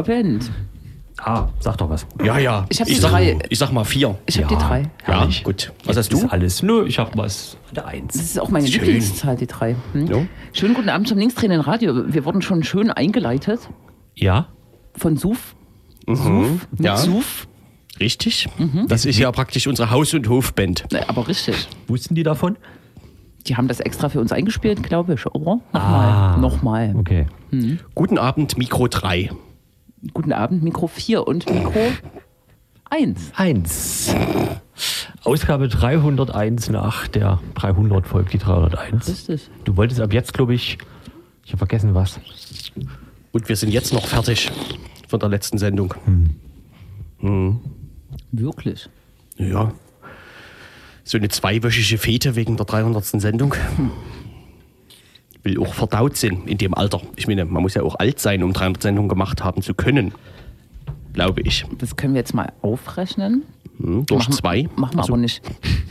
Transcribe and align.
Abend. 0.00 0.50
Ah, 1.22 1.48
sag 1.58 1.76
doch 1.76 1.90
was. 1.90 2.06
Ja, 2.24 2.38
ja. 2.38 2.64
Ich 2.70 2.80
hab 2.80 2.86
die 2.88 2.94
sag, 2.94 3.10
drei. 3.10 3.38
Ich 3.50 3.58
sag 3.58 3.72
mal 3.72 3.84
vier. 3.84 4.16
Ich 4.24 4.38
habe 4.42 4.48
die 4.48 4.60
drei. 4.60 4.82
Ja, 5.06 5.20
Herrlich. 5.20 5.44
gut. 5.44 5.70
Was 5.84 5.96
hast 5.98 6.12
Ist 6.12 6.22
du? 6.22 6.28
alles. 6.28 6.62
Nö, 6.62 6.86
ich 6.86 6.98
habe 6.98 7.10
was. 7.16 7.58
Der 7.76 7.86
Eins. 7.86 8.14
Das 8.14 8.22
ist 8.22 8.40
auch 8.40 8.48
meine 8.48 8.66
Schön. 8.66 8.80
Lieblingszahl, 8.84 9.36
die 9.36 9.46
drei. 9.46 9.76
Hm? 9.92 10.06
Ja. 10.06 10.22
Schönen 10.54 10.72
guten 10.74 10.88
Abend 10.88 11.08
zum 11.08 11.18
linksdrehenden 11.18 11.60
Radio. 11.60 12.12
Wir 12.12 12.24
wurden 12.24 12.40
schon 12.40 12.62
schön 12.62 12.90
eingeleitet 12.90 13.60
Ja? 14.14 14.46
von 14.96 15.18
Suf. 15.18 15.54
Suf 16.06 16.66
mit 16.70 16.80
Ja. 16.80 16.96
Suf. 16.96 17.46
Richtig. 18.00 18.48
Das 18.88 19.04
ist 19.04 19.18
ja 19.18 19.30
praktisch 19.30 19.66
unsere 19.66 19.90
Haus- 19.90 20.14
und 20.14 20.26
Hofband. 20.26 20.84
Aber 21.08 21.28
richtig. 21.28 21.68
Wussten 21.86 22.14
die 22.14 22.22
davon? 22.22 22.56
Die 23.46 23.56
haben 23.56 23.68
das 23.68 23.80
extra 23.80 24.08
für 24.08 24.20
uns 24.20 24.32
eingespielt, 24.32 24.82
glaube 24.82 25.14
ich, 25.14 25.26
oder? 25.26 25.60
Nochmal. 25.72 25.74
Ah. 25.74 26.36
Nochmal. 26.38 26.94
Okay. 26.96 27.26
Guten 27.94 28.16
Abend, 28.16 28.56
Mikro 28.56 28.88
3. 28.88 29.30
Guten 30.14 30.32
Abend, 30.32 30.62
Mikro 30.62 30.86
4 30.86 31.26
und 31.26 31.48
Mikro 31.50 31.92
1. 32.88 33.32
Eins. 33.36 34.14
Ausgabe 35.24 35.68
301 35.68 36.70
nach 36.70 37.06
der 37.06 37.40
300 37.54 38.06
folgt 38.06 38.32
die 38.32 38.38
301. 38.38 39.08
Richtig. 39.08 39.50
Du 39.64 39.76
wolltest 39.76 40.00
ab 40.00 40.12
jetzt, 40.12 40.32
glaube 40.32 40.54
ich, 40.54 40.78
ich 41.44 41.52
habe 41.52 41.58
vergessen 41.58 41.94
was. 41.94 42.18
Und 43.32 43.48
wir 43.48 43.56
sind 43.56 43.70
jetzt 43.70 43.92
noch 43.92 44.06
fertig 44.06 44.50
von 45.08 45.20
der 45.20 45.28
letzten 45.28 45.58
Sendung. 45.58 45.94
Wirklich. 48.32 48.88
Ja. 49.36 49.72
So 51.04 51.18
eine 51.18 51.28
zweiwöchige 51.28 51.98
Fete 51.98 52.36
wegen 52.36 52.56
der 52.56 52.66
300. 52.66 53.04
Sendung. 53.04 53.54
Will 55.42 55.58
auch 55.58 55.72
verdaut 55.72 56.16
sein 56.16 56.42
in 56.46 56.58
dem 56.58 56.74
Alter. 56.74 57.00
Ich 57.16 57.26
meine, 57.26 57.44
man 57.44 57.62
muss 57.62 57.74
ja 57.74 57.82
auch 57.82 57.96
alt 57.98 58.18
sein, 58.18 58.42
um 58.42 58.52
300 58.52 58.82
Sendungen 58.82 59.08
gemacht 59.08 59.42
haben 59.42 59.62
zu 59.62 59.74
können. 59.74 60.12
Glaube 61.12 61.40
ich. 61.40 61.64
Das 61.78 61.96
können 61.96 62.14
wir 62.14 62.20
jetzt 62.20 62.34
mal 62.34 62.52
aufrechnen. 62.62 63.42
Hm, 63.78 64.06
durch 64.06 64.28
machen, 64.28 64.32
zwei. 64.32 64.68
Machen 64.76 64.94
wir 64.94 65.00
Also, 65.00 65.12
aber 65.14 65.22
nicht. 65.22 65.42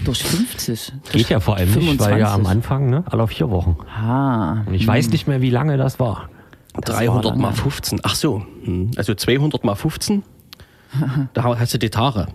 Durch 0.06 0.24
50. 0.24 0.94
Durch 1.04 1.14
Geht 1.14 1.30
ja 1.30 1.40
vor 1.40 1.58
allem 1.58 1.72
nicht, 1.74 2.00
weil 2.00 2.20
ja 2.20 2.34
am 2.34 2.46
Anfang, 2.46 2.90
ne, 2.90 3.04
alle 3.10 3.28
vier 3.28 3.50
Wochen. 3.50 3.76
Ah. 3.88 4.64
Und 4.66 4.76
ich 4.76 4.86
weiß 4.86 5.10
nicht 5.10 5.28
mehr, 5.28 5.42
wie 5.42 5.50
lange 5.50 5.78
das 5.78 6.00
war. 6.00 6.30
300 6.82 7.36
mal 7.36 7.44
lange. 7.50 7.56
15. 7.56 8.00
Ach 8.04 8.16
so. 8.16 8.44
Hm. 8.64 8.92
Also 8.96 9.16
200 9.16 9.64
mal 9.64 9.76
15. 9.76 10.24
da 11.34 11.44
hast 11.44 11.74
du 11.74 11.80
die 11.80 11.90
Tage. 11.90 12.28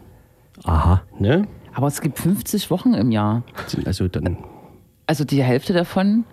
Aha. 0.64 1.02
Ne? 1.18 1.46
Aber 1.72 1.86
es 1.86 2.00
gibt 2.00 2.18
50 2.18 2.70
Wochen 2.70 2.94
im 2.94 3.10
Jahr. 3.10 3.42
Sind 3.66 3.86
Also 3.86 4.08
dann 4.08 4.38
Also 5.06 5.24
die 5.24 5.42
Hälfte 5.42 5.72
davon 5.72 6.24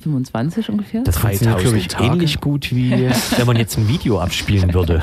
25 0.00 0.68
ungefähr? 0.70 1.02
Das 1.02 1.16
3000 1.16 1.58
glaube 1.58 1.78
ich, 1.78 1.88
Tage. 1.88 2.04
ähnlich 2.04 2.40
gut, 2.40 2.74
wie 2.74 2.90
wenn 3.36 3.46
man 3.46 3.56
jetzt 3.56 3.76
ein 3.78 3.88
Video 3.88 4.20
abspielen 4.20 4.72
würde. 4.74 5.02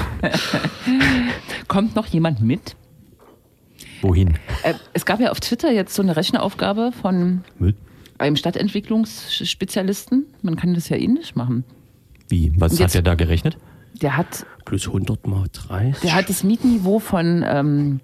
Kommt 1.67 1.95
noch 1.95 2.05
jemand 2.07 2.41
mit? 2.41 2.75
Wohin? 4.01 4.37
Äh, 4.63 4.73
es 4.93 5.05
gab 5.05 5.19
ja 5.19 5.31
auf 5.31 5.39
Twitter 5.39 5.71
jetzt 5.71 5.95
so 5.95 6.01
eine 6.01 6.15
Rechenaufgabe 6.15 6.91
von 7.01 7.43
Mit? 7.57 7.75
einem 8.17 8.35
Stadtentwicklungsspezialisten. 8.35 10.25
Man 10.41 10.55
kann 10.55 10.73
das 10.73 10.89
ja 10.89 10.97
ähnlich 10.97 11.35
machen. 11.35 11.63
Wie? 12.29 12.51
Was 12.57 12.73
Und 12.73 12.77
hat 12.79 12.85
jetzt- 12.87 12.95
er 12.95 13.01
da 13.01 13.15
gerechnet? 13.15 13.57
Der 14.01 14.17
hat, 14.17 14.45
plus 14.65 14.87
100 14.87 15.27
mal 15.27 15.45
30. 15.53 16.01
der 16.01 16.15
hat 16.15 16.27
das 16.27 16.43
Mietniveau 16.43 16.97
von 16.99 17.45
ähm, 17.47 17.99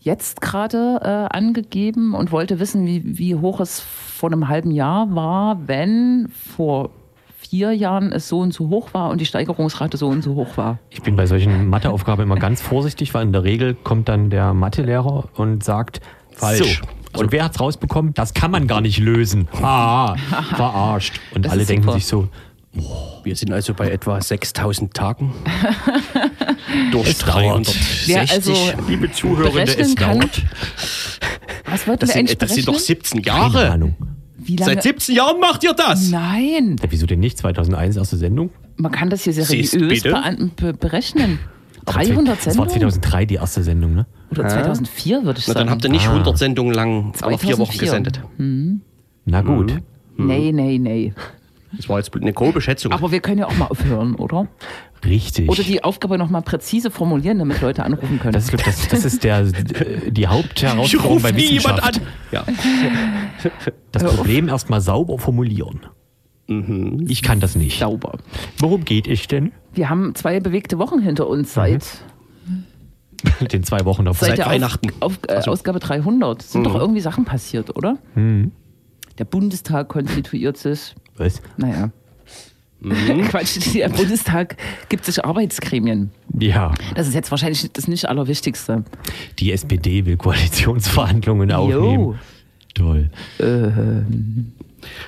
jetzt 0.00 0.40
gerade 0.40 1.00
äh, 1.02 1.36
angegeben 1.36 2.14
und 2.14 2.32
wollte 2.32 2.60
wissen, 2.60 2.86
wie, 2.86 3.02
wie 3.18 3.34
hoch 3.34 3.60
es 3.60 3.80
vor 3.80 4.30
einem 4.30 4.48
halben 4.48 4.70
Jahr 4.70 5.14
war, 5.14 5.66
wenn 5.66 6.28
vor 6.54 6.90
vier 7.38 7.72
Jahren 7.72 8.12
es 8.12 8.28
so 8.28 8.40
und 8.40 8.52
so 8.52 8.68
hoch 8.68 8.92
war 8.94 9.10
und 9.10 9.20
die 9.20 9.26
Steigerungsrate 9.26 9.96
so 9.96 10.08
und 10.08 10.22
so 10.22 10.34
hoch 10.34 10.56
war. 10.56 10.78
Ich 10.90 11.02
bin 11.02 11.16
bei 11.16 11.26
solchen 11.26 11.68
Matheaufgaben 11.68 12.22
immer 12.24 12.36
ganz 12.36 12.60
vorsichtig, 12.60 13.14
weil 13.14 13.24
in 13.26 13.32
der 13.32 13.44
Regel 13.44 13.74
kommt 13.74 14.08
dann 14.08 14.30
der 14.30 14.54
Mathelehrer 14.54 15.28
und 15.34 15.62
sagt, 15.64 16.00
Falsch. 16.32 16.82
So, 17.14 17.20
und 17.20 17.32
wer 17.32 17.44
hat's 17.44 17.58
rausbekommen? 17.58 18.14
Das 18.14 18.34
kann 18.34 18.50
man 18.50 18.66
gar 18.66 18.80
nicht 18.80 18.98
lösen. 18.98 19.48
Ah, 19.60 20.14
verarscht. 20.54 21.20
Und 21.34 21.44
Das 21.44 21.52
alle 21.52 21.64
denken 21.64 21.84
super. 21.84 21.94
sich 21.94 22.06
so, 22.06 22.28
Wir 23.24 23.36
sind 23.36 23.52
also 23.52 23.74
bei 23.74 23.90
etwa 23.90 24.20
6000 24.20 24.94
Tagen. 24.94 25.32
Durch 26.92 27.08
Es 27.08 27.18
dauert. 27.18 27.66
360. 27.66 28.08
Wer 28.08 28.20
also 28.30 28.54
liebe 28.88 29.10
Zuhörende, 29.12 29.50
berechnen 29.64 29.94
kann, 29.94 30.20
was 31.70 31.86
wollten 31.86 32.00
Das 32.00 32.10
wir 32.10 32.16
eigentlich 32.16 32.30
sind, 32.30 32.42
das 32.42 32.54
sind 32.54 32.68
doch 32.68 32.72
berechnen? 32.74 32.86
17 32.86 33.22
keine 33.22 33.38
Jahre. 33.38 33.70
Ahnung. 33.70 33.96
Wie 34.36 34.56
lange? 34.56 34.74
Seit 34.74 34.82
17 34.84 35.14
Jahren 35.16 35.40
macht 35.40 35.64
ihr 35.64 35.74
das. 35.74 36.10
Nein, 36.10 36.76
Ja, 36.82 36.90
wieso 36.90 37.06
denn 37.06 37.20
nicht? 37.20 37.36
2001 37.38 37.96
erste 37.96 38.16
Sendung? 38.16 38.50
man 38.76 38.92
kann 38.92 39.10
das 39.10 39.24
hier 39.24 39.32
seriös 39.32 39.72
be 39.72 40.72
berechnen. 40.72 41.40
Aber 41.84 42.00
300 42.04 42.36
Das 42.38 42.46
war 42.58 42.68
Sendungen? 42.68 42.90
2003 42.92 43.26
die 43.26 43.34
erste 43.36 43.62
Sendung, 43.64 43.94
ne? 43.94 44.06
Oder 44.30 44.46
2004 44.48 45.24
würde 45.24 45.40
ich 45.40 45.48
Na, 45.48 45.54
sagen. 45.54 45.66
dann 45.66 45.70
habt 45.74 45.84
ihr 45.84 45.90
nicht 45.90 46.06
Ah. 46.06 46.12
100 46.12 46.38
Sendungen 46.38 46.74
lang 46.74 47.12
alle 47.22 47.38
vier 47.38 47.58
Wochen 47.58 47.72
2004. 47.72 47.80
gesendet. 47.80 48.20
Na 49.24 49.40
gut. 49.42 49.74
Nee, 50.16 50.52
nee, 50.52 50.78
nee. 50.78 51.12
Das 51.76 51.88
war 51.88 51.98
jetzt 51.98 52.14
eine 52.14 52.32
grobe 52.32 52.60
Schätzung. 52.60 52.92
Aber 52.92 53.10
wir 53.12 53.20
können 53.20 53.38
ja 53.38 53.46
auch 53.46 53.56
mal 53.56 53.66
aufhören, 53.66 54.14
oder? 54.14 54.48
Richtig. 55.04 55.48
Oder 55.48 55.62
die 55.62 55.84
Aufgabe 55.84 56.18
nochmal 56.18 56.42
präzise 56.42 56.90
formulieren, 56.90 57.38
damit 57.38 57.60
Leute 57.60 57.84
anrufen 57.84 58.18
können. 58.18 58.32
das, 58.32 58.48
ist, 58.48 58.66
das, 58.66 58.88
das 58.88 59.04
ist 59.04 59.22
der, 59.22 59.44
die 59.44 60.26
Hauptherausforderung 60.26 61.22
bei 61.22 61.32
nie 61.32 61.42
jemand 61.52 61.78
Wissenschaft. 61.78 62.00
an. 62.00 62.06
Ja. 62.32 62.44
Das 63.92 64.02
Problem 64.16 64.48
erstmal 64.48 64.80
sauber 64.80 65.18
formulieren. 65.18 65.80
Ich 67.06 67.22
kann 67.22 67.40
das 67.40 67.54
nicht. 67.56 67.78
Sauber. 67.78 68.18
Worum 68.58 68.84
geht 68.84 69.06
es 69.06 69.28
denn? 69.28 69.52
Wir 69.74 69.90
haben 69.90 70.14
zwei 70.14 70.40
bewegte 70.40 70.78
Wochen 70.78 71.00
hinter 71.00 71.28
uns 71.28 71.52
seit, 71.52 71.84
Den 73.52 73.62
zwei 73.64 73.84
Wochen 73.84 74.04
davor. 74.06 74.28
seit, 74.28 74.38
Seit 74.38 74.46
Weihnachten. 74.46 74.88
Auf, 75.00 75.18
auf, 75.28 75.46
äh, 75.46 75.48
Ausgabe 75.50 75.78
300. 75.78 76.40
Sind 76.40 76.64
doch 76.64 76.74
irgendwie 76.74 77.00
Sachen 77.00 77.24
passiert, 77.24 77.76
oder? 77.76 77.98
Der 79.18 79.24
Bundestag 79.24 79.88
konstituiert 79.88 80.56
sich. 80.56 80.94
Was? 81.18 81.40
Naja. 81.56 81.90
Quatsch, 83.30 83.58
der 83.74 83.88
Bundestag 83.88 84.56
gibt 84.88 85.04
sich 85.04 85.24
Arbeitsgremien. 85.24 86.10
Ja, 86.38 86.72
Das 86.94 87.08
ist 87.08 87.14
jetzt 87.14 87.30
wahrscheinlich 87.32 87.70
das 87.72 87.88
nicht 87.88 88.08
Allerwichtigste. 88.08 88.84
die 89.40 89.50
SPD 89.52 90.06
will 90.06 90.16
Koalitionsverhandlungen 90.16 91.50
aufnehmen. 91.50 92.18
Toll. 92.74 93.10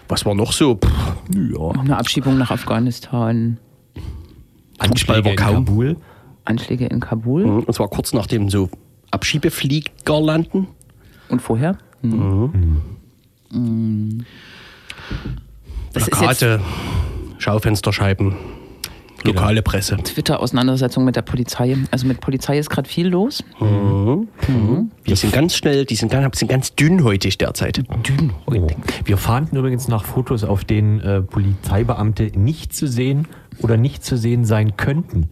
Was 0.08 0.26
war 0.26 0.34
noch 0.34 0.52
so? 0.52 0.74
Pff, 0.76 0.90
Ja. 1.32 1.70
Eine 1.80 1.96
Abschiebung 1.96 2.36
nach 2.38 2.50
Afghanistan, 2.50 3.58
Anschläge 4.78 5.30
in. 5.30 5.36
Kabul. 5.36 5.96
Anschläge 6.44 6.86
in 6.86 6.98
Kabul 6.98 7.44
Und 7.44 7.72
zwar 7.72 7.86
kurz 7.88 8.12
nach 8.12 8.26
dem 8.26 8.50
so 8.50 8.68
Abschiebeflieger 9.12 10.20
landen. 10.20 10.66
und 11.28 11.40
vorher. 11.40 11.78
Mhm. 12.02 12.82
Das 13.52 13.56
ist 15.20 15.22
jetzt 15.22 15.49
Plakate, 15.92 16.60
Schaufensterscheiben, 17.38 18.34
lokale 19.24 19.62
Presse. 19.62 19.96
Twitter-Auseinandersetzung 19.96 21.04
mit 21.04 21.16
der 21.16 21.22
Polizei. 21.22 21.76
Also 21.90 22.06
mit 22.06 22.20
Polizei 22.20 22.58
ist 22.58 22.70
gerade 22.70 22.88
viel 22.88 23.08
los. 23.08 23.42
Die 25.06 25.14
sind 25.14 25.32
ganz 25.32 25.54
schnell, 25.56 25.84
die 25.84 25.96
sind 25.96 26.12
ganz, 26.12 26.38
sind 26.38 26.48
ganz 26.48 26.74
dünnhäutig 26.74 27.38
derzeit. 27.38 27.82
Oh. 28.46 28.66
Wir 29.04 29.16
fahnden 29.16 29.56
übrigens 29.56 29.88
nach 29.88 30.04
Fotos, 30.04 30.44
auf 30.44 30.64
denen 30.64 31.00
äh, 31.00 31.22
Polizeibeamte 31.22 32.30
nicht 32.38 32.72
zu 32.74 32.86
sehen 32.86 33.26
oder 33.58 33.76
nicht 33.76 34.04
zu 34.04 34.16
sehen 34.16 34.44
sein 34.44 34.76
könnten. 34.76 35.28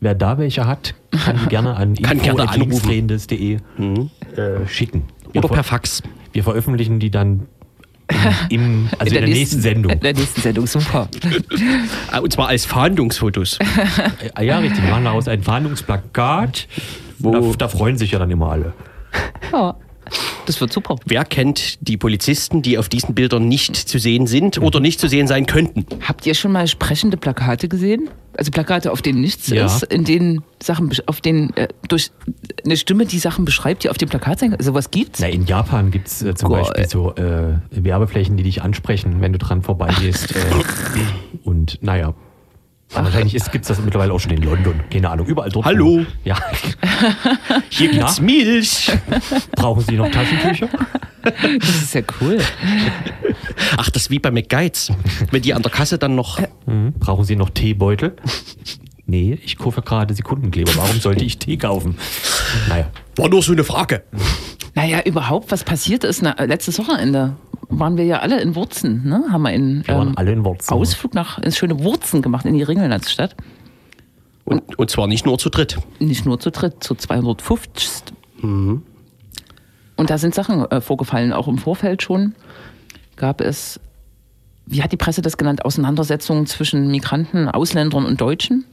Wer 0.00 0.14
da 0.14 0.38
welche 0.38 0.66
hat, 0.66 0.94
kann 1.10 1.38
gerne 1.48 1.76
an 1.76 1.94
info.linksdrehendes.de 1.96 3.54
äh, 3.54 4.66
schicken. 4.66 5.04
Wir, 5.32 5.44
Oder 5.44 5.54
per 5.54 5.64
Fax. 5.64 6.02
wir 6.32 6.44
veröffentlichen 6.44 7.00
die 7.00 7.10
dann 7.10 7.46
im, 8.48 8.88
also 8.98 9.14
in 9.14 9.20
der, 9.20 9.28
nächsten, 9.28 9.60
Sendung. 9.60 9.92
In 9.92 10.00
der 10.00 10.14
nächsten 10.14 10.40
Sendung, 10.40 10.66
super. 10.66 11.08
Ah, 12.10 12.18
Und 12.18 12.32
zwar 12.32 12.48
als 12.48 12.64
Fahndungsfotos. 12.64 13.58
Ah, 14.34 14.42
ja, 14.42 14.58
richtig. 14.58 14.82
Wir 14.82 14.90
machen 14.90 15.04
daraus 15.04 15.28
ein 15.28 15.42
Fahndungsplakat. 15.42 16.68
Da, 17.18 17.40
da 17.58 17.68
freuen 17.68 17.98
sich 17.98 18.12
ja 18.12 18.18
dann 18.18 18.30
immer 18.30 18.50
alle. 18.50 18.72
Ja, 19.52 19.74
das 20.46 20.60
wird 20.60 20.72
super. 20.72 20.96
Wer 21.06 21.24
kennt 21.24 21.86
die 21.86 21.96
Polizisten, 21.96 22.62
die 22.62 22.78
auf 22.78 22.88
diesen 22.88 23.14
Bildern 23.14 23.48
nicht 23.48 23.76
zu 23.76 23.98
sehen 23.98 24.26
sind 24.26 24.58
oder 24.58 24.80
nicht 24.80 25.00
zu 25.00 25.08
sehen 25.08 25.26
sein 25.26 25.46
könnten? 25.46 25.86
Habt 26.06 26.26
ihr 26.26 26.34
schon 26.34 26.52
mal 26.52 26.66
sprechende 26.66 27.16
Plakate 27.16 27.68
gesehen? 27.68 28.08
Also 28.36 28.52
Plakate, 28.52 28.92
auf 28.92 29.02
denen 29.02 29.20
nichts 29.20 29.48
Ja. 29.48 29.66
ist, 29.66 29.82
in 29.84 30.04
denen 30.04 30.44
Sachen, 30.62 30.92
auf 31.06 31.20
denen 31.20 31.56
äh, 31.56 31.66
durch 31.88 32.12
eine 32.64 32.76
Stimme 32.76 33.04
die 33.04 33.18
Sachen 33.18 33.44
beschreibt, 33.44 33.82
die 33.82 33.90
auf 33.90 33.98
dem 33.98 34.08
Plakat 34.08 34.38
sein 34.38 34.50
können. 34.50 34.62
Sowas 34.62 34.90
gibt's? 34.92 35.18
Na, 35.20 35.28
in 35.28 35.44
Japan 35.44 35.90
gibt 35.90 36.06
es 36.06 36.22
äh, 36.22 36.34
zum 36.36 36.50
Geil. 36.50 36.62
Beispiel 36.62 36.88
so 36.88 37.14
äh, 37.16 37.54
Werbeflächen, 37.70 38.36
die 38.36 38.44
dich 38.44 38.62
ansprechen, 38.62 39.20
wenn 39.20 39.32
du 39.32 39.38
dran 39.38 39.62
vorbeigehst. 39.62 40.36
äh, 40.36 40.38
und 41.42 41.78
naja. 41.82 42.14
Wahrscheinlich 42.90 43.34
gibt 43.50 43.64
es 43.64 43.68
das 43.68 43.80
mittlerweile 43.80 44.12
auch 44.12 44.18
schon 44.18 44.32
in 44.32 44.42
London. 44.42 44.80
Keine 44.90 45.10
Ahnung, 45.10 45.26
überall 45.26 45.50
dort. 45.50 45.66
Hallo. 45.66 46.04
Ja. 46.24 46.36
Hier 47.68 47.90
gibt's? 47.90 48.20
Milch. 48.20 48.90
Brauchen 49.52 49.82
Sie 49.82 49.96
noch 49.96 50.10
Taschentücher? 50.10 50.68
Das 51.22 51.68
ist 51.82 51.94
ja 51.94 52.02
cool. 52.20 52.38
Ach, 53.76 53.90
das 53.90 54.02
ist 54.04 54.10
wie 54.10 54.18
bei 54.18 54.30
McGuides. 54.30 54.92
Wenn 55.30 55.42
die 55.42 55.52
an 55.52 55.62
der 55.62 55.70
Kasse 55.70 55.98
dann 55.98 56.14
noch. 56.14 56.40
Mhm. 56.66 56.94
Brauchen 56.98 57.24
Sie 57.24 57.36
noch 57.36 57.50
Teebeutel? 57.50 58.16
Nee, 59.10 59.38
ich 59.42 59.56
kaufe 59.56 59.80
gerade 59.80 60.12
Sekundenkleber. 60.12 60.70
Warum 60.76 61.00
sollte 61.00 61.24
ich 61.24 61.38
Tee 61.38 61.56
kaufen? 61.56 61.96
Naja. 62.68 62.90
War 63.16 63.30
nur 63.30 63.42
so 63.42 63.52
eine 63.52 63.64
Frage. 63.64 64.02
Naja, 64.74 65.00
überhaupt, 65.02 65.50
was 65.50 65.64
passiert 65.64 66.04
ist, 66.04 66.20
na, 66.20 66.36
letztes 66.44 66.78
Wochenende 66.78 67.34
waren 67.70 67.96
wir 67.96 68.04
ja 68.04 68.18
alle 68.18 68.38
in 68.38 68.54
Wurzen, 68.54 69.08
ne? 69.08 69.24
Haben 69.30 69.42
wir 69.42 69.48
einen 69.48 69.86
Wir 69.86 69.94
waren 69.94 70.16
alle 70.18 70.32
in 70.32 70.44
Wurzen. 70.44 70.74
Ausflug 70.74 71.14
nach 71.14 71.38
ins 71.38 71.56
schöne 71.56 71.82
Wurzen 71.82 72.20
gemacht 72.20 72.44
in 72.44 72.52
die 72.52 72.62
Ringelnatzstadt. 72.62 73.34
Und, 74.44 74.78
und 74.78 74.90
zwar 74.90 75.06
nicht 75.06 75.24
nur 75.24 75.38
zu 75.38 75.48
dritt. 75.48 75.78
Nicht 76.00 76.26
nur 76.26 76.38
zu 76.38 76.50
dritt, 76.50 76.84
zu 76.84 76.94
250. 76.94 78.12
Und 78.42 78.82
da 79.96 80.18
sind 80.18 80.34
Sachen 80.34 80.70
äh, 80.70 80.82
vorgefallen, 80.82 81.32
auch 81.32 81.48
im 81.48 81.56
Vorfeld 81.56 82.02
schon. 82.02 82.34
Gab 83.16 83.40
es, 83.40 83.80
wie 84.66 84.82
hat 84.82 84.92
die 84.92 84.98
Presse 84.98 85.22
das 85.22 85.38
genannt, 85.38 85.64
Auseinandersetzungen 85.64 86.44
zwischen 86.46 86.90
Migranten, 86.90 87.48
Ausländern 87.48 88.04
und 88.04 88.20
Deutschen? 88.20 88.66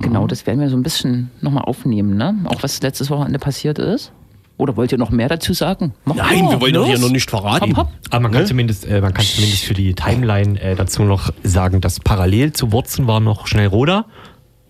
Genau, 0.00 0.26
das 0.26 0.46
werden 0.46 0.60
wir 0.60 0.70
so 0.70 0.76
ein 0.76 0.82
bisschen 0.82 1.30
nochmal 1.40 1.64
aufnehmen, 1.64 2.16
ne? 2.16 2.34
Auch 2.44 2.62
was 2.62 2.80
letztes 2.82 3.10
Wochenende 3.10 3.38
passiert 3.38 3.78
ist. 3.78 4.12
Oder 4.56 4.76
wollt 4.76 4.92
ihr 4.92 4.98
noch 4.98 5.10
mehr 5.10 5.28
dazu 5.28 5.54
sagen? 5.54 5.94
Mach 6.04 6.16
Nein, 6.16 6.44
mal, 6.44 6.50
wir 6.52 6.60
wollen 6.60 6.74
los. 6.74 7.00
noch 7.00 7.10
nicht 7.10 7.30
verraten. 7.30 7.70
Hopp, 7.76 7.86
hopp. 7.86 7.92
Aber 8.10 8.20
man 8.20 8.32
kann, 8.32 8.42
Ne? 8.42 8.46
zumindest, 8.48 8.86
äh, 8.86 9.00
man 9.00 9.14
kann 9.14 9.24
zumindest 9.24 9.64
für 9.64 9.72
die 9.74 9.94
Timeline 9.94 10.60
äh, 10.60 10.74
dazu 10.76 11.02
noch 11.04 11.30
sagen, 11.42 11.80
dass 11.80 11.98
parallel 12.00 12.52
zu 12.52 12.70
Wurzen 12.72 13.06
war 13.06 13.20
noch 13.20 13.46
Schnellroda 13.46 14.04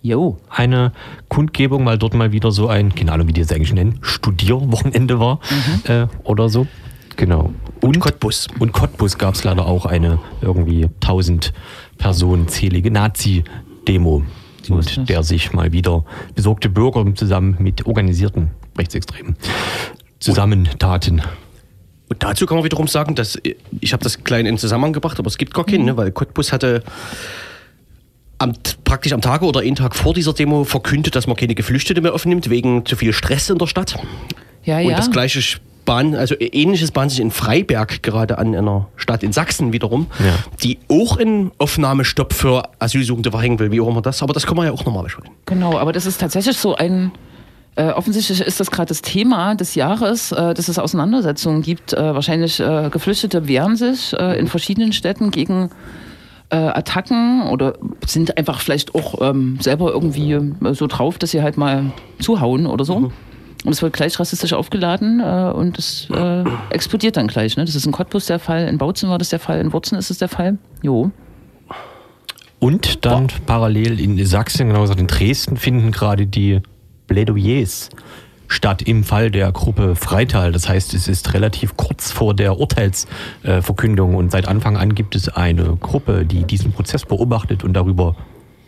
Jo, 0.02 0.38
eine 0.48 0.92
Kundgebung, 1.28 1.84
weil 1.84 1.98
dort 1.98 2.14
mal 2.14 2.32
wieder 2.32 2.52
so 2.52 2.68
ein, 2.68 2.94
keine 2.94 3.12
Ahnung, 3.12 3.28
wie 3.28 3.34
die 3.34 3.42
das 3.42 3.52
eigentlich 3.52 3.74
nennen, 3.74 3.98
Studierwochenende 4.00 5.20
war 5.20 5.40
äh, 5.84 6.06
oder 6.24 6.48
so. 6.48 6.66
Genau. 7.16 7.52
Und 7.82 8.00
Cottbus. 8.00 8.46
Und 8.58 8.72
Cottbus 8.72 9.18
gab 9.18 9.34
es 9.34 9.44
leider 9.44 9.66
auch 9.66 9.84
eine 9.84 10.18
irgendwie 10.40 10.84
1000 11.02 11.52
Personen 11.98 12.48
zählige 12.48 12.90
Nazi-Demo, 12.90 14.22
und 14.68 15.08
der 15.08 15.22
sich 15.22 15.52
mal 15.52 15.72
wieder 15.72 16.04
besorgte 16.34 16.68
Bürger 16.68 17.04
zusammen 17.14 17.56
mit 17.58 17.86
organisierten 17.86 18.50
Rechtsextremen 18.76 19.36
zusammentaten. 20.18 21.22
Und 22.08 22.22
dazu 22.22 22.44
kann 22.44 22.56
man 22.56 22.64
wiederum 22.64 22.88
sagen, 22.88 23.14
dass 23.14 23.36
äh, 23.36 23.54
ich 23.80 23.92
habe 23.92 24.02
das 24.02 24.24
klein 24.24 24.44
in 24.46 24.58
Zusammenhang 24.58 24.92
gebracht, 24.92 25.18
aber 25.18 25.28
es 25.28 25.38
gibt 25.38 25.54
gar 25.54 25.64
keinen, 25.64 25.84
ne? 25.84 25.96
weil 25.96 26.10
Cottbus 26.10 26.52
hatte 26.52 26.82
am, 28.38 28.52
praktisch 28.84 29.12
am 29.12 29.20
Tage 29.20 29.46
oder 29.46 29.60
einen 29.60 29.76
Tag 29.76 29.94
vor 29.94 30.12
dieser 30.12 30.32
Demo 30.32 30.64
verkündet, 30.64 31.14
dass 31.14 31.26
man 31.26 31.36
keine 31.36 31.54
Geflüchtete 31.54 32.00
mehr 32.00 32.14
aufnimmt, 32.14 32.50
wegen 32.50 32.84
zu 32.84 32.96
viel 32.96 33.12
Stress 33.12 33.48
in 33.48 33.58
der 33.58 33.66
Stadt. 33.66 33.96
ja, 34.64 34.78
Und 34.78 34.90
ja. 34.90 34.96
das 34.96 35.10
gleiche 35.10 35.60
Bahn, 35.84 36.14
also 36.14 36.34
ähnliches 36.38 36.90
bahnt 36.92 37.10
sich 37.10 37.20
in 37.20 37.30
Freiberg 37.30 38.02
gerade 38.02 38.38
an, 38.38 38.48
in 38.54 38.60
einer 38.60 38.88
Stadt 38.96 39.22
in 39.22 39.32
Sachsen 39.32 39.72
wiederum, 39.72 40.06
Ja. 40.18 40.34
die 40.62 40.78
auch 40.88 41.16
einen 41.18 41.50
Aufnahmestopp 41.58 42.32
für 42.32 42.62
Asylsuchende 42.78 43.30
verhängen 43.30 43.58
will, 43.58 43.70
wie 43.72 43.80
auch 43.80 43.88
immer 43.88 44.02
das. 44.02 44.22
Aber 44.22 44.32
das 44.32 44.46
kann 44.46 44.56
man 44.56 44.66
ja 44.66 44.72
auch 44.72 44.84
nochmal 44.84 45.02
besprechen. 45.04 45.32
Genau, 45.46 45.78
aber 45.78 45.92
das 45.92 46.06
ist 46.06 46.20
tatsächlich 46.20 46.56
so 46.56 46.74
ein. 46.76 47.12
Äh, 47.76 47.90
offensichtlich 47.92 48.40
ist 48.40 48.58
das 48.58 48.70
gerade 48.72 48.88
das 48.88 49.00
Thema 49.00 49.54
des 49.54 49.76
Jahres, 49.76 50.32
äh, 50.32 50.54
dass 50.54 50.66
es 50.68 50.78
Auseinandersetzungen 50.78 51.62
gibt. 51.62 51.92
Äh, 51.92 52.14
wahrscheinlich 52.14 52.58
äh, 52.58 52.90
Geflüchtete 52.90 53.46
wehren 53.46 53.76
sich 53.76 54.12
äh, 54.12 54.38
in 54.40 54.48
verschiedenen 54.48 54.92
Städten 54.92 55.30
gegen 55.30 55.70
äh, 56.50 56.56
Attacken 56.56 57.42
oder 57.48 57.74
sind 58.04 58.36
einfach 58.36 58.60
vielleicht 58.60 58.96
auch 58.96 59.20
ähm, 59.22 59.58
selber 59.60 59.92
irgendwie 59.92 60.32
äh, 60.32 60.74
so 60.74 60.88
drauf, 60.88 61.16
dass 61.18 61.30
sie 61.30 61.42
halt 61.42 61.56
mal 61.56 61.92
zuhauen 62.18 62.66
oder 62.66 62.84
so. 62.84 63.12
Und 63.64 63.72
es 63.72 63.82
wird 63.82 63.92
gleich 63.92 64.18
rassistisch 64.18 64.54
aufgeladen 64.54 65.20
äh, 65.20 65.52
und 65.54 65.78
es 65.78 66.08
äh, 66.10 66.44
explodiert 66.70 67.16
dann 67.16 67.26
gleich. 67.26 67.56
Ne? 67.56 67.64
Das 67.64 67.74
ist 67.74 67.84
in 67.84 67.92
Cottbus 67.92 68.26
der 68.26 68.38
Fall, 68.38 68.66
in 68.66 68.78
Bautzen 68.78 69.10
war 69.10 69.18
das 69.18 69.28
der 69.28 69.38
Fall, 69.38 69.60
in 69.60 69.72
Wurzen 69.72 69.98
ist 69.98 70.10
es 70.10 70.18
der 70.18 70.28
Fall. 70.28 70.56
Jo. 70.82 71.10
Und 72.58 73.04
dann 73.04 73.28
parallel 73.46 74.00
in 74.00 74.24
Sachsen, 74.24 74.68
genau 74.68 74.82
gesagt 74.82 75.00
in 75.00 75.06
Dresden, 75.06 75.56
finden 75.56 75.92
gerade 75.92 76.26
die 76.26 76.60
Plädoyers 77.06 77.90
statt 78.48 78.82
im 78.82 79.04
Fall 79.04 79.30
der 79.30 79.52
Gruppe 79.52 79.94
Freital. 79.94 80.52
Das 80.52 80.68
heißt, 80.68 80.92
es 80.94 81.06
ist 81.06 81.34
relativ 81.34 81.76
kurz 81.76 82.10
vor 82.10 82.34
der 82.34 82.58
Urteilsverkündung 82.58 84.16
und 84.16 84.32
seit 84.32 84.48
Anfang 84.48 84.76
an 84.76 84.94
gibt 84.94 85.14
es 85.14 85.28
eine 85.28 85.76
Gruppe, 85.76 86.26
die 86.26 86.44
diesen 86.44 86.72
Prozess 86.72 87.04
beobachtet 87.04 87.62
und 87.62 87.74
darüber 87.74 88.16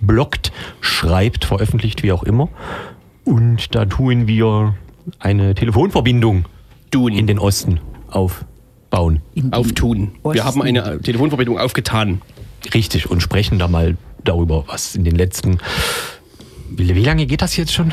bloggt, 0.00 0.52
schreibt, 0.80 1.44
veröffentlicht, 1.44 2.02
wie 2.02 2.12
auch 2.12 2.22
immer. 2.22 2.48
Und 3.24 3.74
da 3.74 3.84
tun 3.84 4.26
wir 4.26 4.74
eine 5.18 5.54
Telefonverbindung 5.54 6.44
Tun. 6.90 7.12
in 7.12 7.26
den 7.26 7.38
Osten 7.38 7.80
aufbauen. 8.10 9.20
Auftun. 9.50 10.12
Wir 10.22 10.30
Osten. 10.30 10.44
haben 10.44 10.62
eine 10.62 11.00
Telefonverbindung 11.00 11.58
aufgetan. 11.58 12.20
Richtig, 12.74 13.10
und 13.10 13.22
sprechen 13.22 13.58
da 13.58 13.66
mal 13.68 13.96
darüber, 14.24 14.64
was 14.68 14.94
in 14.94 15.04
den 15.04 15.16
letzten. 15.16 15.58
Wie, 16.70 16.94
wie 16.94 17.04
lange 17.04 17.26
geht 17.26 17.42
das 17.42 17.56
jetzt 17.56 17.72
schon? 17.72 17.92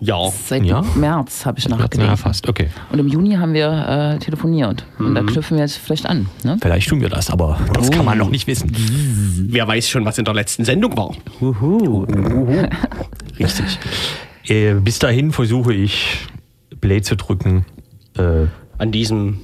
Ja. 0.00 0.18
Seit 0.46 0.64
Ja? 0.64 0.82
März 0.94 1.46
habe 1.46 1.58
ich 1.58 1.64
Ja, 1.64 1.76
nachgedacht. 1.76 2.18
fast, 2.18 2.48
okay. 2.48 2.68
Und 2.92 2.98
im 2.98 3.08
Juni 3.08 3.36
haben 3.36 3.54
wir 3.54 4.16
äh, 4.16 4.18
telefoniert. 4.18 4.84
Und 4.98 5.14
da 5.14 5.22
knüpfen 5.22 5.56
wir 5.56 5.64
jetzt 5.64 5.78
vielleicht 5.78 6.04
an. 6.04 6.28
Ne? 6.42 6.58
Vielleicht 6.60 6.88
tun 6.90 7.00
wir 7.00 7.08
das, 7.08 7.30
aber 7.30 7.58
das 7.72 7.90
kann 7.90 8.04
man 8.04 8.18
noch 8.18 8.28
nicht 8.28 8.46
wissen. 8.46 8.70
Wer 9.48 9.66
weiß 9.66 9.88
schon, 9.88 10.04
was 10.04 10.18
in 10.18 10.24
der 10.26 10.34
letzten 10.34 10.64
Sendung 10.66 10.94
war. 10.96 11.14
Richtig. 13.38 13.78
Äh, 14.48 14.74
bis 14.74 14.98
dahin 14.98 15.32
versuche 15.32 15.72
ich, 15.72 16.18
Play 16.84 17.00
zu 17.00 17.16
drücken. 17.16 17.64
Äh, 18.18 18.44
An 18.76 18.92
diesem 18.92 19.40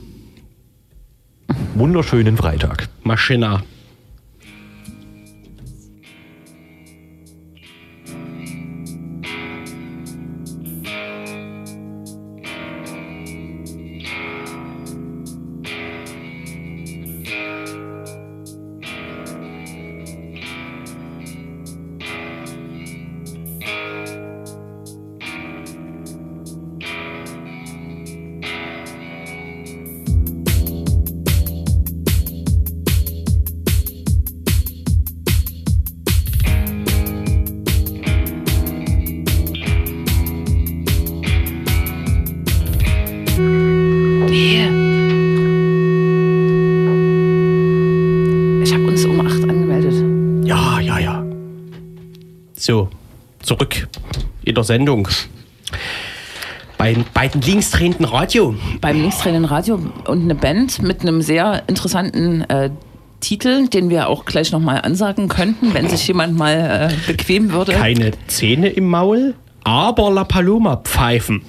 wunderschönen 1.75 2.37
Freitag. 2.37 2.91
Maschina. 3.03 3.63
Sendung. 54.71 55.09
Beim 56.79 57.05
beiden 57.13 57.41
linksdrehenden 57.43 58.05
Radio. 58.05 58.55
Beim 58.81 59.01
linksdrehenden 59.01 59.45
Radio 59.45 59.81
und 60.07 60.23
eine 60.23 60.37
Band 60.37 60.81
mit 60.81 61.01
einem 61.03 61.23
sehr 61.23 61.65
interessanten 61.67 62.43
äh, 62.43 62.71
Titel, 63.19 63.67
den 63.69 63.91
wir 63.91 64.09
auch 64.09 64.25
gleich 64.27 64.53
nochmal 64.53 64.83
ansagen 64.83 65.27
könnten, 65.27 65.75
wenn 65.75 65.89
sich 65.89 66.07
jemand 66.07 66.39
mal 66.39 66.89
äh, 66.93 67.11
bequem 67.13 67.51
würde. 67.53 67.73
Keine 67.73 68.13
Zähne 68.29 68.69
im 68.69 68.87
Maul, 68.87 69.35
aber 69.65 70.09
La 70.13 70.23
Paloma 70.23 70.77
pfeifen. 70.77 71.43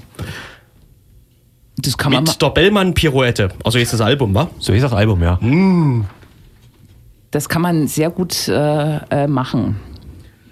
das 1.77 1.95
kann 1.99 2.11
man, 2.11 2.23
ma- 2.23 2.31
Mit 2.31 2.41
der 2.41 2.49
Bellmann-Pirouette. 2.49 3.49
Also 3.63 3.77
jetzt 3.77 3.93
das 3.93 4.01
Album, 4.01 4.33
wa? 4.33 4.49
So 4.57 4.73
hieß 4.73 4.81
das 4.81 4.93
Album, 4.93 5.21
ja. 5.21 5.37
das 7.29 7.47
kann 7.47 7.61
man 7.61 7.85
sehr 7.87 8.09
gut 8.09 8.47
äh, 8.47 8.95
äh, 9.11 9.27
machen. 9.27 9.75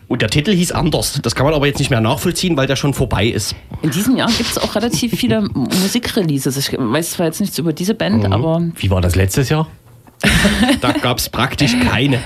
Und 0.10 0.22
der 0.24 0.30
Titel 0.30 0.52
hieß 0.52 0.72
anders. 0.74 1.20
Das 1.24 1.36
kann 1.36 1.46
man 1.46 1.54
aber 1.54 1.68
jetzt 1.68 1.78
nicht 1.80 1.92
mehr 1.92 2.02
nachvollziehen, 2.02 2.58
weil 2.58 2.68
der 2.68 2.76
schon 2.76 2.94
vorbei 2.94 3.28
ist. 3.28 3.56
In 3.84 3.92
diesem 3.92 4.18
Jahr 4.18 4.28
gibt 4.36 4.50
es 4.50 4.58
auch 4.58 4.76
relativ 4.76 5.14
viele 5.18 5.42
Musikreleases. 5.54 6.58
Ich 6.58 6.76
weiß 6.78 7.12
zwar 7.12 7.28
jetzt 7.28 7.40
nichts 7.40 7.58
über 7.60 7.72
diese 7.74 7.94
Band, 7.94 8.24
Mhm. 8.26 8.34
aber 8.34 8.62
Wie 8.76 8.90
war 8.90 9.00
das 9.02 9.16
letztes 9.16 9.48
Jahr? 9.50 9.68
Da 10.82 10.92
gab 10.92 11.20
es 11.20 11.30
praktisch 11.30 11.76
keine. 11.80 12.20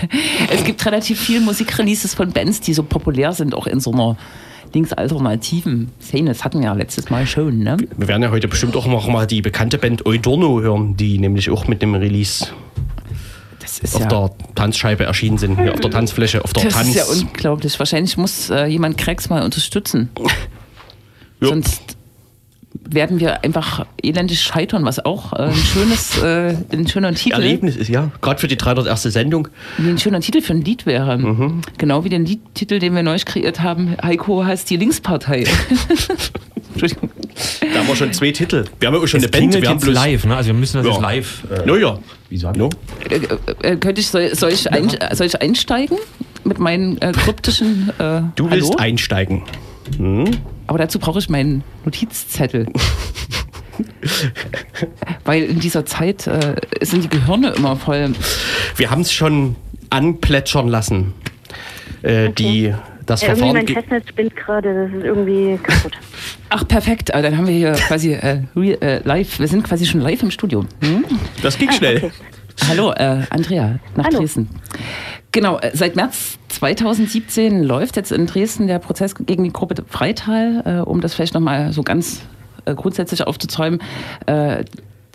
es 0.50 0.64
gibt 0.64 0.84
relativ 0.86 1.20
viele 1.20 1.42
Musikreleases 1.42 2.16
von 2.16 2.32
Bands, 2.32 2.60
die 2.62 2.74
so 2.74 2.82
populär 2.84 3.34
sind, 3.34 3.54
auch 3.54 3.68
in 3.68 3.80
so 3.80 3.92
einer 3.92 4.18
linksalternativen 4.74 5.92
Szene. 6.02 6.30
Das 6.32 6.44
hatten 6.44 6.60
wir 6.60 6.68
ja 6.68 6.74
letztes 6.74 7.10
Mal 7.10 7.28
schon, 7.28 7.60
ne? 7.60 7.78
Wir 7.98 8.08
werden 8.08 8.24
ja 8.24 8.32
heute 8.32 8.48
bestimmt 8.48 8.76
auch 8.76 8.88
noch 8.88 9.08
mal 9.08 9.28
die 9.28 9.42
bekannte 9.42 9.78
Band 9.78 10.06
Eudorno 10.06 10.62
hören, 10.62 10.96
die 10.98 11.20
nämlich 11.20 11.50
auch 11.52 11.68
mit 11.68 11.82
dem 11.82 11.94
Release 11.96 12.48
Das 13.64 13.80
ist 13.80 13.96
auf 13.96 14.02
ja, 14.02 14.08
der 14.08 14.32
Tanzscheibe 14.56 15.06
erschienen 15.06 15.38
sind. 15.38 15.58
Auf 15.58 15.80
der 15.80 15.90
Tanzfläche, 15.90 16.44
auf 16.44 16.52
der 16.52 16.66
das 16.66 16.74
Tanz. 16.74 16.90
ist 16.90 16.96
ja 16.96 17.06
unglaublich. 17.06 17.80
Wahrscheinlich 17.80 18.18
muss 18.18 18.50
äh, 18.50 18.66
jemand 18.66 18.98
Cracks 18.98 19.30
mal 19.30 19.42
unterstützen. 19.42 20.10
Ja. 21.40 21.48
Sonst 21.48 21.82
werden 22.74 23.22
wir 23.22 23.44
einfach 23.44 23.86
elendig 24.02 24.42
scheitern, 24.42 24.84
was 24.84 25.04
auch 25.04 25.32
äh, 25.32 25.44
ein 25.44 25.56
schönes, 25.56 26.18
äh, 26.22 26.56
ein 26.74 26.88
schöner 26.88 27.14
Titel. 27.14 27.36
Erlebnis 27.36 27.78
ist, 27.78 27.88
ja. 27.88 28.12
Gerade 28.22 28.42
für 28.42 28.50
die 28.50 28.58
301. 28.58 29.04
Sendung. 29.04 29.48
Wie 29.78 29.92
ein 29.92 29.98
schöner 29.98 30.20
Titel 30.20 30.42
für 30.42 30.54
ein 30.54 30.62
Lied 30.62 30.86
wäre. 30.86 31.18
Mhm. 31.18 31.62
Genau 31.78 32.04
wie 32.04 32.10
den 32.10 32.26
Liedtitel, 32.26 32.80
den 32.80 32.96
wir 32.96 33.04
neu 33.04 33.18
kreiert 33.24 33.62
haben. 33.62 33.96
Heiko 34.04 34.44
heißt 34.44 34.70
die 34.70 34.76
Linkspartei. 34.76 35.46
Entschuldigung. 36.74 37.10
Da 37.74 37.80
haben 37.80 37.88
wir 37.88 37.96
schon 37.96 38.12
zwei 38.14 38.32
Titel. 38.32 38.66
Wir 38.80 38.88
haben 38.88 38.96
ja 38.96 39.02
auch 39.02 39.08
schon 39.08 39.20
Es 39.20 39.26
eine 39.26 39.32
Band. 39.50 39.62
Wir 39.62 39.70
haben 39.70 39.80
bloß 39.80 39.94
live, 39.94 40.26
ne? 40.26 40.36
Also 40.36 40.48
wir 40.48 40.54
müssen 40.54 40.78
das 40.78 40.86
Ja. 40.86 40.92
jetzt 40.94 41.02
live. 41.02 41.44
Äh, 41.52 41.66
No, 41.66 41.76
ja. 41.76 41.98
wie 42.30 42.38
sagen 42.38 42.60
No. 42.60 42.70
Äh, 43.10 43.16
äh, 43.68 43.76
könnte 43.78 44.02
ich, 44.02 44.08
soll, 44.08 44.34
soll, 44.36 44.52
ich 44.52 44.72
ein, 44.72 44.90
soll 45.14 45.28
ich 45.28 45.42
einsteigen 45.42 45.98
mit 46.44 46.60
meinen 46.60 47.00
äh, 47.02 47.12
kryptischen 47.14 47.90
äh, 48.00 48.22
Du 48.36 48.50
willst 48.52 48.70
Hallo? 48.72 48.80
einsteigen. 48.80 49.44
Hm? 49.98 50.26
Aber 50.68 50.78
dazu 50.78 51.00
brauche 51.00 51.20
ich 51.20 51.30
meinen 51.30 51.64
Notizzettel. 51.86 52.68
Weil 55.26 55.44
in 55.44 55.60
dieser 55.60 55.86
Zeit 55.86 56.28
äh, 56.28 56.56
sind 56.82 57.04
die 57.06 57.10
Gehirne 57.10 57.50
immer 57.52 57.76
voll. 57.76 58.14
Wir 58.76 58.92
haben 58.92 59.02
es 59.02 59.12
schon 59.12 59.56
anplätschern 59.90 60.68
lassen. 60.68 61.14
Äh, 62.02 62.30
die, 62.32 62.74
das 63.06 63.22
Ja, 63.22 63.30
irgendwie 63.30 63.40
Verfahren. 63.42 63.56
mein 63.58 63.66
ge- 63.66 63.76
Festnetz 63.76 64.10
spinnt 64.10 64.36
gerade, 64.36 64.74
das 64.88 64.98
ist 64.98 65.04
irgendwie 65.06 65.58
kaputt. 65.62 65.94
Ach, 66.50 66.68
perfekt. 66.68 67.10
Äh, 67.10 67.22
Dann 67.22 67.38
haben 67.38 67.48
wir 67.48 67.54
hier 67.56 67.72
quasi 67.74 68.14
äh, 68.14 68.44
real, 68.56 68.78
äh, 68.82 69.00
live. 69.04 69.40
Wir 69.40 69.48
sind 69.48 69.64
quasi 69.64 69.86
schon 69.86 70.02
live 70.02 70.22
im 70.24 70.32
Studio. 70.32 70.66
Hm? 70.84 71.06
Das 71.42 71.58
ging 71.58 71.72
schnell. 71.72 71.98
okay. 71.98 72.12
Hallo, 72.70 72.92
äh, 72.92 73.22
Andrea, 73.32 73.80
nach 73.96 74.06
Hallo. 74.06 74.20
Dresden. 74.20 74.48
Genau, 75.32 75.58
äh, 75.60 75.72
seit 75.74 75.96
März 75.96 76.38
2017 76.50 77.64
läuft 77.64 77.96
jetzt 77.96 78.12
in 78.12 78.28
Dresden 78.28 78.68
der 78.68 78.78
Prozess 78.78 79.16
gegen 79.16 79.44
die 79.44 79.52
Gruppe 79.52 79.76
Freital, 79.88 80.62
äh, 80.66 80.88
um 80.88 81.02
das 81.02 81.16
vielleicht 81.16 81.34
nochmal 81.34 81.74
so 81.74 81.82
ganz 81.82 82.22
äh, 82.66 82.76
grundsätzlich 82.76 83.26
aufzuzäumen. 83.26 83.82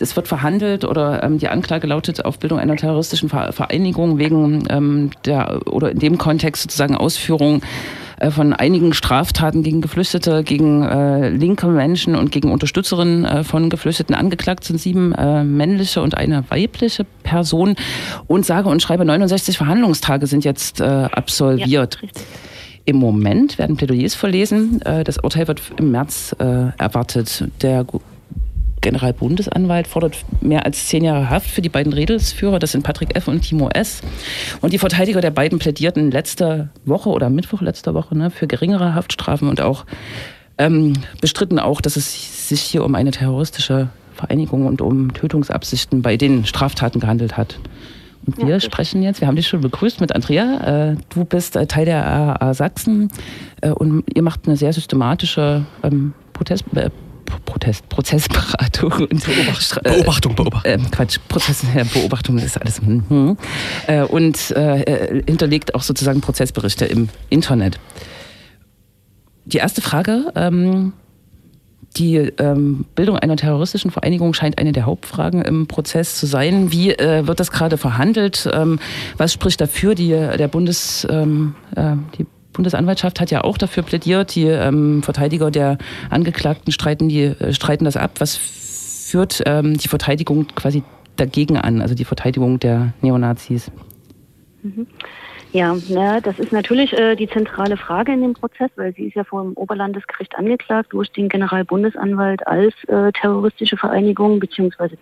Es 0.01 0.15
wird 0.15 0.29
verhandelt 0.29 0.85
oder 0.85 1.23
ähm, 1.25 1.39
die 1.39 1.49
Anklage 1.49 1.87
lautet 1.87 2.25
auf 2.25 2.39
Bildung 2.39 2.59
einer 2.59 2.77
terroristischen 2.77 3.29
Ver 3.29 3.53
Vereinigung 3.53 4.19
wegen 4.19 4.65
ähm, 4.71 5.11
der 5.25 5.61
oder 5.67 5.91
in 5.91 5.99
dem 5.99 6.19
Kontext 6.19 6.63
sozusagen 6.63 6.97
Ausführung 6.97 7.63
äh, 8.21 8.31
von 8.31 8.53
einigen 8.53 8.95
Straftaten 8.95 9.65
gegen 9.65 9.81
Geflüchtete, 9.81 10.45
gegen 10.45 10.85
äh, 10.85 11.31
linke 11.31 11.67
Menschen 11.67 12.15
und 12.15 12.31
gegen 12.31 12.53
Unterstützerinnen 12.53 13.25
äh, 13.25 13.45
von 13.45 13.71
Geflüchteten 13.71 14.15
angeklagt 14.15 14.65
sind 14.65 14.81
sieben 14.81 15.15
äh, 15.15 15.43
männliche 15.43 16.01
und 16.01 16.17
eine 16.17 16.45
weibliche 16.49 17.05
Person 17.25 17.75
und 18.29 18.47
sage 18.47 18.69
und 18.69 18.81
schreibe 18.81 19.05
69 19.05 19.59
Verhandlungstage 19.59 20.29
sind 20.29 20.45
jetzt 20.45 20.81
äh, 20.81 20.85
absolviert. 20.85 21.99
Ja. 22.01 22.09
Im 22.85 22.97
Moment 22.97 23.59
werden 23.59 23.77
Plädoyers 23.77 24.15
verlesen. 24.15 24.81
Äh, 24.83 25.05
Das 25.05 25.19
Urteil 25.19 25.49
wird 25.49 25.61
im 25.77 25.91
März 25.91 26.35
äh, 26.39 26.71
erwartet. 26.79 27.45
Der 27.61 27.85
Generalbundesanwalt 28.89 29.87
fordert 29.87 30.17
mehr 30.41 30.65
als 30.65 30.87
zehn 30.87 31.05
Jahre 31.05 31.29
Haft 31.29 31.51
für 31.51 31.61
die 31.61 31.69
beiden 31.69 31.93
Redelsführer. 31.93 32.59
Das 32.59 32.73
sind 32.73 32.85
Patrick 32.85 33.15
F. 33.15 33.29
und 33.29 33.43
Timo 33.43 33.69
S. 33.69 34.01
Und 34.63 34.73
die 34.73 34.79
Verteidiger 34.79 35.21
der 35.21 35.31
beiden 35.31 35.59
plädierten 35.59 36.11
letzte 36.11 36.71
Woche 36.87 37.11
oder 37.11 37.29
Mittwoch 37.29 37.61
letzter 37.61 37.93
Woche 37.93 38.17
ne, 38.17 38.31
für 38.31 38.47
geringere 38.47 38.95
Haftstrafen 38.95 39.47
und 39.51 39.61
auch 39.61 39.85
ähm, 40.57 40.95
bestritten 41.21 41.59
auch, 41.59 41.83
dass 41.83 41.97
es 41.97 42.49
sich 42.49 42.63
hier 42.63 42.83
um 42.83 42.95
eine 42.95 43.11
terroristische 43.11 43.91
Vereinigung 44.15 44.65
und 44.65 44.81
um 44.81 45.13
Tötungsabsichten 45.13 46.01
bei 46.01 46.17
den 46.17 46.47
Straftaten 46.47 46.99
gehandelt 46.99 47.37
hat. 47.37 47.59
Und 48.25 48.39
wir 48.39 48.49
Ja, 48.49 48.61
sprechen 48.61 49.03
jetzt, 49.03 49.21
wir 49.21 49.29
haben 49.29 49.37
dich 49.37 49.49
schon 49.49 49.61
begrüßt 49.61 50.01
mit 50.01 50.15
Andrea. 50.15 50.93
Äh, 50.93 50.97
du 51.11 51.27
bist 51.27 51.57
äh, 51.57 51.67
Teil 51.67 51.85
der 51.85 52.07
AA 52.07 52.55
Sachsen 52.55 53.11
äh, 53.61 53.69
und 53.69 54.05
ihr 54.15 54.23
macht 54.23 54.47
eine 54.47 54.57
sehr 54.57 54.73
systematische 54.73 55.67
ähm, 55.83 56.15
Protest, 56.33 56.65
äh, 56.75 56.89
Protest, 57.45 57.89
Prozessberatung 57.89 58.93
und 59.11 59.23
Stra- 59.23 59.81
äh, 59.85 59.95
Beobachtung, 59.97 60.35
Beobachtung. 60.35 60.73
ähm, 60.73 60.91
Quatsch, 60.91 61.19
Prozess, 61.29 61.65
Beobachtung 61.95 62.39
ist 62.39 62.61
alles. 62.61 62.81
Mhm. 62.83 63.37
Äh, 63.87 64.03
und 64.03 64.51
äh, 64.53 64.83
äh, 64.83 65.23
hinterlegt 65.27 65.75
auch 65.75 65.83
sozusagen 65.83 66.21
Prozessberichte 66.21 66.85
im 66.85 67.09
Internet. 67.31 67.79
Die 69.45 69.59
erste 69.59 69.81
Frage. 69.81 70.33
Ähm, 70.35 70.93
die 71.97 72.17
ähm, 72.17 72.85
Bildung 72.95 73.19
einer 73.19 73.37
terroristischen 73.37 73.91
Vereinigung 73.91 74.35
scheint 74.35 74.59
eine 74.59 74.73
der 74.73 74.87
Hauptfragen 74.87 75.43
im 75.43 75.67
Prozess 75.67 76.17
zu 76.17 76.27
sein. 76.27 76.71
Wie 76.71 76.93
äh, 76.93 77.27
wird 77.27 77.41
das 77.41 77.51
gerade 77.51 77.77
verhandelt? 77.79 78.49
Ähm, 78.53 78.79
was 79.17 79.33
spricht 79.33 79.61
dafür? 79.61 79.95
Die, 79.95 80.11
der 80.11 80.49
Bundes, 80.49 81.07
ähm, 81.11 81.55
äh, 81.75 81.95
die 82.17 82.27
Bundesanwaltschaft 82.59 83.21
hat 83.21 83.31
ja 83.31 83.45
auch 83.45 83.57
dafür 83.57 83.85
plädiert. 83.85 84.35
Die 84.35 84.47
ähm, 84.47 85.03
Verteidiger 85.05 85.53
der 85.53 85.79
Angeklagten 86.11 86.73
streiten, 86.73 87.09
die, 87.09 87.23
äh, 87.23 87.53
streiten 87.55 87.85
das 87.85 87.97
ab. 87.97 88.11
Was 88.19 88.37
führt 88.37 89.43
ähm, 89.47 89.79
die 89.79 89.89
Verteidigung 89.89 90.49
quasi 90.57 90.83
dagegen 91.17 91.57
an, 91.57 91.81
also 91.81 91.95
die 91.95 92.05
Verteidigung 92.05 92.59
der 92.59 92.93
Neonazis? 93.01 93.71
Ja, 95.53 95.75
na, 95.89 96.21
das 96.21 96.39
ist 96.39 96.53
natürlich 96.53 96.93
äh, 96.93 97.15
die 97.15 97.29
zentrale 97.29 97.77
Frage 97.77 98.13
in 98.13 98.23
dem 98.23 98.35
Prozess, 98.35 98.71
weil 98.77 98.93
sie 98.95 99.05
ist 99.07 99.15
ja 99.15 99.25
vor 99.25 99.43
dem 99.43 99.55
Oberlandesgericht 99.55 100.37
angeklagt 100.37 100.93
durch 100.93 101.11
den 101.13 101.29
Generalbundesanwalt 101.29 102.47
als 102.47 102.75
äh, 102.89 103.13
terroristische 103.13 103.77
Vereinigung, 103.77 104.41
beziehungsweise 104.41 104.99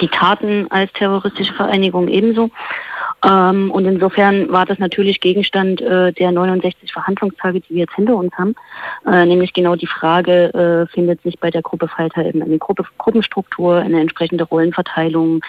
die 0.00 0.08
Taten 0.08 0.70
als 0.70 0.92
terroristische 0.92 1.54
Vereinigung 1.54 2.06
ebenso. 2.08 2.50
Ähm, 3.24 3.70
und 3.72 3.84
insofern 3.84 4.50
war 4.50 4.64
das 4.64 4.78
natürlich 4.78 5.20
Gegenstand 5.20 5.80
äh, 5.80 6.12
der 6.12 6.30
69 6.30 6.92
Verhandlungstage, 6.92 7.60
die 7.60 7.74
wir 7.74 7.80
jetzt 7.80 7.94
hinter 7.94 8.14
uns 8.14 8.32
haben. 8.34 8.54
Äh, 9.06 9.26
nämlich 9.26 9.52
genau 9.52 9.74
die 9.74 9.88
Frage, 9.88 10.54
äh, 10.54 10.92
findet 10.92 11.22
sich 11.22 11.38
bei 11.40 11.50
der 11.50 11.62
Gruppe 11.62 11.88
Falter 11.88 12.24
eben 12.24 12.42
eine 12.42 12.58
Gruppe, 12.58 12.84
Gruppenstruktur, 12.96 13.76
eine 13.76 14.00
entsprechende 14.00 14.44
Rollenverteilung, 14.44 15.40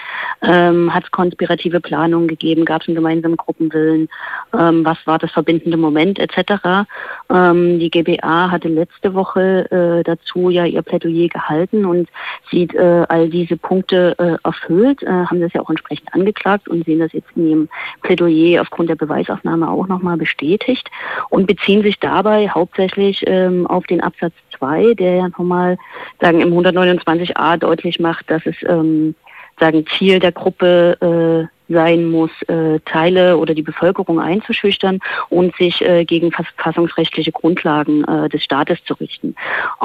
ähm, 0.42 0.94
hat 0.94 1.04
es 1.04 1.12
konspirative 1.12 1.80
Planungen 1.80 2.28
gegeben, 2.28 2.66
gab 2.66 2.82
es 2.82 2.88
einen 2.88 2.96
gemeinsamen 2.96 3.38
Gruppenwillen, 3.38 4.10
ähm, 4.58 4.84
was 4.84 4.98
war 5.06 5.20
das 5.20 5.32
verbindende 5.32 5.78
Moment 5.78 6.18
etc. 6.18 6.88
Ähm, 7.30 7.80
die 7.80 7.92
GBA 7.92 8.50
hatte 8.50 8.68
letzte 8.68 9.14
Woche 9.14 9.70
äh, 9.72 10.04
dazu 10.04 10.50
ja 10.50 10.66
ihr 10.66 10.82
Plädoyer 10.82 11.28
gehalten 11.28 11.86
und 11.86 12.10
sieht 12.50 12.74
äh, 12.74 13.06
all 13.10 13.30
diese 13.30 13.58
Punkte 13.58 14.16
äh, 14.18 14.38
erfüllt, 14.44 15.02
haben 15.02 15.42
das 15.42 15.54
ja 15.54 15.62
auch 15.62 15.70
entsprechend 15.70 16.14
angeklagt 16.14 16.68
und 16.68 16.86
sehen 16.86 17.00
das 17.00 17.14
jetzt 17.14 17.30
in 17.36 17.48
ihrem 17.48 17.59
Plädoyer 18.02 18.62
aufgrund 18.62 18.90
der 18.90 18.96
Beweisaufnahme 18.96 19.70
auch 19.70 19.88
nochmal 19.88 20.18
bestätigt 20.18 20.90
und 21.30 21.48
beziehen 21.48 21.82
sich 21.82 22.00
dabei 22.00 22.48
hauptsächlich 22.50 23.24
ähm, 23.28 23.68
auf 23.68 23.86
den 23.88 24.02
Absatz 24.02 24.34
2, 24.58 24.94
der 24.94 25.16
ja 25.16 25.30
nochmal 25.30 25.78
sagen 26.22 26.42
im 26.42 26.54
129a 26.54 27.58
deutlich 27.58 28.00
macht, 28.00 28.30
dass 28.30 28.46
es 28.46 28.56
ähm, 28.68 29.16
sagen 29.60 29.86
Ziel 29.98 30.20
der 30.20 30.32
Gruppe 30.32 31.50
äh, 31.50 31.74
sein 31.74 32.10
muss, 32.10 32.32
äh, 32.48 32.80
Teile 32.86 33.38
oder 33.38 33.54
die 33.54 33.62
Bevölkerung 33.62 34.20
einzuschüchtern 34.20 35.00
und 35.30 35.56
sich 35.56 35.82
äh, 35.82 36.04
gegen 36.06 36.32
verfassungsrechtliche 36.32 37.32
Grundlagen 37.32 38.04
äh, 38.06 38.30
des 38.30 38.44
Staates 38.44 38.84
zu 38.86 38.96
richten. 38.96 39.36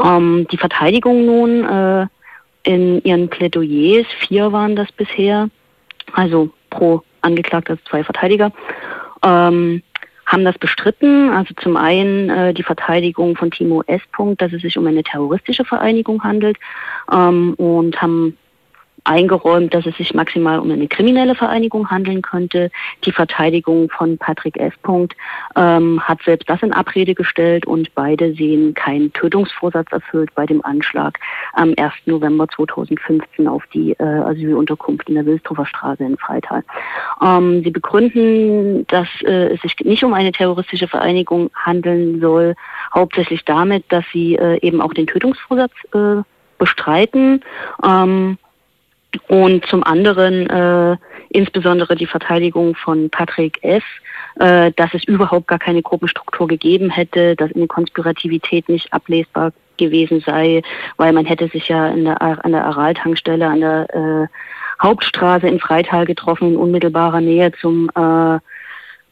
Ähm, 0.02 0.46
die 0.50 0.56
Verteidigung 0.56 1.26
nun 1.26 1.64
äh, 1.64 2.06
in 2.62 3.02
ihren 3.04 3.28
Plädoyers, 3.28 4.06
vier 4.20 4.52
waren 4.52 4.76
das 4.76 4.90
bisher, 4.92 5.50
also 6.14 6.50
pro 6.70 7.02
Angeklagter 7.24 7.78
zwei 7.88 8.04
Verteidiger, 8.04 8.52
ähm, 9.24 9.82
haben 10.26 10.44
das 10.44 10.58
bestritten. 10.58 11.30
Also 11.30 11.54
zum 11.54 11.76
einen 11.76 12.30
äh, 12.30 12.54
die 12.54 12.62
Verteidigung 12.62 13.36
von 13.36 13.50
Timo 13.50 13.82
S. 13.86 14.00
Punkt, 14.12 14.40
dass 14.40 14.52
es 14.52 14.62
sich 14.62 14.78
um 14.78 14.86
eine 14.86 15.02
terroristische 15.02 15.64
Vereinigung 15.64 16.22
handelt 16.22 16.56
ähm, 17.12 17.54
und 17.54 18.00
haben 18.00 18.36
eingeräumt, 19.04 19.74
dass 19.74 19.86
es 19.86 19.96
sich 19.96 20.14
maximal 20.14 20.58
um 20.58 20.70
eine 20.70 20.88
kriminelle 20.88 21.34
Vereinigung 21.34 21.90
handeln 21.90 22.22
könnte. 22.22 22.70
Die 23.04 23.12
Verteidigung 23.12 23.90
von 23.90 24.18
Patrick 24.18 24.58
F. 24.58 24.74
Punkt 24.82 25.14
ähm, 25.56 26.00
hat 26.02 26.22
selbst 26.22 26.48
das 26.48 26.62
in 26.62 26.72
Abrede 26.72 27.14
gestellt 27.14 27.66
und 27.66 27.94
beide 27.94 28.34
sehen 28.34 28.72
keinen 28.74 29.12
Tötungsvorsatz 29.12 29.92
erfüllt 29.92 30.34
bei 30.34 30.46
dem 30.46 30.64
Anschlag 30.64 31.18
am 31.52 31.74
1. 31.76 31.92
November 32.06 32.48
2015 32.48 33.46
auf 33.46 33.64
die 33.72 33.92
äh, 33.92 34.02
Asylunterkunft 34.02 35.08
in 35.08 35.16
der 35.16 35.26
Wilsdorfer 35.26 35.66
Straße 35.66 36.02
in 36.02 36.16
Freital. 36.16 36.64
Ähm, 37.22 37.62
sie 37.62 37.70
begründen, 37.70 38.86
dass 38.86 39.08
äh, 39.22 39.54
es 39.54 39.60
sich 39.60 39.76
nicht 39.80 40.02
um 40.02 40.14
eine 40.14 40.32
terroristische 40.32 40.88
Vereinigung 40.88 41.50
handeln 41.54 42.20
soll, 42.20 42.54
hauptsächlich 42.94 43.44
damit, 43.44 43.84
dass 43.90 44.04
sie 44.12 44.36
äh, 44.36 44.58
eben 44.60 44.80
auch 44.80 44.94
den 44.94 45.06
Tötungsvorsatz 45.06 45.72
äh, 45.92 46.22
bestreiten. 46.58 47.44
Ähm, 47.84 48.38
und 49.28 49.66
zum 49.66 49.82
anderen 49.84 50.48
äh, 50.48 50.96
insbesondere 51.30 51.96
die 51.96 52.06
Verteidigung 52.06 52.74
von 52.76 53.10
Patrick 53.10 53.58
F., 53.62 53.84
äh, 54.40 54.72
dass 54.76 54.94
es 54.94 55.04
überhaupt 55.04 55.48
gar 55.48 55.58
keine 55.58 55.82
Gruppenstruktur 55.82 56.46
gegeben 56.46 56.90
hätte, 56.90 57.36
dass 57.36 57.54
eine 57.54 57.66
Konspirativität 57.66 58.68
nicht 58.68 58.92
ablesbar 58.92 59.52
gewesen 59.76 60.22
sei, 60.24 60.62
weil 60.96 61.12
man 61.12 61.26
hätte 61.26 61.48
sich 61.48 61.68
ja 61.68 61.88
in 61.88 62.04
der, 62.04 62.20
an 62.22 62.52
der 62.52 62.64
Aral-Tankstelle 62.64 63.46
an 63.46 63.60
der 63.60 63.94
äh, 63.94 64.26
Hauptstraße 64.82 65.48
in 65.48 65.60
Freital 65.60 66.04
getroffen, 66.04 66.52
in 66.52 66.56
unmittelbarer 66.56 67.20
Nähe 67.20 67.52
zum 67.60 67.90
äh, 67.94 68.38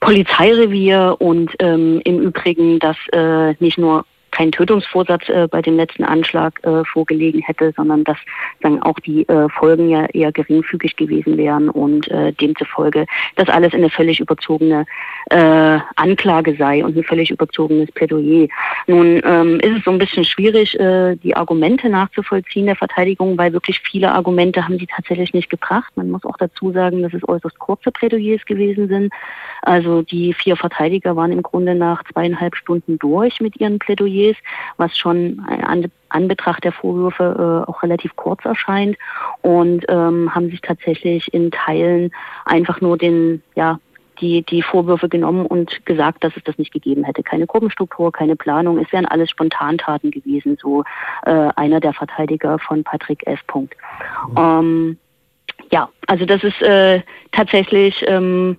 Polizeirevier 0.00 1.16
und 1.18 1.52
ähm, 1.60 2.00
im 2.04 2.20
Übrigen, 2.20 2.78
dass 2.80 2.96
äh, 3.12 3.54
nicht 3.60 3.78
nur 3.78 4.04
kein 4.32 4.50
Tötungsvorsatz 4.50 5.28
äh, 5.28 5.46
bei 5.48 5.62
dem 5.62 5.76
letzten 5.76 6.04
Anschlag 6.04 6.58
äh, 6.64 6.84
vorgelegen 6.84 7.40
hätte, 7.40 7.72
sondern 7.76 8.02
dass 8.04 8.18
dann 8.60 8.82
auch 8.82 8.98
die 9.00 9.28
äh, 9.28 9.48
Folgen 9.48 9.88
ja 9.88 10.06
eher 10.06 10.32
geringfügig 10.32 10.96
gewesen 10.96 11.36
wären 11.36 11.68
und 11.68 12.08
äh, 12.10 12.32
demzufolge 12.32 13.06
das 13.36 13.48
alles 13.48 13.72
eine 13.74 13.90
völlig 13.90 14.20
überzogene 14.20 14.86
äh, 15.30 15.78
Anklage 15.96 16.56
sei 16.56 16.84
und 16.84 16.96
ein 16.96 17.04
völlig 17.04 17.30
überzogenes 17.30 17.90
Plädoyer. 17.92 18.48
Nun 18.86 19.20
ähm, 19.24 19.60
ist 19.60 19.78
es 19.78 19.84
so 19.84 19.90
ein 19.90 19.98
bisschen 19.98 20.24
schwierig, 20.24 20.78
äh, 20.80 21.16
die 21.16 21.36
Argumente 21.36 21.88
nachzuvollziehen 21.88 22.66
der 22.66 22.76
Verteidigung, 22.76 23.38
weil 23.38 23.52
wirklich 23.52 23.80
viele 23.80 24.12
Argumente 24.12 24.64
haben 24.64 24.78
sie 24.78 24.86
tatsächlich 24.86 25.32
nicht 25.32 25.50
gebracht. 25.50 25.92
Man 25.94 26.10
muss 26.10 26.24
auch 26.24 26.36
dazu 26.38 26.72
sagen, 26.72 27.02
dass 27.02 27.14
es 27.14 27.26
äußerst 27.28 27.58
kurze 27.58 27.92
Plädoyers 27.92 28.44
gewesen 28.46 28.88
sind. 28.88 29.12
Also 29.62 30.02
die 30.02 30.34
vier 30.34 30.56
Verteidiger 30.56 31.14
waren 31.14 31.32
im 31.32 31.42
Grunde 31.42 31.74
nach 31.74 32.02
zweieinhalb 32.12 32.56
Stunden 32.56 32.98
durch 32.98 33.40
mit 33.40 33.60
ihren 33.60 33.78
Plädoyers, 33.78 34.21
was 34.76 34.96
schon 34.96 35.40
an 35.40 35.90
Anbetracht 36.08 36.64
der 36.64 36.72
Vorwürfe 36.72 37.64
äh, 37.66 37.70
auch 37.70 37.82
relativ 37.82 38.14
kurz 38.16 38.44
erscheint 38.44 38.96
und 39.40 39.86
ähm, 39.88 40.34
haben 40.34 40.50
sich 40.50 40.60
tatsächlich 40.60 41.32
in 41.32 41.50
Teilen 41.50 42.10
einfach 42.44 42.80
nur 42.82 42.98
den, 42.98 43.42
ja, 43.54 43.78
die, 44.20 44.42
die 44.42 44.62
Vorwürfe 44.62 45.08
genommen 45.08 45.46
und 45.46 45.84
gesagt, 45.84 46.22
dass 46.22 46.36
es 46.36 46.44
das 46.44 46.58
nicht 46.58 46.72
gegeben 46.72 47.04
hätte. 47.04 47.22
Keine 47.22 47.46
Gruppenstruktur, 47.46 48.12
keine 48.12 48.36
Planung. 48.36 48.78
Es 48.78 48.92
wären 48.92 49.06
alles 49.06 49.30
Spontantaten 49.30 50.10
gewesen, 50.10 50.56
so 50.60 50.84
äh, 51.24 51.48
einer 51.56 51.80
der 51.80 51.92
Verteidiger 51.92 52.58
von 52.58 52.84
Patrick 52.84 53.26
F. 53.26 53.40
Punkt. 53.46 53.74
Mhm. 54.30 54.36
Ähm, 54.36 54.98
ja, 55.70 55.88
also 56.06 56.26
das 56.26 56.44
ist 56.44 56.60
äh, 56.62 57.02
tatsächlich 57.32 58.04
ähm, 58.06 58.58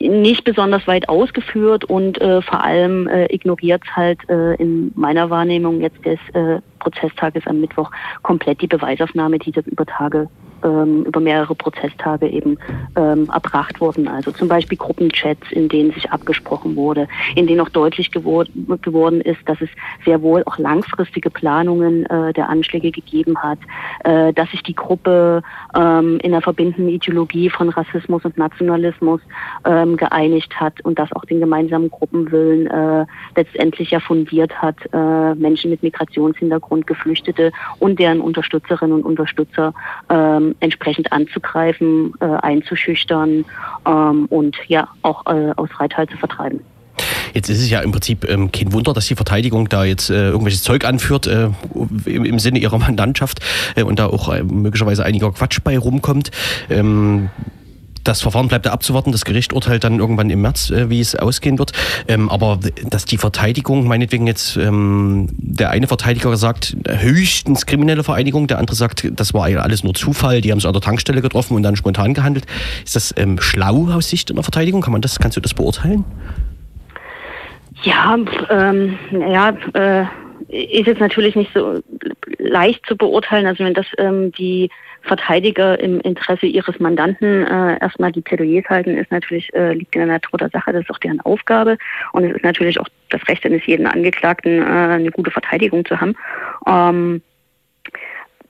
nicht 0.00 0.44
besonders 0.44 0.86
weit 0.86 1.08
ausgeführt 1.08 1.84
und 1.84 2.20
äh, 2.20 2.42
vor 2.42 2.62
allem 2.62 3.06
äh, 3.08 3.26
ignoriert 3.32 3.82
halt 3.94 4.18
äh, 4.28 4.54
in 4.56 4.92
meiner 4.94 5.30
Wahrnehmung 5.30 5.80
jetzt 5.80 6.04
des 6.04 6.18
äh, 6.34 6.60
Prozesstages 6.78 7.46
am 7.46 7.60
Mittwoch 7.60 7.90
komplett 8.22 8.60
die 8.60 8.66
Beweisaufnahme, 8.66 9.38
die 9.38 9.52
das 9.52 9.66
über 9.66 9.86
Tage 9.86 10.28
ähm, 10.64 11.04
über 11.04 11.20
mehrere 11.20 11.54
Prozesstage 11.54 12.28
eben 12.28 12.58
ähm, 12.96 13.28
erbracht 13.32 13.80
wurden. 13.80 14.08
Also 14.08 14.32
zum 14.32 14.48
Beispiel 14.48 14.78
Gruppenchats, 14.78 15.52
in 15.52 15.68
denen 15.68 15.92
sich 15.92 16.10
abgesprochen 16.10 16.76
wurde, 16.76 17.06
in 17.34 17.46
denen 17.46 17.60
auch 17.60 17.68
deutlich 17.68 18.10
gewor 18.10 18.44
geworden 18.82 19.20
ist, 19.20 19.40
dass 19.46 19.60
es 19.60 19.68
sehr 20.04 20.22
wohl 20.22 20.42
auch 20.46 20.58
langfristige 20.58 21.30
Planungen 21.30 22.06
äh, 22.06 22.32
der 22.32 22.48
Anschläge 22.48 22.90
gegeben 22.90 23.36
hat, 23.38 23.58
äh, 24.04 24.32
dass 24.32 24.50
sich 24.50 24.62
die 24.62 24.74
Gruppe 24.74 25.42
ähm, 25.74 26.18
in 26.22 26.32
der 26.32 26.40
verbindenden 26.40 26.88
Ideologie 26.88 27.50
von 27.50 27.68
Rassismus 27.68 28.24
und 28.24 28.38
Nationalismus 28.38 29.20
ähm, 29.64 29.96
geeinigt 29.96 30.58
hat 30.58 30.80
und 30.84 30.98
das 30.98 31.12
auch 31.12 31.24
den 31.24 31.40
gemeinsamen 31.40 31.90
Gruppenwillen 31.90 32.66
äh, 32.66 33.06
letztendlich 33.36 33.90
ja 33.90 34.00
fundiert 34.00 34.54
hat, 34.60 34.76
äh, 34.92 35.34
Menschen 35.34 35.70
mit 35.70 35.82
Migrationshintergrund, 35.82 36.86
Geflüchtete 36.86 37.52
und 37.78 37.98
deren 37.98 38.20
Unterstützerinnen 38.20 38.96
und 38.96 39.04
Unterstützer 39.04 39.74
ähm, 40.08 40.53
entsprechend 40.60 41.12
anzugreifen, 41.12 42.14
äh, 42.20 42.24
einzuschüchtern 42.24 43.44
ähm, 43.86 44.26
und 44.26 44.56
ja 44.68 44.88
auch 45.02 45.26
äh, 45.26 45.52
aus 45.56 45.70
Freital 45.70 46.08
zu 46.08 46.16
vertreiben. 46.16 46.60
Jetzt 47.34 47.48
ist 47.48 47.60
es 47.60 47.68
ja 47.68 47.80
im 47.80 47.90
Prinzip 47.90 48.28
ähm, 48.28 48.52
kein 48.52 48.72
Wunder, 48.72 48.92
dass 48.92 49.06
die 49.06 49.16
Verteidigung 49.16 49.68
da 49.68 49.84
jetzt 49.84 50.08
äh, 50.08 50.28
irgendwelches 50.28 50.62
Zeug 50.62 50.84
anführt 50.84 51.26
äh, 51.26 51.50
im, 52.04 52.24
im, 52.24 52.38
Sinne 52.38 52.60
ihrer 52.60 52.78
Mandantschaft 52.78 53.40
äh, 53.74 53.82
und 53.82 53.98
da 53.98 54.06
auch 54.06 54.32
äh, 54.32 54.44
möglicherweise 54.44 55.04
einiger 55.04 55.32
Quatsch 55.32 55.58
bei 55.64 55.76
rumkommt. 55.76 56.30
Ähm, 56.70 57.30
das 58.04 58.20
Verfahren 58.20 58.48
bleibt 58.48 58.66
abzuwarten. 58.66 59.12
Das 59.12 59.24
Gericht 59.24 59.52
urteilt 59.52 59.84
dann 59.84 59.98
irgendwann 59.98 60.30
im 60.30 60.42
März, 60.42 60.70
äh, 60.70 60.90
wie 60.90 61.00
es 61.00 61.16
ausgehen 61.16 61.58
wird. 61.58 61.72
Ähm, 62.06 62.28
aber 62.28 62.60
dass 62.88 63.04
die 63.06 63.16
Verteidigung, 63.16 63.86
meinetwegen 63.86 64.26
jetzt 64.26 64.56
ähm, 64.56 65.28
der 65.32 65.70
eine 65.70 65.86
Verteidiger 65.86 66.36
sagt, 66.36 66.76
höchstens 66.86 67.66
kriminelle 67.66 68.04
Vereinigung, 68.04 68.46
der 68.46 68.58
andere 68.58 68.76
sagt, 68.76 69.08
das 69.12 69.34
war 69.34 69.44
alles 69.44 69.84
nur 69.84 69.94
Zufall, 69.94 70.40
die 70.40 70.52
haben 70.52 70.60
sich 70.60 70.66
an 70.66 70.72
der 70.72 70.82
Tankstelle 70.82 71.22
getroffen 71.22 71.56
und 71.56 71.62
dann 71.62 71.76
spontan 71.76 72.14
gehandelt. 72.14 72.46
Ist 72.84 72.96
das 72.96 73.14
ähm, 73.16 73.40
schlau 73.40 73.88
aus 73.90 74.08
Sicht 74.08 74.30
einer 74.30 74.42
Verteidigung? 74.42 74.82
Kann 74.82 74.92
man 74.92 75.00
das, 75.00 75.18
kannst 75.18 75.36
du 75.36 75.40
das 75.40 75.54
beurteilen? 75.54 76.04
Ja, 77.82 78.16
ähm, 78.50 78.98
ja, 79.10 79.50
äh, 79.74 80.06
ist 80.48 80.86
jetzt 80.86 81.00
natürlich 81.00 81.36
nicht 81.36 81.52
so 81.54 81.80
leicht 82.38 82.86
zu 82.86 82.96
beurteilen. 82.96 83.46
Also 83.46 83.64
wenn 83.64 83.74
das 83.74 83.86
ähm, 83.98 84.32
die 84.32 84.70
Verteidiger 85.02 85.78
im 85.80 86.00
Interesse 86.00 86.46
ihres 86.46 86.80
Mandanten 86.80 87.46
äh, 87.46 87.78
erstmal 87.80 88.12
die 88.12 88.22
Plädoyers 88.22 88.64
halten, 88.68 88.96
ist 88.96 89.10
natürlich, 89.10 89.52
äh, 89.54 89.74
liegt 89.74 89.94
in 89.94 90.00
der 90.00 90.08
Natur 90.08 90.38
der 90.38 90.50
Sache, 90.50 90.72
das 90.72 90.82
ist 90.82 90.90
auch 90.90 90.98
deren 90.98 91.20
Aufgabe. 91.20 91.76
Und 92.12 92.24
es 92.24 92.36
ist 92.36 92.44
natürlich 92.44 92.80
auch 92.80 92.88
das 93.10 93.26
Recht 93.28 93.44
eines 93.44 93.66
jeden 93.66 93.86
Angeklagten, 93.86 94.62
äh, 94.62 94.64
eine 94.64 95.10
gute 95.10 95.30
Verteidigung 95.30 95.84
zu 95.84 96.00
haben. 96.00 96.16
Ähm, 96.66 97.22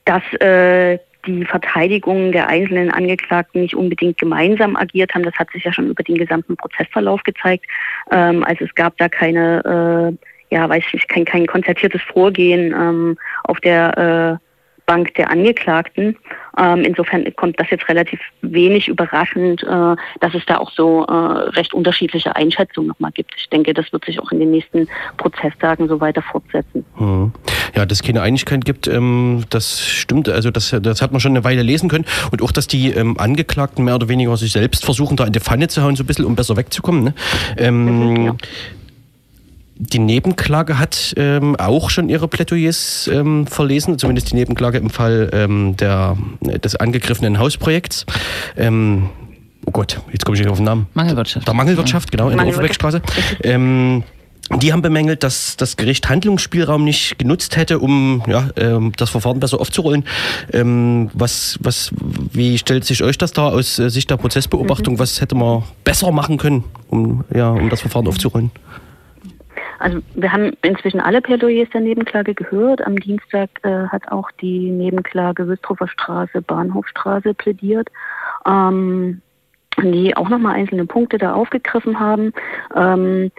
dass 0.05 0.23
äh, 0.39 0.99
die 1.25 1.45
Verteidigung 1.45 2.31
der 2.31 2.47
einzelnen 2.47 2.91
Angeklagten 2.91 3.61
nicht 3.61 3.75
unbedingt 3.75 4.17
gemeinsam 4.17 4.75
agiert 4.75 5.13
haben, 5.13 5.23
das 5.23 5.33
hat 5.35 5.51
sich 5.51 5.63
ja 5.63 5.73
schon 5.73 5.89
über 5.89 6.03
den 6.03 6.17
gesamten 6.17 6.55
Prozessverlauf 6.55 7.23
gezeigt. 7.23 7.65
Ähm, 8.11 8.43
also 8.43 8.65
es 8.65 8.75
gab 8.75 8.97
da 8.97 9.09
keine, 9.09 10.13
äh, 10.13 10.24
ja, 10.51 10.69
weiß 10.69 10.83
ich, 10.93 11.07
kein, 11.07 11.25
kein 11.25 11.47
konzertiertes 11.47 12.01
Vorgehen 12.01 12.73
ähm, 12.73 13.17
auf 13.43 13.59
der 13.59 14.39
äh, 14.39 14.45
Bank 14.85 15.13
der 15.15 15.29
Angeklagten. 15.29 16.15
Ähm, 16.57 16.83
insofern 16.83 17.25
kommt 17.35 17.59
das 17.59 17.69
jetzt 17.69 17.87
relativ 17.89 18.19
wenig 18.41 18.87
überraschend, 18.87 19.63
äh, 19.63 19.95
dass 20.19 20.33
es 20.33 20.45
da 20.45 20.57
auch 20.57 20.71
so 20.71 21.05
äh, 21.05 21.11
recht 21.11 21.73
unterschiedliche 21.73 22.35
Einschätzungen 22.35 22.87
nochmal 22.87 23.11
gibt. 23.11 23.33
Ich 23.37 23.49
denke, 23.49 23.73
das 23.73 23.91
wird 23.91 24.05
sich 24.05 24.19
auch 24.19 24.31
in 24.31 24.39
den 24.39 24.51
nächsten 24.51 24.87
Prozesstagen 25.17 25.87
so 25.87 25.99
weiter 25.99 26.21
fortsetzen. 26.21 26.85
Hm. 26.97 27.33
Ja, 27.75 27.85
dass 27.85 27.99
es 27.99 28.03
keine 28.03 28.21
Einigkeit 28.21 28.63
gibt, 28.63 28.87
ähm, 28.87 29.43
das 29.49 29.85
stimmt. 29.85 30.29
Also 30.29 30.51
das, 30.51 30.75
das 30.81 31.01
hat 31.01 31.11
man 31.11 31.19
schon 31.19 31.31
eine 31.31 31.43
Weile 31.43 31.61
lesen 31.61 31.89
können. 31.89 32.05
Und 32.31 32.41
auch, 32.41 32.51
dass 32.51 32.67
die 32.67 32.91
ähm, 32.91 33.17
Angeklagten 33.17 33.83
mehr 33.83 33.95
oder 33.95 34.07
weniger 34.07 34.37
sich 34.37 34.51
selbst 34.51 34.85
versuchen, 34.85 35.17
da 35.17 35.25
in 35.25 35.33
die 35.33 35.39
Pfanne 35.39 35.67
zu 35.67 35.83
hauen, 35.83 35.95
so 35.95 36.03
ein 36.03 36.07
bisschen, 36.07 36.25
um 36.25 36.35
besser 36.35 36.55
wegzukommen. 36.55 37.03
Ne? 37.03 37.13
Ähm, 37.57 38.25
ja. 38.25 38.35
Die 39.77 39.99
Nebenklage 39.99 40.79
hat 40.79 41.13
ähm, 41.17 41.57
auch 41.57 41.89
schon 41.89 42.07
ihre 42.07 42.29
Plädoyers 42.29 43.09
ähm, 43.11 43.45
verlesen, 43.45 43.99
zumindest 43.99 44.31
die 44.31 44.35
Nebenklage 44.35 44.77
im 44.77 44.89
Fall 44.89 45.29
ähm, 45.33 45.75
der, 45.75 46.17
des 46.41 46.77
angegriffenen 46.77 47.39
Hausprojekts. 47.39 48.05
Ähm, 48.55 49.09
oh 49.65 49.71
Gott, 49.71 49.99
jetzt 50.13 50.23
komme 50.23 50.37
ich 50.37 50.41
nicht 50.41 50.49
auf 50.49 50.59
den 50.59 50.65
Namen. 50.65 50.87
Mangelwirtschaft. 50.93 51.45
Der 51.45 51.53
Mangelwirtschaft, 51.53 52.09
genau, 52.09 52.29
in 52.29 52.37
der 52.37 52.47
Ofenbeckstraße. 52.47 53.01
Ähm, 53.43 54.03
die 54.61 54.71
haben 54.71 54.83
bemängelt, 54.83 55.23
dass 55.23 55.57
das 55.57 55.75
Gericht 55.75 56.07
Handlungsspielraum 56.07 56.83
nicht 56.83 57.17
genutzt 57.17 57.57
hätte, 57.57 57.79
um 57.79 58.21
ja, 58.27 58.49
ähm, 58.57 58.93
das 58.95 59.09
Verfahren 59.09 59.39
besser 59.39 59.59
aufzurollen. 59.59 60.05
Ähm, 60.53 61.09
was, 61.13 61.57
was, 61.61 61.91
wie 62.31 62.57
stellt 62.59 62.85
sich 62.85 63.03
euch 63.03 63.17
das 63.17 63.33
da 63.33 63.49
aus 63.49 63.79
äh, 63.79 63.89
Sicht 63.89 64.09
der 64.09 64.17
Prozessbeobachtung? 64.17 64.93
Mhm. 64.93 64.99
Was 64.99 65.19
hätte 65.19 65.35
man 65.35 65.63
besser 65.83 66.11
machen 66.11 66.37
können, 66.37 66.63
um, 66.89 67.25
ja, 67.33 67.49
um 67.49 67.69
das 67.69 67.81
Verfahren 67.81 68.07
aufzurollen? 68.07 68.51
Also 69.85 70.01
wir 70.15 70.31
haben 70.31 70.57
inzwischen 70.63 70.99
alle 70.99 71.21
Plädoyers 71.21 71.69
der 71.69 71.81
Nebenklage 71.81 72.33
gehört. 72.33 72.81
Am 72.81 72.95
Dienstag 72.95 73.51
äh, 73.61 73.85
hat 73.89 74.11
auch 74.11 74.31
die 74.31 74.71
Nebenklage 74.71 75.47
Wüstrofer 75.47 75.87
Straße, 75.87 76.41
Bahnhofstraße 76.41 77.35
plädiert, 77.35 77.89
ähm, 78.47 79.21
die 79.83 80.17
auch 80.17 80.27
nochmal 80.27 80.55
einzelne 80.55 80.87
Punkte 80.87 81.19
da 81.19 81.35
aufgegriffen 81.35 81.99
haben. 81.99 82.33
Ähm, 82.75 83.31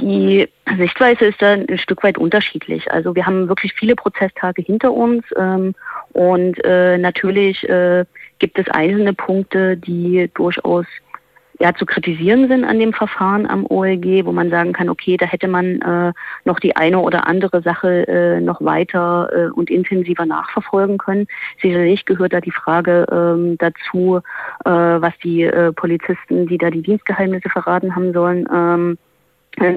die 0.00 0.48
Sichtweise 0.78 1.26
ist 1.26 1.40
da 1.40 1.52
ein 1.52 1.78
Stück 1.78 2.02
weit 2.02 2.18
unterschiedlich. 2.18 2.90
Also 2.90 3.14
wir 3.14 3.24
haben 3.24 3.46
wirklich 3.46 3.72
viele 3.74 3.94
Prozesstage 3.94 4.62
hinter 4.62 4.92
uns 4.92 5.24
ähm, 5.36 5.76
und 6.12 6.56
äh, 6.64 6.98
natürlich 6.98 7.68
äh, 7.68 8.04
gibt 8.40 8.58
es 8.58 8.68
einzelne 8.68 9.14
Punkte, 9.14 9.76
die 9.76 10.28
durchaus 10.34 10.86
ja, 11.60 11.74
zu 11.74 11.86
kritisieren 11.86 12.48
sind 12.48 12.64
an 12.64 12.78
dem 12.78 12.92
Verfahren 12.92 13.46
am 13.48 13.64
OLG, 13.66 14.24
wo 14.24 14.32
man 14.32 14.50
sagen 14.50 14.72
kann, 14.72 14.88
okay, 14.88 15.16
da 15.16 15.26
hätte 15.26 15.48
man 15.48 15.80
äh, 15.82 16.12
noch 16.44 16.58
die 16.58 16.74
eine 16.74 16.98
oder 16.98 17.26
andere 17.26 17.62
Sache 17.62 18.08
äh, 18.08 18.40
noch 18.40 18.60
weiter 18.60 19.30
äh, 19.32 19.50
und 19.50 19.70
intensiver 19.70 20.26
nachverfolgen 20.26 20.98
können. 20.98 21.26
Sicherlich 21.62 22.04
gehört 22.06 22.32
da 22.32 22.40
die 22.40 22.50
Frage 22.50 23.06
ähm, 23.10 23.56
dazu, 23.58 24.20
äh, 24.64 24.70
was 24.70 25.12
die 25.22 25.42
äh, 25.42 25.72
Polizisten, 25.72 26.46
die 26.46 26.58
da 26.58 26.70
die 26.70 26.82
Dienstgeheimnisse 26.82 27.48
verraten 27.48 27.94
haben 27.94 28.12
sollen, 28.12 28.46
ähm, 28.52 28.92
äh, 28.92 29.13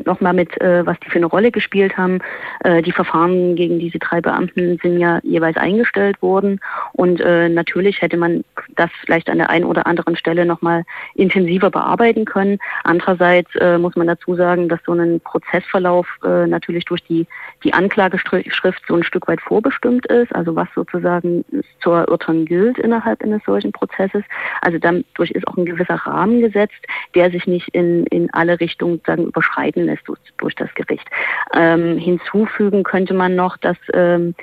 nochmal 0.05 0.33
mit, 0.33 0.59
äh, 0.61 0.85
was 0.85 0.99
die 0.99 1.09
für 1.09 1.17
eine 1.17 1.27
Rolle 1.27 1.51
gespielt 1.51 1.97
haben. 1.97 2.19
Äh, 2.63 2.81
die 2.81 2.91
Verfahren 2.91 3.55
gegen 3.55 3.79
diese 3.79 3.99
drei 3.99 4.21
Beamten 4.21 4.79
sind 4.81 4.99
ja 4.99 5.19
jeweils 5.23 5.57
eingestellt 5.57 6.21
worden 6.21 6.59
und 6.93 7.21
äh, 7.21 7.49
natürlich 7.49 8.01
hätte 8.01 8.17
man 8.17 8.43
das 8.75 8.89
vielleicht 9.01 9.29
an 9.29 9.37
der 9.37 9.49
einen 9.49 9.65
oder 9.65 9.87
anderen 9.87 10.15
Stelle 10.15 10.45
nochmal 10.45 10.83
intensiver 11.15 11.69
bearbeiten 11.69 12.25
können. 12.25 12.59
Andererseits 12.83 13.53
äh, 13.55 13.77
muss 13.77 13.95
man 13.95 14.07
dazu 14.07 14.35
sagen, 14.35 14.69
dass 14.69 14.79
so 14.85 14.93
ein 14.93 15.19
Prozessverlauf 15.21 16.07
äh, 16.23 16.47
natürlich 16.47 16.85
durch 16.85 17.03
die, 17.03 17.27
die 17.63 17.73
Anklageschrift 17.73 18.83
so 18.87 18.95
ein 18.95 19.03
Stück 19.03 19.27
weit 19.27 19.41
vorbestimmt 19.41 20.05
ist, 20.07 20.33
also 20.35 20.55
was 20.55 20.67
sozusagen 20.75 21.45
zu 21.81 21.91
erörtern 21.91 22.45
gilt 22.45 22.77
innerhalb 22.79 23.23
eines 23.23 23.43
solchen 23.45 23.71
Prozesses. 23.71 24.23
Also 24.61 24.77
dadurch 24.79 25.31
ist 25.31 25.47
auch 25.47 25.57
ein 25.57 25.65
gewisser 25.65 25.95
Rahmen 25.95 26.41
gesetzt, 26.41 26.75
der 27.15 27.31
sich 27.31 27.47
nicht 27.47 27.69
in, 27.69 28.05
in 28.07 28.33
alle 28.33 28.59
Richtungen 28.59 29.01
sagen, 29.05 29.25
überschreitet 29.25 29.66
vermeiden 29.67 29.85
lässt 29.85 30.07
durch, 30.07 30.19
durch 30.37 30.55
das 30.55 30.73
Gericht. 30.75 31.07
Ähm, 31.53 31.97
hinzufügen 31.97 32.83
könnte 32.83 33.13
man 33.13 33.35
noch, 33.35 33.57
dass 33.57 33.77
ähm, 33.93 34.35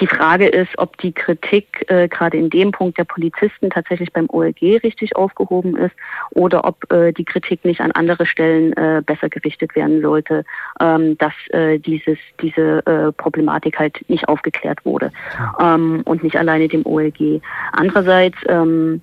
die 0.00 0.06
Frage 0.06 0.46
ist, 0.46 0.78
ob 0.78 0.96
die 0.96 1.12
Kritik 1.12 1.84
äh, 1.88 2.08
gerade 2.08 2.38
in 2.38 2.48
dem 2.48 2.70
Punkt 2.70 2.96
der 2.96 3.04
Polizisten 3.04 3.68
tatsächlich 3.68 4.10
beim 4.14 4.30
OLG 4.30 4.82
richtig 4.82 5.14
aufgehoben 5.14 5.76
ist 5.76 5.94
oder 6.30 6.64
ob 6.64 6.90
äh, 6.90 7.12
die 7.12 7.26
Kritik 7.26 7.66
nicht 7.66 7.82
an 7.82 7.92
andere 7.92 8.24
Stellen 8.24 8.72
äh, 8.78 9.02
besser 9.04 9.28
gerichtet 9.28 9.76
werden 9.76 10.00
sollte, 10.00 10.46
ähm, 10.80 11.18
dass 11.18 11.34
äh, 11.50 11.78
dieses, 11.78 12.16
diese 12.40 12.78
äh, 12.86 13.12
Problematik 13.12 13.78
halt 13.78 13.98
nicht 14.08 14.26
aufgeklärt 14.26 14.86
wurde 14.86 15.12
ähm, 15.60 16.00
und 16.06 16.24
nicht 16.24 16.36
alleine 16.36 16.68
dem 16.68 16.86
OLG. 16.86 17.42
Andererseits 17.72 18.38
ähm, 18.48 19.02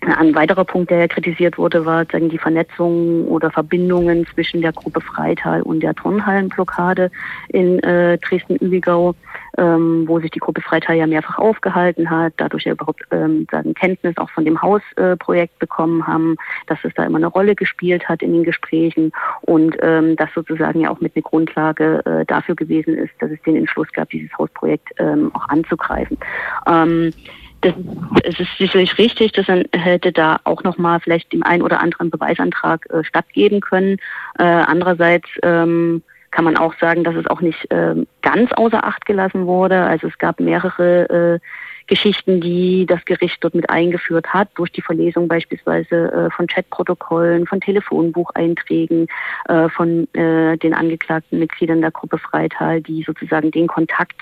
ein 0.00 0.34
weiterer 0.34 0.64
Punkt, 0.64 0.90
der 0.90 0.98
ja 0.98 1.08
kritisiert 1.08 1.58
wurde, 1.58 1.84
war 1.84 2.06
sagen, 2.10 2.28
die 2.28 2.38
Vernetzung 2.38 3.26
oder 3.26 3.50
Verbindungen 3.50 4.26
zwischen 4.32 4.62
der 4.62 4.72
Gruppe 4.72 5.00
Freital 5.00 5.62
und 5.62 5.80
der 5.80 5.94
Turnhallenblockade 5.94 7.10
in 7.48 7.80
äh, 7.80 8.16
Dresden-Übigau, 8.18 9.14
ähm, 9.58 10.04
wo 10.06 10.20
sich 10.20 10.30
die 10.30 10.38
Gruppe 10.38 10.62
Freital 10.62 10.96
ja 10.96 11.06
mehrfach 11.06 11.38
aufgehalten 11.38 12.08
hat, 12.10 12.32
dadurch 12.36 12.64
ja 12.64 12.72
überhaupt 12.72 13.02
ähm, 13.10 13.46
sagen, 13.50 13.74
Kenntnis 13.74 14.16
auch 14.18 14.30
von 14.30 14.44
dem 14.44 14.62
Hausprojekt 14.62 15.54
äh, 15.54 15.58
bekommen 15.58 16.06
haben, 16.06 16.36
dass 16.68 16.78
es 16.84 16.94
da 16.94 17.04
immer 17.04 17.18
eine 17.18 17.26
Rolle 17.26 17.54
gespielt 17.54 18.08
hat 18.08 18.22
in 18.22 18.32
den 18.32 18.44
Gesprächen 18.44 19.12
und 19.42 19.76
ähm, 19.82 20.14
das 20.16 20.30
sozusagen 20.34 20.80
ja 20.80 20.90
auch 20.90 21.00
mit 21.00 21.16
einer 21.16 21.22
Grundlage 21.22 22.04
äh, 22.06 22.24
dafür 22.24 22.54
gewesen 22.54 22.96
ist, 22.96 23.12
dass 23.18 23.30
es 23.30 23.42
den 23.42 23.56
Entschluss 23.56 23.88
gab, 23.92 24.10
dieses 24.10 24.32
Hausprojekt 24.38 24.88
ähm, 24.98 25.32
auch 25.34 25.48
anzugreifen. 25.48 26.18
Ähm, 26.66 27.12
das, 27.60 27.74
es 28.22 28.38
ist 28.38 28.58
sicherlich 28.58 28.98
richtig, 28.98 29.32
dass 29.32 29.48
man 29.48 29.64
hätte 29.72 30.12
da 30.12 30.40
auch 30.44 30.62
nochmal 30.62 31.00
vielleicht 31.00 31.32
dem 31.32 31.42
einen 31.42 31.62
oder 31.62 31.80
anderen 31.80 32.10
Beweisantrag 32.10 32.86
äh, 32.90 33.04
stattgeben 33.04 33.60
können. 33.60 33.96
Äh, 34.38 34.44
andererseits 34.44 35.28
ähm, 35.42 36.02
kann 36.30 36.44
man 36.44 36.56
auch 36.56 36.74
sagen, 36.78 37.04
dass 37.04 37.16
es 37.16 37.26
auch 37.26 37.40
nicht 37.40 37.70
äh, 37.70 37.94
ganz 38.22 38.52
außer 38.52 38.84
Acht 38.84 39.06
gelassen 39.06 39.46
wurde. 39.46 39.82
Also 39.84 40.06
es 40.08 40.18
gab 40.18 40.40
mehrere 40.40 41.40
äh, 41.40 41.40
Geschichten, 41.88 42.40
die 42.40 42.86
das 42.86 43.04
Gericht 43.04 43.42
dort 43.42 43.54
mit 43.54 43.68
eingeführt 43.70 44.28
hat, 44.28 44.50
durch 44.54 44.70
die 44.70 44.82
Verlesung 44.82 45.26
beispielsweise 45.26 46.12
äh, 46.12 46.30
von 46.30 46.46
Chatprotokollen, 46.46 47.46
von 47.46 47.60
Telefonbucheinträgen, 47.60 49.08
äh, 49.48 49.68
von 49.70 50.06
äh, 50.14 50.56
den 50.58 50.74
angeklagten 50.74 51.38
Mitgliedern 51.38 51.80
der 51.80 51.90
Gruppe 51.90 52.18
Freital, 52.18 52.82
die 52.82 53.02
sozusagen 53.02 53.50
den 53.50 53.66
Kontakt 53.66 54.20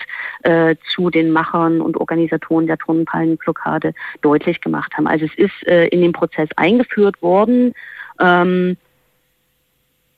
zu 0.95 1.11
den 1.11 1.33
Machern 1.33 1.81
und 1.81 1.97
Organisatoren 1.97 2.69
der 2.69 2.79
Turnenpalmenblockade 2.79 3.95
deutlich 4.23 4.61
gemacht 4.61 4.93
haben. 4.97 5.09
Also 5.09 5.25
es 5.25 5.35
ist 5.35 5.63
in 5.65 6.03
den 6.03 6.13
Prozess 6.13 6.49
eingeführt 6.55 7.21
worden. 7.21 7.75
Ähm, 8.21 8.77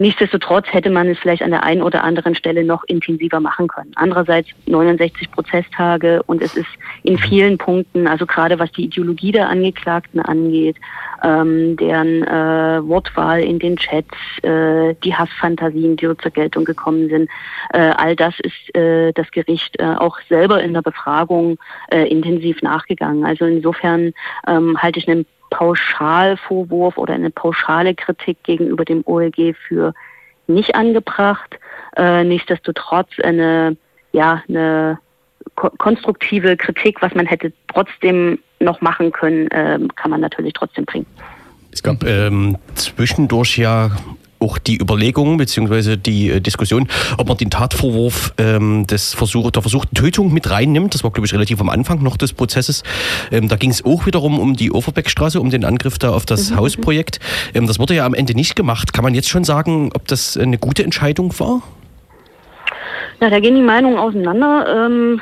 Nichtsdestotrotz 0.00 0.66
hätte 0.72 0.90
man 0.90 1.08
es 1.08 1.18
vielleicht 1.18 1.42
an 1.42 1.50
der 1.50 1.64
einen 1.64 1.82
oder 1.82 2.04
anderen 2.04 2.37
Stelle 2.37 2.62
noch 2.62 2.84
intensiver 2.84 3.40
machen 3.40 3.66
können. 3.66 3.90
Andererseits 3.96 4.48
69 4.66 5.28
Prozesstage 5.32 6.22
und 6.24 6.40
es 6.40 6.56
ist 6.56 6.68
in 7.02 7.14
mhm. 7.14 7.18
vielen 7.18 7.58
Punkten, 7.58 8.06
also 8.06 8.24
gerade 8.24 8.61
was 8.61 8.70
die 8.70 8.84
Ideologie 8.84 9.32
der 9.32 9.48
Angeklagten 9.48 10.20
angeht, 10.20 10.76
ähm, 11.24 11.76
deren 11.76 12.22
äh, 12.22 12.80
Wortwahl 12.87 13.40
in 13.40 13.58
den 13.58 13.76
Chats, 13.76 14.06
äh, 14.42 14.94
die 15.02 15.16
Hassfantasien, 15.16 15.96
die 15.96 16.06
zur 16.06 16.30
Geltung 16.30 16.64
gekommen 16.64 17.08
sind, 17.08 17.28
äh, 17.72 17.90
all 17.96 18.14
das 18.14 18.34
ist 18.38 18.76
äh, 18.76 19.12
das 19.14 19.28
Gericht 19.32 19.80
äh, 19.80 19.96
auch 19.98 20.18
selber 20.28 20.62
in 20.62 20.74
der 20.74 20.82
Befragung 20.82 21.58
äh, 21.90 22.06
intensiv 22.08 22.62
nachgegangen. 22.62 23.24
Also 23.24 23.46
insofern 23.46 24.12
ähm, 24.46 24.80
halte 24.80 25.00
ich 25.00 25.08
einen 25.08 25.26
Pauschalvorwurf 25.50 26.98
oder 26.98 27.14
eine 27.14 27.30
pauschale 27.30 27.94
Kritik 27.94 28.42
gegenüber 28.42 28.84
dem 28.84 29.02
OLG 29.06 29.54
für 29.66 29.94
nicht 30.46 30.74
angebracht. 30.74 31.58
Äh, 31.96 32.24
nichtsdestotrotz 32.24 33.11
eine, 33.22 33.76
ja, 34.12 34.42
eine 34.48 34.98
ko 35.54 35.70
konstruktive 35.78 36.56
Kritik, 36.56 37.00
was 37.02 37.14
man 37.14 37.26
hätte 37.26 37.52
trotzdem 37.72 38.38
noch 38.61 38.80
machen 38.80 39.12
können, 39.12 39.48
äh, 39.48 39.78
kann 39.96 40.11
man 40.11 40.20
natürlich 40.20 40.52
trotzdem 40.52 40.84
bringen. 40.84 41.06
Es 41.70 41.82
gab 41.82 42.04
ähm, 42.04 42.56
zwischendurch 42.74 43.58
ja 43.58 43.90
auch 44.40 44.59
die 44.59 44.77
Überlegung 44.77 45.37
bzw. 45.37 45.96
die 45.96 46.31
äh, 46.31 46.40
Diskussion, 46.40 46.88
ob 47.16 47.29
man 47.29 47.37
den 47.37 47.51
Tatvorwurf 47.51 48.35
ähm, 48.38 48.87
des 48.87 49.14
Versuch, 49.14 49.51
der 49.51 49.62
versuchten 49.62 49.94
Tötung 49.94 50.33
mit 50.33 50.51
reinnimmt. 50.51 50.94
Das 50.94 51.05
war, 51.05 51.11
glaube 51.11 51.27
ich, 51.27 51.33
relativ 51.33 51.61
am 51.61 51.68
Anfang 51.68 52.03
noch 52.03 52.16
des 52.16 52.33
Prozesses. 52.33 52.83
Ähm, 53.31 53.48
da 53.48 53.57
ging 53.57 53.70
es 53.70 53.85
auch 53.85 54.07
wiederum 54.07 54.38
um 54.38 54.57
die 54.57 54.70
Overbeckstraße, 54.70 55.40
um 55.40 55.51
den 55.51 55.64
Angriff 55.64 55.98
da 55.98 56.11
auf 56.11 56.27
das 56.27 56.51
mhm. 56.51 56.57
Hausprojekt. 56.57 57.20
Ähm, 57.55 57.66
das 57.66 57.79
wurde 57.79 57.94
ja 57.94 58.07
am 58.07 58.14
Ende 58.14 58.35
nicht 58.35 58.57
gemacht. 58.57 58.92
Kann 58.92 59.05
man 59.05 59.14
jetzt 59.14 59.29
schon 59.29 59.44
sagen, 59.44 59.90
ob 59.94 60.09
das 60.09 60.37
eine 60.37 60.59
gute 60.59 60.85
Entscheidung 60.85 61.38
war? 61.38 61.62
Ja, 63.20 63.31
da 63.31 63.40
gehen 63.40 63.57
die 63.57 63.62
Meinungen 63.62 63.98
auseinander. 63.98 64.87
Ähm, 64.87 65.20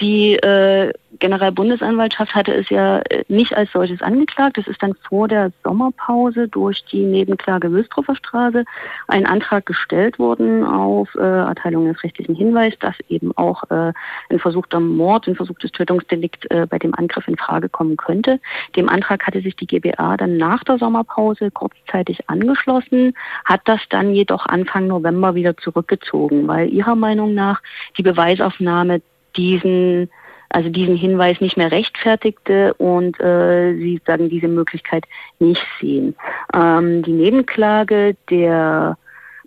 die 0.00 0.34
äh, 0.34 0.92
Generalbundesanwaltschaft 1.18 2.34
hatte 2.34 2.54
es 2.54 2.68
ja 2.68 2.98
äh, 2.98 3.24
nicht 3.28 3.54
als 3.54 3.72
solches 3.72 4.02
angeklagt. 4.02 4.58
Es 4.58 4.66
ist 4.66 4.82
dann 4.82 4.94
vor 5.08 5.26
der 5.26 5.52
Sommerpause 5.64 6.48
durch 6.48 6.84
die 6.84 7.04
Nebenklage 7.04 7.72
Wilstroffer 7.72 8.14
Straße 8.14 8.64
ein 9.06 9.26
Antrag 9.26 9.64
gestellt 9.64 10.18
worden 10.18 10.64
auf 10.64 11.14
äh, 11.14 11.20
Erteilung 11.20 11.86
des 11.86 12.02
rechtlichen 12.02 12.34
Hinweis, 12.34 12.74
dass 12.80 12.94
eben 13.08 13.36
auch 13.36 13.62
äh, 13.70 13.92
ein 14.28 14.38
versuchter 14.38 14.80
Mord, 14.80 15.26
ein 15.26 15.34
versuchtes 15.34 15.72
Tötungsdelikt 15.72 16.50
äh, 16.50 16.66
bei 16.66 16.78
dem 16.78 16.94
Angriff 16.94 17.26
in 17.26 17.36
Frage 17.36 17.68
kommen 17.68 17.96
könnte. 17.96 18.38
Dem 18.76 18.88
Antrag 18.88 19.26
hatte 19.26 19.40
sich 19.40 19.56
die 19.56 19.66
GBA 19.66 20.18
dann 20.18 20.36
nach 20.36 20.62
der 20.64 20.78
Sommerpause 20.78 21.50
kurzzeitig 21.50 22.28
angeschlossen, 22.28 23.14
hat 23.46 23.62
das 23.64 23.80
dann 23.88 24.14
jedoch 24.14 24.44
Anfang 24.46 24.86
November 24.88 25.34
wieder 25.34 25.56
zurückgezogen, 25.56 26.46
weil 26.48 26.68
ihrer 26.68 26.96
Meinung 26.96 27.34
nach 27.34 27.62
die 27.96 28.02
Beweisaufnahme 28.02 29.00
diesen 29.36 30.10
also 30.50 30.68
diesen 30.68 30.96
Hinweis 30.96 31.40
nicht 31.40 31.56
mehr 31.56 31.72
rechtfertigte 31.72 32.74
und 32.74 33.20
äh, 33.20 33.74
sie 33.74 34.00
sagen 34.06 34.28
diese 34.28 34.48
Möglichkeit 34.48 35.04
nicht 35.38 35.64
sehen. 35.80 36.14
Ähm, 36.54 37.02
die 37.02 37.12
Nebenklage 37.12 38.16
der 38.30 38.96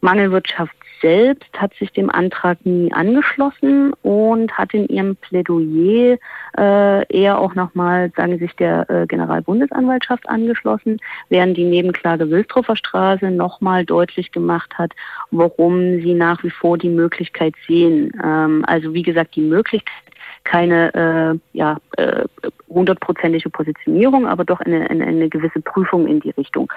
Mangelwirtschaft 0.02 0.76
selbst 1.02 1.50
hat 1.58 1.74
sich 1.76 1.92
dem 1.92 2.10
Antrag 2.10 2.64
nie 2.66 2.94
angeschlossen 2.94 3.94
und 4.04 4.52
hat 4.54 4.74
in 4.74 4.88
ihrem 4.88 5.16
Plädoyer 5.16 6.18
äh, 6.58 7.08
eher 7.08 7.40
auch 7.40 7.56
nochmal, 7.56 8.12
sagen 8.16 8.38
sich 8.38 8.56
der 8.56 8.90
äh, 8.90 9.08
Generalbundesanwaltschaft 9.08 10.30
angeschlossen, 10.30 11.00
während 11.30 11.58
die 11.58 11.66
Nebenklage 11.66 12.30
Wilstroffer 12.30 12.76
Straße 12.76 13.32
nochmal 13.32 13.86
deutlich 13.86 14.32
gemacht 14.32 14.78
hat, 14.78 14.94
warum 15.32 16.02
sie 16.02 16.14
nach 16.14 16.44
wie 16.44 16.52
vor 16.52 16.78
die 16.78 16.90
Möglichkeit 16.90 17.56
sehen. 17.68 18.12
Ähm, 18.24 18.64
also 18.68 18.94
wie 18.94 19.04
gesagt, 19.04 19.36
die 19.36 19.42
Möglichkeit 19.42 20.11
keine 20.44 20.94
äh, 20.94 21.58
ja, 21.58 21.78
äh, 21.98 22.24
hundertprozentige 22.70 23.50
Positionierung, 23.50 24.28
aber 24.28 24.44
doch 24.44 24.60
eine, 24.60 24.90
eine, 24.90 25.06
eine, 25.06 25.30
gewisse 25.30 25.62
Prüfung 25.62 26.08
in 26.08 26.20
die 26.20 26.32
Richtung. 26.32 26.72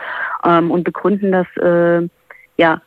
Ähm, 0.44 0.70
und 0.70 0.84
begründen 0.84 1.32
das, 1.32 1.46
äh, 1.56 2.06
ja, 2.56 2.80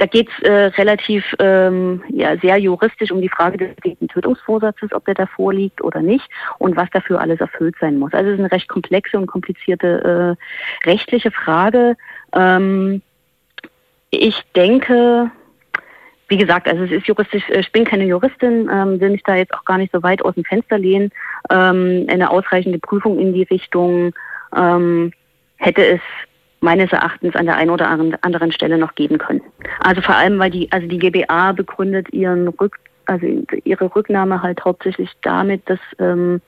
da 0.00 0.06
geht 0.06 0.30
es 0.30 0.48
äh, 0.48 0.66
relativ 0.78 1.24
ähm, 1.38 2.02
ja, 2.08 2.34
sehr 2.38 2.56
juristisch 2.56 3.12
um 3.12 3.20
die 3.20 3.28
Frage 3.28 3.58
des 3.58 4.08
Tötungsvorsatzes, 4.08 4.92
ob 4.94 5.04
der 5.04 5.14
da 5.14 5.26
vorliegt 5.26 5.82
oder 5.82 6.00
nicht 6.00 6.26
und 6.58 6.74
was 6.74 6.88
dafür 6.90 7.20
alles 7.20 7.40
erfüllt 7.40 7.74
sein 7.80 7.98
muss. 7.98 8.14
Also 8.14 8.30
es 8.30 8.34
ist 8.34 8.40
eine 8.40 8.50
recht 8.50 8.68
komplexe 8.68 9.18
und 9.18 9.26
komplizierte 9.26 10.36
äh, 10.84 10.88
rechtliche 10.88 11.30
Frage. 11.30 11.96
Ähm, 12.34 13.02
ich 14.10 14.40
denke, 14.56 15.30
wie 16.30 16.38
gesagt, 16.38 16.68
also 16.68 16.84
es 16.84 16.92
ist 16.92 17.06
juristisch, 17.06 17.42
ich 17.50 17.72
bin 17.72 17.84
keine 17.84 18.04
Juristin, 18.04 18.70
ähm, 18.72 19.00
will 19.00 19.10
mich 19.10 19.22
da 19.24 19.34
jetzt 19.34 19.52
auch 19.52 19.64
gar 19.64 19.78
nicht 19.78 19.92
so 19.92 20.02
weit 20.02 20.24
aus 20.24 20.34
dem 20.36 20.44
Fenster 20.44 20.78
lehnen. 20.78 21.10
Ähm, 21.50 22.06
eine 22.08 22.30
ausreichende 22.30 22.78
Prüfung 22.78 23.18
in 23.18 23.34
die 23.34 23.42
Richtung 23.42 24.12
ähm, 24.56 25.12
hätte 25.56 25.84
es 25.84 26.00
meines 26.60 26.92
Erachtens 26.92 27.34
an 27.34 27.46
der 27.46 27.56
einen 27.56 27.70
oder 27.70 27.88
anderen 27.88 28.52
Stelle 28.52 28.78
noch 28.78 28.94
geben 28.94 29.18
können. 29.18 29.42
Also 29.80 30.02
vor 30.02 30.14
allem, 30.14 30.38
weil 30.38 30.50
die, 30.50 30.70
also 30.70 30.86
die 30.86 30.98
GBA 30.98 31.52
begründet 31.52 32.12
ihren 32.12 32.46
Rück, 32.46 32.76
also 33.06 33.26
ihre 33.64 33.94
Rücknahme 33.94 34.40
halt 34.40 34.64
hauptsächlich 34.64 35.10
damit, 35.22 35.68
dass 35.68 35.80
ähm, 35.98 36.40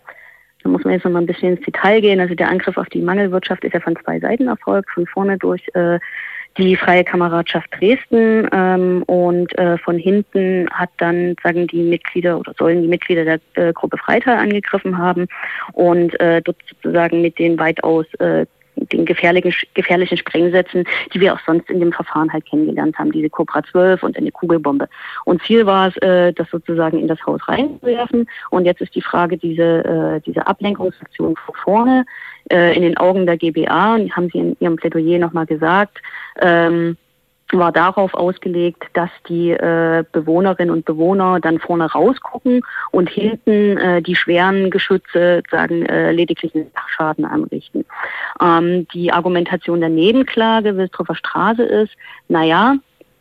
da 0.63 0.69
muss 0.69 0.85
man 0.85 0.93
jetzt 0.93 1.05
noch 1.05 1.11
mal 1.11 1.21
ein 1.21 1.27
bisschen 1.27 1.57
ins 1.57 1.65
Detail 1.65 2.01
gehen. 2.01 2.21
Also 2.21 2.37
der 2.37 2.49
Angriff 2.49 2.77
auf 2.77 2.89
die 2.91 3.01
Mangelwirtschaft 3.01 3.65
ist 3.65 3.75
ja 3.75 3.81
von 3.81 3.97
zwei 4.05 4.21
Seiten 4.21 4.47
erfolgt. 4.47 4.91
Von 4.91 5.07
vorne 5.07 5.37
durch 5.39 5.67
äh, 5.75 5.99
die 6.59 6.77
Freie 6.77 7.05
Kameradschaft 7.05 7.69
Dresden 7.79 8.49
ähm, 8.53 9.03
und 9.05 9.57
äh, 9.59 9.79
von 9.79 9.97
hinten 9.99 10.69
hat 10.71 10.91
dann 10.99 11.35
sagen 11.43 11.67
die 11.67 11.83
Mitglieder 11.83 12.39
oder 12.39 12.53
sollen 12.59 12.83
die 12.83 12.89
Mitglieder 12.89 13.25
der 13.25 13.41
äh, 13.55 13.73
Gruppe 13.73 13.97
Freital 13.99 14.37
angegriffen 14.37 14.99
haben 14.99 15.29
und 15.73 16.19
äh, 16.21 16.43
dort 16.43 16.59
sozusagen 16.69 17.23
mit 17.23 17.39
den 17.39 17.59
weitaus 17.59 18.07
äh, 18.19 18.47
den 18.77 19.05
gefährlichen, 19.05 19.53
gefährlichen 19.75 20.17
Sprengsätzen, 20.17 20.85
die 21.13 21.21
wir 21.21 21.35
auch 21.35 21.41
sonst 21.47 21.69
in 21.71 21.81
dem 21.81 21.93
Verfahren 21.93 22.33
halt 22.33 22.47
kennengelernt 22.47 22.99
haben, 22.99 23.13
diese 23.13 23.31
Cobra 23.31 23.63
12 23.63 24.03
und 24.03 24.17
eine 24.17 24.31
Kugelbombe. 24.31 24.89
Und 25.25 25.43
Ziel 25.43 25.67
war 25.67 25.89
es, 25.89 25.97
äh, 25.99 26.33
das 26.33 26.49
sozusagen 26.51 26.99
in 26.99 27.09
das 27.09 27.25
Haus 27.27 27.41
reinzuwerfen. 27.49 28.29
Und 28.51 28.65
jetzt 28.65 28.81
ist 28.81 28.95
die 28.95 29.03
Frage, 29.03 29.37
diese, 29.37 29.85
äh, 29.85 30.21
diese 30.21 30.47
Ablenkungsaktion 30.47 31.37
vor 31.37 31.55
vorne 31.63 32.05
äh, 32.51 32.75
in 32.75 32.83
den 32.83 32.97
Augen 32.97 33.27
der 33.27 33.37
GBA, 33.37 33.95
und 33.95 34.17
haben 34.17 34.29
sie 34.31 34.39
in 34.39 34.57
ihrem 34.61 34.77
Plädoyer 34.77 35.19
nochmal 35.19 35.47
gesagt, 35.47 35.99
ähm, 36.41 36.97
war 37.53 37.73
darauf 37.73 38.15
ausgelegt, 38.15 38.85
dass 38.95 39.11
die 39.29 39.51
äh, 39.51 40.05
Bewohnerinnen 40.13 40.73
und 40.73 40.85
Bewohner 40.85 41.41
dann 41.41 41.59
vorne 41.59 41.91
rausgucken 41.91 42.63
und 42.91 43.11
hinten 43.11 43.77
äh, 43.79 44.03
die 44.03 44.17
schweren 44.17 44.71
Geschütze 44.71 45.43
sagen 45.51 45.87
äh, 45.87 46.13
lediglich 46.13 46.55
einen 46.55 46.71
Sachschaden 46.75 47.25
anrichten. 47.25 47.85
Ähm, 48.41 48.87
die 48.95 49.13
Argumentation 49.13 49.81
der 49.81 49.91
Nebenklage 49.91 50.77
Wilstroffer 50.77 51.15
Straße 51.15 51.63
ist, 51.63 51.93
naja, 52.29 52.77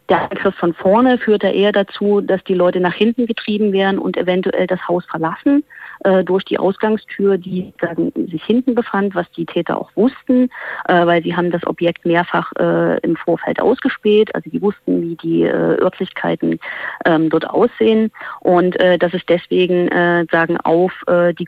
der 0.09 0.29
Angriff 0.29 0.55
von 0.55 0.73
vorne 0.73 1.17
führt 1.17 1.43
ja 1.43 1.51
eher 1.51 1.71
dazu, 1.71 2.19
dass 2.21 2.43
die 2.43 2.53
Leute 2.53 2.79
nach 2.79 2.93
hinten 2.93 3.27
getrieben 3.27 3.71
werden 3.71 3.97
und 3.97 4.17
eventuell 4.17 4.67
das 4.67 4.85
Haus 4.87 5.05
verlassen 5.05 5.63
äh, 6.03 6.23
durch 6.23 6.43
die 6.45 6.57
Ausgangstür, 6.57 7.37
die 7.37 7.73
sagen, 7.79 8.11
sich 8.29 8.43
hinten 8.43 8.75
befand, 8.75 9.15
was 9.15 9.29
die 9.31 9.45
Täter 9.45 9.79
auch 9.79 9.91
wussten, 9.95 10.49
äh, 10.87 11.05
weil 11.05 11.23
sie 11.23 11.35
haben 11.35 11.51
das 11.51 11.65
Objekt 11.65 12.05
mehrfach 12.05 12.51
äh, 12.59 12.99
im 13.01 13.15
Vorfeld 13.15 13.61
ausgespäht. 13.61 14.33
Also 14.33 14.49
die 14.49 14.61
wussten, 14.61 15.01
wie 15.01 15.15
die 15.15 15.43
äh, 15.43 15.77
Örtlichkeiten 15.79 16.59
ähm, 17.05 17.29
dort 17.29 17.49
aussehen 17.49 18.11
und 18.39 18.79
äh, 18.79 18.97
dass 18.97 19.13
es 19.13 19.25
deswegen 19.27 19.87
äh, 19.89 20.25
sagen 20.31 20.57
auf 20.57 20.91
die 21.07 21.47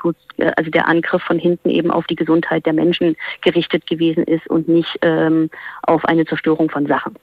also 0.58 0.72
der 0.72 0.88
Angriff 0.88 1.22
von 1.24 1.40
hinten 1.40 1.70
eben 1.70 1.92
auf 1.92 2.06
die 2.08 2.16
Gesundheit 2.16 2.66
der 2.66 2.74
Menschen 2.74 3.16
gerichtet 3.42 3.86
gewesen 3.88 4.24
ist 4.24 4.48
und 4.50 4.68
nicht 4.68 4.98
ähm, 5.02 5.50
auf 5.84 6.04
eine 6.06 6.26
Zerstörung 6.26 6.70
von 6.70 6.88
Sachen. 6.88 7.16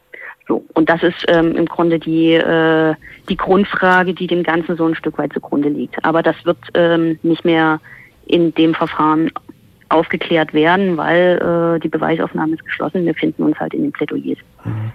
So. 0.50 0.64
Und 0.74 0.90
das 0.90 1.00
ist 1.04 1.24
ähm, 1.28 1.54
im 1.54 1.66
Grunde 1.66 2.00
die, 2.00 2.32
äh, 2.32 2.96
die 3.28 3.36
Grundfrage, 3.36 4.14
die 4.14 4.26
dem 4.26 4.42
Ganzen 4.42 4.76
so 4.76 4.84
ein 4.84 4.96
Stück 4.96 5.16
weit 5.16 5.32
zugrunde 5.32 5.68
liegt. 5.68 6.04
Aber 6.04 6.24
das 6.24 6.34
wird 6.44 6.58
ähm, 6.74 7.20
nicht 7.22 7.44
mehr 7.44 7.80
in 8.26 8.52
dem 8.54 8.74
Verfahren 8.74 9.30
aufgeklärt 9.90 10.52
werden, 10.52 10.96
weil 10.96 11.76
äh, 11.76 11.78
die 11.78 11.88
Beweisaufnahme 11.88 12.54
ist 12.54 12.64
geschlossen. 12.64 13.06
Wir 13.06 13.14
finden 13.14 13.44
uns 13.44 13.60
halt 13.60 13.74
in 13.74 13.82
den 13.82 13.92
Plädoyers. 13.92 14.38
Mhm. 14.64 14.92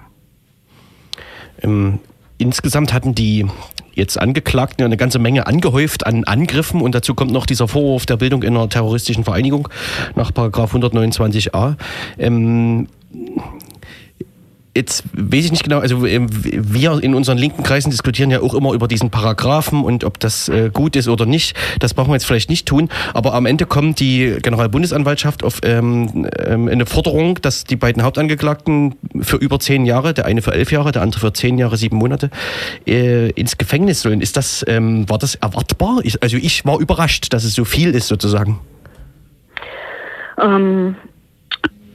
Ähm, 1.64 2.00
insgesamt 2.38 2.94
hatten 2.94 3.16
die 3.16 3.46
jetzt 3.94 4.20
Angeklagten 4.20 4.84
eine 4.84 4.98
ganze 4.98 5.20
Menge 5.20 5.48
angehäuft 5.48 6.06
an 6.06 6.26
Angriffen 6.26 6.82
und 6.82 6.94
dazu 6.94 7.16
kommt 7.16 7.32
noch 7.32 7.46
dieser 7.46 7.70
Vorwurf 7.70 8.06
der 8.06 8.18
Bildung 8.18 8.44
in 8.44 8.58
einer 8.58 8.68
terroristischen 8.68 9.24
Vereinigung 9.24 9.70
nach 10.16 10.34
Paragraph 10.34 10.76
129a. 10.76 11.78
Ähm, 12.20 12.90
Jetzt 14.76 15.06
weiß 15.14 15.46
ich 15.46 15.52
nicht 15.52 15.64
genau, 15.64 15.80
also 15.80 16.06
ähm, 16.06 16.28
wir 16.30 17.02
in 17.02 17.16
unseren 17.16 17.38
linken 17.38 17.64
Kreisen 17.64 17.92
diskutieren 17.92 18.30
ja 18.30 18.42
auch 18.42 18.54
immer 18.54 18.74
über 18.74 18.90
diesen 18.90 19.10
Paragraphen 19.10 19.86
und 19.86 20.04
ob 20.04 20.20
das 20.20 20.50
äh, 20.50 20.70
gut 20.70 20.98
ist 20.98 21.08
oder 21.08 21.26
nicht. 21.26 21.56
Das 21.80 21.94
brauchen 21.94 22.10
wir 22.10 22.16
jetzt 22.16 22.26
vielleicht 22.26 22.50
nicht 22.50 22.68
tun. 22.68 22.90
Aber 23.14 23.34
am 23.36 23.46
Ende 23.46 23.66
kommt 23.66 24.02
die 24.02 24.36
Generalbundesanwaltschaft 24.42 25.46
auf 25.46 25.62
ähm, 25.64 26.28
ähm, 26.46 26.68
eine 26.68 26.86
Forderung, 26.86 27.40
dass 27.42 27.64
die 27.64 27.78
beiden 27.78 28.04
Hauptangeklagten 28.04 28.96
für 29.22 29.38
über 29.38 29.62
zehn 29.62 29.86
Jahre, 29.86 30.14
der 30.14 30.26
eine 30.26 30.42
für 30.42 30.52
elf 30.52 30.74
Jahre, 30.74 30.92
der 30.92 31.04
andere 31.04 31.22
für 31.22 31.32
zehn 31.32 31.58
Jahre, 31.58 31.78
sieben 31.78 31.96
Monate, 31.96 32.30
äh, 32.86 33.30
ins 33.30 33.58
Gefängnis 33.58 34.02
sollen. 34.02 34.20
Ist 34.20 34.36
das, 34.36 34.66
ähm, 34.68 35.08
war 35.08 35.20
das 35.20 35.36
erwartbar? 35.36 36.02
Also 36.20 36.36
ich 36.36 36.66
war 36.66 36.82
überrascht, 36.82 37.32
dass 37.32 37.46
es 37.46 37.54
so 37.54 37.64
viel 37.64 37.96
ist 37.96 38.08
sozusagen. 38.08 38.60
Ähm, 40.38 40.96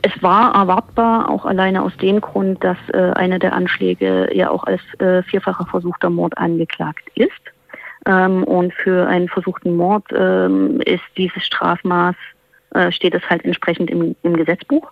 es 0.03 0.23
war 0.23 0.55
erwartbar, 0.55 1.29
auch 1.29 1.45
alleine 1.45 1.83
aus 1.83 1.97
dem 1.99 2.21
Grund, 2.21 2.63
dass 2.65 2.79
äh, 2.93 3.13
einer 3.13 3.39
der 3.39 3.53
Anschläge 3.53 4.31
ja 4.35 4.51
auch 4.51 4.65
als 4.65 4.81
äh, 4.99 5.23
vierfacher 5.23 5.67
versuchter 5.67 6.11
Mord 6.11 6.37
angeklagt 6.39 7.09
ist. 7.15 7.31
Ähm, 8.07 8.45
und 8.45 8.73
für 8.73 9.07
einen 9.07 9.29
versuchten 9.29 9.77
Mord 9.77 10.05
ähm, 10.13 10.81
ist 10.81 11.05
dieses 11.17 11.45
Strafmaß, 11.45 12.17
äh, 12.71 12.93
steht 12.93 13.15
es 13.15 13.23
halt 13.29 13.45
entsprechend 13.45 13.91
im, 13.91 14.17
im 14.23 14.37
Gesetzbuch. 14.37 14.91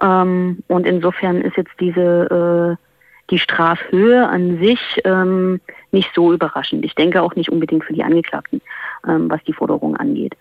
Ähm, 0.00 0.62
und 0.68 0.86
insofern 0.86 1.40
ist 1.40 1.56
jetzt 1.56 1.72
diese 1.80 2.76
äh, 2.78 2.84
die 3.30 3.38
Strafhöhe 3.38 4.28
an 4.28 4.58
sich 4.58 5.00
ähm, 5.04 5.60
nicht 5.92 6.10
so 6.14 6.32
überraschend. 6.32 6.84
Ich 6.84 6.94
denke 6.94 7.22
auch 7.22 7.34
nicht 7.36 7.50
unbedingt 7.50 7.84
für 7.84 7.94
die 7.94 8.04
Angeklagten, 8.04 8.60
ähm, 9.08 9.30
was 9.30 9.42
die 9.44 9.54
Forderung 9.54 9.96
angeht. 9.96 10.36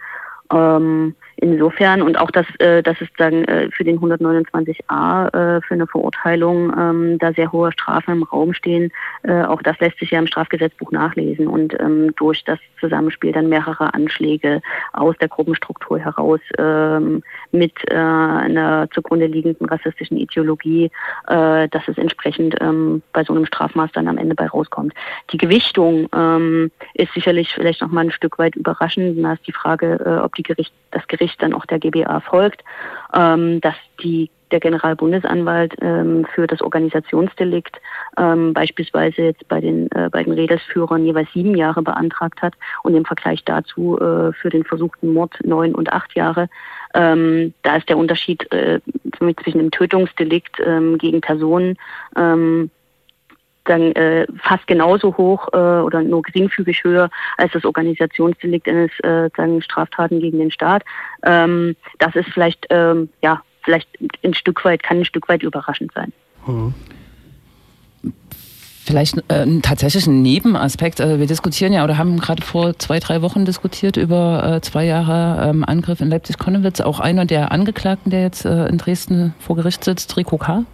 Insofern 1.44 2.02
und 2.02 2.18
auch, 2.18 2.32
dass, 2.32 2.46
äh, 2.60 2.82
dass 2.82 3.02
es 3.02 3.10
dann 3.18 3.44
äh, 3.44 3.70
für 3.70 3.84
den 3.84 4.00
129a 4.00 5.28
äh, 5.28 5.62
für 5.62 5.74
eine 5.74 5.88
Verurteilung 5.88 6.72
ähm, 6.72 7.18
da 7.20 7.34
sehr 7.34 7.52
hohe 7.52 7.74
Strafen 7.74 8.14
im 8.14 8.24
Raum 8.24 8.54
stehen, 8.54 8.94
äh, 9.24 9.44
auch 9.44 9.62
das 9.62 9.78
lässt 9.80 10.00
sich 10.00 10.12
ja 10.12 10.20
im 10.20 10.28
Strafgesetzbuch 10.28 10.92
nachlesen 10.92 11.48
und 11.48 11.78
ähm, 11.82 12.16
durch 12.16 12.46
das 12.46 12.60
Zusammenspiel 12.80 13.34
dann 13.34 13.50
mehrerer 13.50 13.94
Anschläge 13.94 14.62
aus 14.94 15.18
der 15.18 15.28
Gruppenstruktur 15.28 16.00
heraus 16.00 16.40
ähm, 16.58 17.24
mit 17.52 17.74
äh, 17.92 17.94
einer 17.94 18.88
zugrunde 18.92 19.26
liegenden 19.26 19.68
rassistischen 19.68 20.18
Ideologie, 20.18 20.92
äh, 21.28 21.68
dass 21.68 21.86
es 21.88 21.98
entsprechend 21.98 22.56
ähm, 22.62 23.02
bei 23.12 23.26
so 23.26 23.34
einem 23.34 23.46
Strafmaß 23.46 23.92
dann 23.92 24.08
am 24.08 24.18
Ende 24.18 24.36
bei 24.36 24.48
rauskommt. 24.48 24.94
Die 25.34 25.38
Gewichtung 25.38 26.08
ähm, 26.16 26.72
ist 26.94 27.14
sicherlich 27.14 27.54
vielleicht 27.54 27.82
noch 27.82 27.92
mal 27.92 28.06
ein 28.06 28.12
Stück 28.12 28.40
weit 28.40 28.56
überraschend. 28.56 29.22
Da 29.22 29.34
ist 29.34 29.46
die 29.46 29.52
Frage, 29.52 30.00
äh, 30.06 30.24
ob 30.24 30.36
die 30.36 30.44
Gericht, 30.44 30.72
das 30.92 31.06
Gericht 31.08 31.33
dann 31.38 31.54
auch 31.54 31.66
der 31.66 31.80
GBA 31.80 32.20
folgt, 32.22 32.64
ähm, 33.14 33.62
dass 33.62 33.76
die 34.02 34.30
der 34.54 34.60
Generalbundesanwalt 34.60 35.74
ähm, 35.82 36.26
für 36.34 36.48
das 36.48 36.62
Organisationsdelikt 36.62 37.82
ähm, 38.18 38.54
beispielsweise 38.54 39.24
jetzt 39.24 39.48
bei 39.48 39.60
den 39.60 39.92
äh, 39.92 40.10
beiden 40.10 40.32
Redelsführern 40.32 41.06
jeweils 41.06 41.28
sieben 41.34 41.58
Jahre 41.58 41.82
beantragt 41.82 42.42
hat 42.42 42.54
und 42.84 42.94
im 42.94 43.04
Vergleich 43.04 43.44
dazu 43.44 43.98
äh, 43.98 44.32
für 44.32 44.50
den 44.50 44.64
versuchten 44.64 45.12
Mord 45.12 45.34
neun 45.44 45.74
und 45.74 45.92
acht 45.92 46.16
Jahre. 46.16 46.50
Ähm, 46.94 47.54
da 47.64 47.78
ist 47.78 47.90
der 47.90 47.98
Unterschied 47.98 48.50
äh, 48.54 48.80
zwischen 49.42 49.58
dem 49.58 49.72
Tötungsdelikt 49.72 50.58
ähm, 50.64 51.00
gegen 51.00 51.20
Personen 51.20 51.76
ähm, 52.16 52.70
dann 53.66 53.94
äh, 53.94 54.28
fast 54.42 54.68
genauso 54.68 55.16
hoch 55.18 55.48
äh, 55.54 55.58
oder 55.58 56.02
nur 56.02 56.22
geringfügig 56.22 56.84
höher 56.84 57.10
als 57.38 57.52
das 57.54 57.66
Organisationsdelikt 57.66 58.68
eines 58.68 58.92
äh, 59.00 59.30
sagen 59.36 59.62
Straftaten 59.62 60.20
gegen 60.20 60.40
den 60.40 60.52
Staat. 60.52 60.84
Ähm, 61.24 61.76
das 62.00 62.16
ist 62.16 62.30
vielleicht 62.30 62.66
ähm, 62.70 63.10
ja 63.22 63.42
vielleicht 63.64 63.90
ein 64.24 64.34
Stück 64.34 64.64
weit 64.66 64.84
kann 64.84 65.00
ein 65.00 65.06
Stück 65.06 65.30
weit 65.30 65.44
überraschend 65.44 65.92
sein. 65.94 66.12
Mhm. 66.46 66.74
Vielleicht 68.86 69.18
äh, 69.30 69.46
tatsächlich 69.62 70.08
ein 70.08 70.22
Nebenaspekt. 70.22 71.00
Also 71.00 71.18
wir 71.18 71.28
diskutieren 71.28 71.72
ja 71.72 71.86
oder 71.86 71.98
haben 71.98 72.20
gerade 72.20 72.42
vor 72.42 72.78
zwei, 72.80 73.00
drei 73.00 73.22
Wochen 73.22 73.46
diskutiert 73.46 73.96
über 73.96 74.56
äh, 74.58 74.62
zwei 74.62 74.86
Jahre 74.86 75.50
ähm, 75.50 75.64
Angriff 75.64 76.02
in 76.02 76.10
Leipzig-Konnewitz. 76.10 76.82
Auch 76.82 77.00
einer 77.00 77.26
der 77.26 77.54
Angeklagten, 77.54 78.10
der 78.10 78.24
jetzt 78.24 78.44
äh, 78.44 78.68
in 78.68 78.78
Dresden 78.78 79.34
vor 79.40 79.56
Gericht 79.56 79.86
sitzt, 79.86 80.18
Rico 80.18 80.38
K., 80.38 80.66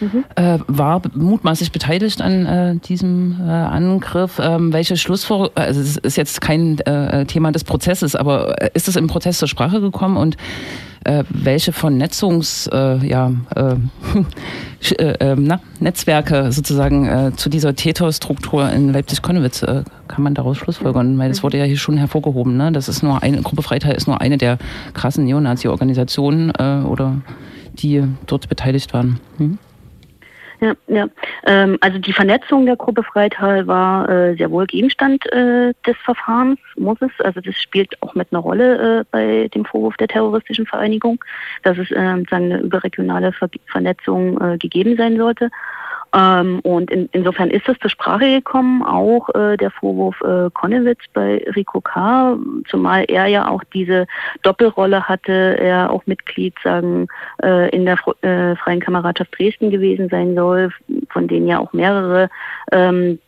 mhm. 0.00 0.24
äh, 0.36 0.58
war 0.68 1.02
mutmaßlich 1.14 1.72
beteiligt 1.72 2.22
an 2.22 2.46
äh, 2.46 2.76
diesem 2.76 3.40
äh, 3.40 3.50
Angriff. 3.50 4.38
Ähm, 4.40 4.72
welche 4.72 4.96
Schlussfolgerung, 4.96 5.56
also 5.56 5.80
es 5.80 5.96
ist 5.96 6.16
jetzt 6.16 6.40
kein 6.40 6.78
äh, 6.80 7.26
Thema 7.26 7.50
des 7.50 7.64
Prozesses, 7.64 8.14
aber 8.14 8.62
äh, 8.62 8.70
ist 8.74 8.86
es 8.86 8.94
im 8.94 9.08
Prozess 9.08 9.38
zur 9.38 9.48
Sprache 9.48 9.80
gekommen 9.80 10.16
und 10.16 10.36
äh, 11.04 11.24
welche 11.28 11.72
Vernetzungs, 11.72 12.68
äh, 12.72 13.06
ja, 13.06 13.32
äh, 13.54 13.74
äh, 14.94 15.14
ähm, 15.20 15.44
na, 15.44 15.60
Netzwerke 15.80 16.52
sozusagen 16.52 17.06
äh, 17.06 17.32
zu 17.36 17.48
dieser 17.48 17.74
Täterstruktur 17.74 18.70
in 18.70 18.92
Leipzig-Konnewitz 18.92 19.64
kann 20.08 20.22
man 20.22 20.34
daraus 20.34 20.58
schlussfolgern, 20.58 21.18
weil 21.18 21.30
das 21.30 21.42
wurde 21.42 21.58
ja 21.58 21.64
hier 21.64 21.78
schon 21.78 21.96
hervorgehoben, 21.96 22.56
ne? 22.56 22.70
Das 22.72 22.88
ist 22.88 23.02
nur 23.02 23.22
eine 23.22 23.40
Gruppe 23.42 23.62
Freital 23.62 23.94
ist 23.94 24.06
nur 24.06 24.20
eine 24.20 24.36
der 24.36 24.58
krassen 24.92 25.24
Neonazi-Organisationen 25.24 26.52
äh, 26.58 26.84
oder 26.86 27.16
die 27.74 28.04
dort 28.26 28.48
beteiligt 28.48 28.92
waren. 28.92 29.18
Hm? 29.38 29.58
Ja, 30.62 30.74
ja. 30.86 31.08
Ähm, 31.44 31.76
also 31.80 31.98
die 31.98 32.12
Vernetzung 32.12 32.66
der 32.66 32.76
Gruppe 32.76 33.02
Freital 33.02 33.66
war 33.66 34.08
äh, 34.08 34.36
sehr 34.36 34.48
wohl 34.52 34.64
Gegenstand 34.66 35.26
äh, 35.32 35.74
des 35.84 35.96
Verfahrens, 36.04 36.60
muss 36.76 36.98
es. 37.00 37.10
Also 37.18 37.40
das 37.40 37.60
spielt 37.60 38.00
auch 38.00 38.14
mit 38.14 38.28
einer 38.30 38.40
Rolle 38.40 39.00
äh, 39.00 39.04
bei 39.10 39.48
dem 39.48 39.64
Vorwurf 39.64 39.96
der 39.96 40.06
terroristischen 40.06 40.64
Vereinigung, 40.64 41.18
dass 41.64 41.78
es 41.78 41.90
äh, 41.90 41.96
eine 41.96 42.60
überregionale 42.60 43.32
Ver 43.32 43.50
Vernetzung 43.66 44.40
äh, 44.40 44.56
gegeben 44.56 44.96
sein 44.96 45.16
sollte. 45.16 45.50
Ähm, 46.14 46.60
und 46.60 46.90
in, 46.90 47.08
insofern 47.12 47.50
ist 47.50 47.68
es 47.68 47.78
zur 47.78 47.90
Sprache 47.90 48.26
gekommen, 48.26 48.82
auch 48.82 49.28
äh, 49.34 49.56
der 49.56 49.70
Vorwurf 49.70 50.20
äh, 50.20 50.50
Konnewitz 50.52 51.00
bei 51.12 51.44
Rico 51.56 51.80
K., 51.80 52.36
zumal 52.68 53.04
er 53.08 53.26
ja 53.26 53.48
auch 53.48 53.64
diese 53.72 54.06
Doppelrolle 54.42 55.08
hatte, 55.08 55.56
er 55.58 55.90
auch 55.90 56.06
Mitglied 56.06 56.54
sagen 56.62 57.08
äh, 57.42 57.70
in 57.70 57.86
der 57.86 57.98
äh, 58.22 58.56
Freien 58.56 58.80
Kameradschaft 58.80 59.38
Dresden 59.38 59.70
gewesen 59.70 60.08
sein 60.08 60.34
soll, 60.34 60.70
von 61.10 61.28
denen 61.28 61.48
ja 61.48 61.58
auch 61.58 61.72
mehrere 61.72 62.28
ähm, 62.72 63.18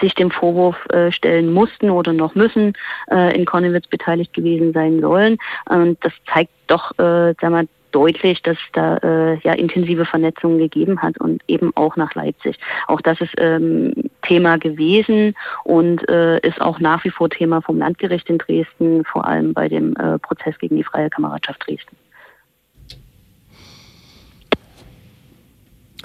sich 0.00 0.14
dem 0.14 0.30
Vorwurf 0.30 0.76
äh, 0.90 1.12
stellen 1.12 1.52
mussten 1.52 1.90
oder 1.90 2.12
noch 2.12 2.34
müssen, 2.34 2.72
äh, 3.10 3.36
in 3.36 3.44
Konnewitz 3.44 3.86
beteiligt 3.86 4.32
gewesen 4.32 4.72
sein 4.72 5.00
sollen. 5.00 5.38
Und 5.68 5.98
das 6.04 6.12
zeigt 6.32 6.52
doch, 6.66 6.92
äh, 6.98 7.34
sagen 7.40 7.54
wir, 7.54 7.66
deutlich, 7.92 8.42
dass 8.42 8.56
es 8.56 8.72
da 8.72 8.96
äh, 8.98 9.38
ja 9.40 9.52
intensive 9.52 10.04
Vernetzungen 10.04 10.58
gegeben 10.58 11.00
hat 11.00 11.18
und 11.18 11.42
eben 11.46 11.70
auch 11.76 11.96
nach 11.96 12.14
Leipzig. 12.14 12.58
Auch 12.88 13.00
das 13.00 13.20
ist 13.20 13.34
ähm, 13.38 13.92
Thema 14.22 14.58
gewesen 14.58 15.34
und 15.64 16.08
äh, 16.08 16.38
ist 16.40 16.60
auch 16.60 16.80
nach 16.80 17.04
wie 17.04 17.10
vor 17.10 17.30
Thema 17.30 17.62
vom 17.62 17.78
Landgericht 17.78 18.28
in 18.28 18.38
Dresden, 18.38 19.04
vor 19.04 19.26
allem 19.26 19.52
bei 19.52 19.68
dem 19.68 19.94
äh, 19.96 20.18
Prozess 20.18 20.58
gegen 20.58 20.76
die 20.76 20.84
Freie 20.84 21.10
Kameradschaft 21.10 21.66
Dresden. 21.66 21.96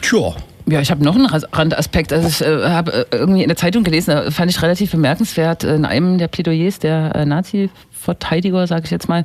Tja, 0.02 0.36
Ja, 0.70 0.82
ich 0.82 0.92
habe 0.92 1.04
noch 1.04 1.16
einen 1.16 1.26
Randaspekt. 1.26 2.14
Also 2.14 2.28
ich 2.28 2.42
äh, 2.42 2.70
habe 2.70 3.08
äh, 3.12 3.16
irgendwie 3.16 3.42
in 3.42 3.48
der 3.48 3.58
Zeitung 3.58 3.84
gelesen, 3.84 4.12
da 4.12 4.32
fand 4.32 4.52
ich 4.52 4.62
relativ 4.62 4.92
bemerkenswert, 4.92 5.64
in 5.64 5.86
einem 5.86 6.18
der 6.18 6.28
Plädoyers 6.28 6.80
der 6.80 7.16
äh, 7.16 7.26
Nazi-Verteidiger, 8.08 8.68
sage 8.68 8.84
ich 8.86 8.92
jetzt 8.92 9.10
mal, 9.10 9.24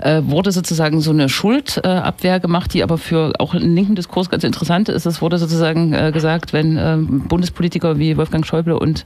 äh, 0.00 0.22
wurde 0.24 0.52
sozusagen 0.52 1.00
so 1.00 1.10
eine 1.10 1.28
Schuldabwehr 1.28 2.40
gemacht, 2.40 2.72
die 2.74 2.82
aber 2.82 2.98
für 2.98 3.32
auch 3.38 3.54
einen 3.54 3.74
linken 3.74 3.94
Diskurs 3.94 4.30
ganz 4.30 4.44
interessant 4.44 4.88
ist. 4.88 5.06
Es 5.06 5.20
wurde 5.20 5.38
sozusagen 5.38 5.92
äh, 5.92 6.12
gesagt, 6.12 6.52
wenn 6.52 6.78
ähm, 6.78 7.24
Bundespolitiker 7.28 7.98
wie 7.98 8.16
Wolfgang 8.16 8.46
Schäuble 8.46 8.78
und 8.78 9.04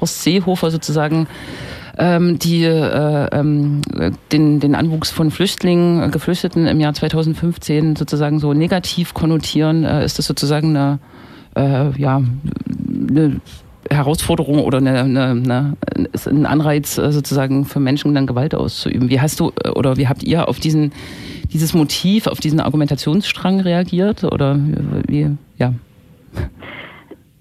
Horst 0.00 0.22
Seehofer 0.22 0.70
sozusagen 0.70 1.26
ähm, 1.98 2.38
die 2.38 2.64
äh, 2.64 3.28
ähm, 3.32 3.80
den, 4.30 4.60
den 4.60 4.74
Anwuchs 4.74 5.10
von 5.10 5.30
Flüchtlingen, 5.30 6.02
äh, 6.02 6.10
Geflüchteten 6.10 6.66
im 6.66 6.80
Jahr 6.80 6.92
2015 6.92 7.96
sozusagen 7.96 8.38
so 8.38 8.52
negativ 8.52 9.14
konnotieren, 9.14 9.84
äh, 9.84 10.04
ist 10.04 10.18
das 10.18 10.26
sozusagen 10.26 10.76
eine, 10.76 10.98
äh, 11.56 11.98
ja, 11.98 12.20
eine 13.08 13.40
Herausforderung 13.90 14.60
oder 14.60 14.78
eine, 14.78 15.00
eine, 15.00 15.30
eine, 15.30 15.76
ein 16.26 16.46
Anreiz 16.46 16.98
äh, 16.98 17.12
sozusagen 17.12 17.64
für 17.64 17.80
Menschen 17.80 18.14
dann 18.14 18.26
Gewalt 18.26 18.54
auszuüben. 18.54 19.10
Wie 19.10 19.20
hast 19.20 19.40
du 19.40 19.52
äh, 19.64 19.70
oder 19.70 19.96
wie 19.96 20.08
habt 20.08 20.22
ihr 20.22 20.48
auf 20.48 20.58
diesen 20.60 20.92
dieses 21.52 21.74
Motiv, 21.74 22.26
auf 22.26 22.40
diesen 22.40 22.60
Argumentationsstrang 22.60 23.60
reagiert 23.60 24.24
oder 24.24 24.58
wie 25.06 25.30
ja? 25.58 25.72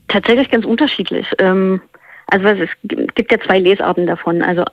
Tatsächlich 0.08 0.50
ganz 0.50 0.66
unterschiedlich. 0.66 1.28
Ähm, 1.40 1.82
also 2.28 2.48
es 2.48 2.70
gibt 2.84 3.32
ja 3.32 3.40
zwei 3.40 3.60
Lesarten 3.60 4.08
davon. 4.08 4.42
Also 4.42 4.64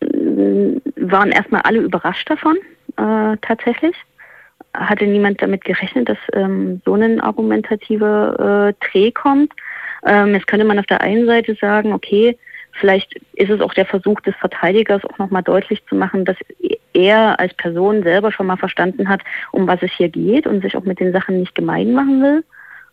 waren 0.00 1.30
erstmal 1.30 1.62
alle 1.62 1.80
überrascht 1.80 2.28
davon, 2.30 2.56
äh, 2.96 3.36
tatsächlich. 3.42 3.96
Hatte 4.74 5.06
niemand 5.06 5.40
damit 5.42 5.64
gerechnet, 5.64 6.08
dass 6.08 6.18
ähm, 6.34 6.80
so 6.84 6.94
ein 6.94 7.20
argumentativer 7.20 8.68
äh, 8.68 8.86
Dreh 8.86 9.10
kommt. 9.10 9.52
Ähm, 10.06 10.34
jetzt 10.34 10.46
könnte 10.46 10.64
man 10.64 10.78
auf 10.78 10.86
der 10.86 11.00
einen 11.00 11.26
Seite 11.26 11.54
sagen, 11.60 11.92
okay, 11.92 12.38
vielleicht 12.72 13.14
ist 13.34 13.50
es 13.50 13.60
auch 13.60 13.74
der 13.74 13.86
Versuch 13.86 14.20
des 14.20 14.34
Verteidigers, 14.36 15.04
auch 15.04 15.18
nochmal 15.18 15.42
deutlich 15.42 15.84
zu 15.86 15.94
machen, 15.94 16.24
dass 16.24 16.36
er 16.92 17.38
als 17.38 17.54
Person 17.54 18.02
selber 18.02 18.32
schon 18.32 18.46
mal 18.46 18.56
verstanden 18.56 19.08
hat, 19.08 19.22
um 19.52 19.66
was 19.66 19.82
es 19.82 19.92
hier 19.92 20.08
geht 20.08 20.46
und 20.46 20.62
sich 20.62 20.76
auch 20.76 20.84
mit 20.84 21.00
den 21.00 21.12
Sachen 21.12 21.40
nicht 21.40 21.54
gemein 21.54 21.92
machen 21.92 22.22
will, 22.22 22.44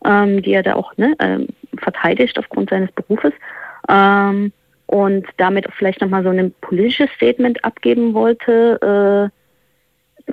ähm, 0.06 0.42
die 0.42 0.54
er 0.54 0.64
da 0.64 0.76
auch 0.76 0.96
ne, 0.98 1.16
ähm, 1.20 1.48
verteidigt 1.78 2.38
aufgrund 2.40 2.70
seines 2.70 2.92
Berufes 2.92 3.34
ähm, 3.90 4.52
und 4.88 5.26
damit 5.38 5.68
auch 5.68 5.74
vielleicht 5.74 6.02
nochmal 6.02 6.24
so 6.24 6.30
ein 6.30 6.54
politisches 6.62 7.10
Statement 7.12 7.64
abgeben 7.64 8.14
wollte 8.14 9.32
äh, 9.32 9.45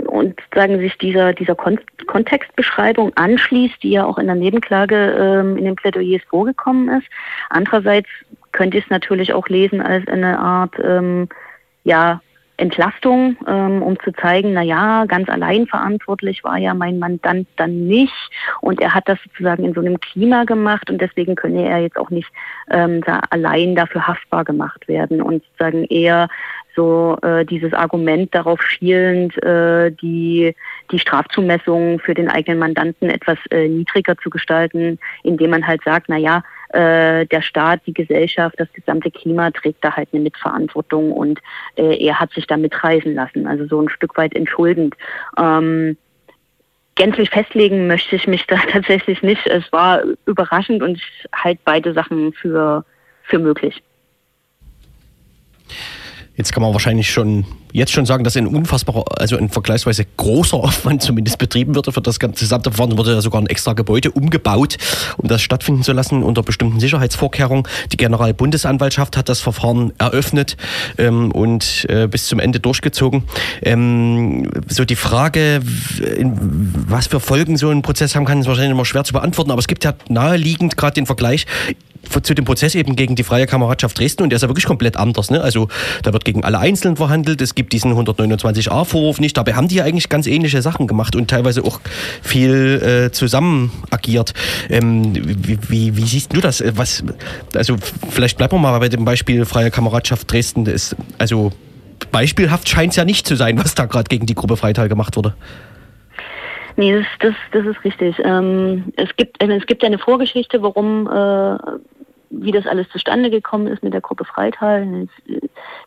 und 0.07 0.41
sagen 0.55 0.79
sich 0.79 0.97
dieser, 0.99 1.33
dieser 1.33 1.55
Kon 1.55 1.79
Kontextbeschreibung 2.07 3.13
anschließt, 3.17 3.83
die 3.83 3.91
ja 3.91 4.05
auch 4.05 4.19
in 4.19 4.27
der 4.27 4.37
Nebenklage 4.37 4.97
ähm, 5.19 5.57
in 5.57 5.65
den 5.65 5.77
Plädoyers 5.77 6.23
vorgekommen 6.29 6.89
ist. 7.01 7.07
Andererseits 7.51 8.09
könnte 8.53 8.79
ich 8.79 8.85
es 8.85 8.91
natürlich 8.91 9.33
auch 9.33 9.49
lesen 9.49 9.81
als 9.81 10.07
eine 10.09 10.39
Art 10.39 10.75
ähm, 10.83 11.29
ja, 11.85 12.21
Entlastung, 12.59 13.37
ähm, 13.47 13.83
um 13.83 13.99
zu 14.01 14.13
zeigen, 14.13 14.53
na 14.53 14.63
ja, 14.63 15.05
ganz 15.07 15.29
allein 15.29 15.67
verantwortlich 15.67 16.45
war 16.45 16.59
ja 16.59 16.75
mein 16.75 16.99
Mandant 16.99 17.49
dann 17.57 17.87
nicht 17.87 18.15
und 18.61 18.81
er 18.81 18.95
hat 18.95 19.09
das 19.09 19.19
sozusagen 19.25 19.65
in 19.65 19.75
so 19.75 19.81
einem 19.81 19.99
Klima 19.99 20.45
gemacht 20.45 20.91
und 20.91 21.01
deswegen 21.01 21.35
könne 21.35 21.67
er 21.67 21.81
jetzt 21.81 21.99
auch 21.99 22.11
nicht 22.11 22.31
ähm, 22.71 23.03
da 23.03 23.21
allein 23.31 23.75
dafür 23.75 24.07
haftbar 24.07 24.45
gemacht 24.45 24.87
werden 24.87 25.23
und 25.23 25.43
sozusagen 25.45 25.85
eher 25.85 26.29
so 26.75 27.19
äh, 27.23 27.45
dieses 27.45 27.73
Argument 27.73 28.35
darauf 28.35 28.63
schielend, 28.63 29.41
äh, 29.43 29.91
die, 29.91 30.55
die 30.91 30.99
Strafzumessung 30.99 31.99
für 31.99 32.15
den 32.15 32.29
eigenen 32.29 32.59
Mandanten 32.59 33.11
etwas 33.11 33.39
äh, 33.51 33.69
niedriger 33.69 34.17
zu 34.19 34.31
gestalten, 34.31 34.99
indem 35.23 35.51
man 35.51 35.67
halt 35.67 35.83
sagt, 35.85 36.07
na 36.09 36.17
ja, 36.17 36.43
äh, 36.71 37.27
der 37.27 37.43
Staat, 37.43 37.83
die 37.87 37.93
Gesellschaft, 37.93 38.59
das 38.59 38.73
gesamte 38.73 39.11
Klima 39.11 39.51
trägt 39.51 39.85
da 39.85 39.95
halt 39.95 40.09
eine 40.13 40.23
Mitverantwortung 40.23 41.13
und 41.13 41.41
äh, 41.77 42.03
er 42.05 42.19
hat 42.19 42.33
sich 42.33 42.47
da 42.47 42.57
mitreisen 42.57 43.15
lassen, 43.15 43.47
also 43.47 43.67
so 43.67 43.81
ein 43.81 43.89
Stück 43.89 44.17
weit 44.17 44.35
entschuldend. 44.35 44.95
Ähm, 45.39 45.97
gänzlich 46.95 47.31
festlegen 47.31 47.87
möchte 47.87 48.17
ich 48.17 48.27
mich 48.27 48.47
da 48.47 48.57
tatsächlich 48.57 49.23
nicht. 49.23 49.47
Es 49.47 49.71
war 49.73 50.03
überraschend 50.27 50.83
und 50.83 50.97
ich 50.97 51.27
halte 51.35 51.61
beide 51.65 51.93
Sachen 51.93 52.33
für, 52.33 52.85
für 53.25 53.39
möglich. 53.39 53.83
Jetzt 56.37 56.53
kann 56.53 56.63
man 56.63 56.73
wahrscheinlich 56.73 57.11
schon 57.11 57.45
jetzt 57.73 57.93
schon 57.93 58.07
sagen, 58.07 58.25
dass 58.25 58.37
ein 58.37 58.47
unfassbarer, 58.47 59.05
also 59.19 59.37
ein 59.37 59.49
vergleichsweise 59.49 60.07
großer 60.17 60.57
Aufwand 60.57 61.03
zumindest 61.03 61.39
betrieben 61.39 61.75
würde 61.75 61.93
für 61.93 62.01
das 62.01 62.19
gesamte 62.19 62.71
Verfahren. 62.71 62.97
Wurde 62.97 63.15
ja 63.15 63.21
sogar 63.21 63.41
ein 63.41 63.47
extra 63.47 63.73
Gebäude 63.73 64.11
umgebaut, 64.11 64.77
um 65.17 65.29
das 65.29 65.43
stattfinden 65.43 65.83
zu 65.83 65.93
lassen 65.93 66.23
unter 66.23 66.43
bestimmten 66.43 66.81
Sicherheitsvorkehrungen. 66.81 67.67
Die 67.93 67.97
Generalbundesanwaltschaft 67.97 69.17
hat 69.17 69.29
das 69.29 69.41
Verfahren 69.41 69.93
eröffnet 69.99 70.57
ähm, 70.99 71.33
und 71.33 71.87
äh, 71.89 72.09
bis 72.09 72.27
zum 72.27 72.39
Ende 72.39 72.61
durchgezogen. 72.61 73.25
Ähm, 73.63 74.51
so 74.69 74.85
die 74.85 74.97
Frage, 74.97 75.61
was 75.63 77.07
für 77.07 77.21
Folgen 77.21 77.57
so 77.57 77.71
ein 77.71 77.83
Prozess 77.83 78.15
haben 78.15 78.25
kann, 78.25 78.41
ist 78.41 78.47
wahrscheinlich 78.47 78.73
immer 78.73 78.85
schwer 78.85 79.05
zu 79.05 79.13
beantworten, 79.13 79.51
aber 79.51 79.61
es 79.61 79.69
gibt 79.69 79.85
ja 79.85 79.95
naheliegend 80.09 80.77
gerade 80.77 80.95
den 80.95 81.07
Vergleich 81.07 81.47
zu 82.23 82.35
dem 82.35 82.45
Prozess 82.45 82.75
eben 82.75 82.97
gegen 82.97 83.15
die 83.15 83.23
Freie 83.23 83.47
Kameradschaft 83.47 83.99
Dresden 83.99 84.23
und 84.23 84.31
der 84.31 84.37
ist 84.37 84.43
ja 84.43 84.49
wirklich 84.49 84.65
komplett 84.65 84.97
anders. 84.97 85.31
Ne? 85.31 85.41
Also 85.41 85.69
da 86.03 86.13
wird 86.13 86.25
gegen 86.25 86.45
alle 86.45 86.59
Einzelnen 86.59 86.97
verhandelt, 86.97 87.41
es 87.41 87.55
gibt 87.55 87.73
diesen 87.73 87.93
129a-Vorwurf 87.93 89.21
nicht. 89.21 89.37
Dabei 89.37 89.55
haben 89.55 89.69
die 89.69 89.77
ja 89.77 89.85
eigentlich 89.85 90.09
ganz 90.09 90.27
ähnliche 90.27 90.63
Sachen 90.63 90.87
gemacht 90.87 91.17
und 91.17 91.29
teilweise 91.29 91.65
auch 91.65 91.81
viel 92.23 92.83
äh, 92.83 93.13
zusammen 93.13 93.73
agiert. 93.91 94.35
Ähm, 94.69 95.15
wie, 95.15 95.59
wie, 95.69 95.97
wie, 95.97 96.05
siehst 96.05 96.35
du 96.35 96.41
das? 96.41 96.63
Was, 96.77 97.05
also 97.55 97.77
vielleicht 98.11 98.37
bleiben 98.39 98.57
wir 98.57 98.61
mal 98.61 98.79
bei 98.79 98.89
dem 98.89 99.05
Beispiel 99.05 99.45
Freie 99.45 99.71
Kameradschaft 99.71 100.31
Dresden. 100.31 100.65
Das, 100.65 100.97
also 101.19 101.53
beispielhaft 102.11 102.69
scheint 102.69 102.91
es 102.91 102.97
ja 102.97 103.05
nicht 103.05 103.27
zu 103.27 103.37
sein, 103.37 103.59
was 103.59 103.75
da 103.75 103.87
gerade 103.87 104.09
gegen 104.09 104.27
die 104.27 104.35
Gruppe 104.35 104.57
Freital 104.57 104.89
gemacht 104.89 105.17
wurde. 105.17 105.35
Nee, 106.77 106.97
das, 106.97 107.07
das, 107.21 107.35
das 107.53 107.67
ist 107.67 107.85
richtig. 107.85 108.19
Ähm, 108.25 108.93
es, 108.97 109.15
gibt, 109.17 109.43
äh, 109.43 109.57
es 109.57 109.67
gibt 109.67 109.85
eine 109.85 109.99
Vorgeschichte, 109.99 110.63
warum 110.63 111.07
äh, 111.07 111.59
wie 112.33 112.51
das 112.51 112.67
alles 112.67 112.89
zustande 112.89 113.31
gekommen 113.31 113.67
ist 113.67 113.83
mit 113.83 113.93
der 113.93 114.01
Gruppe 114.01 114.25
Freital. 114.25 115.07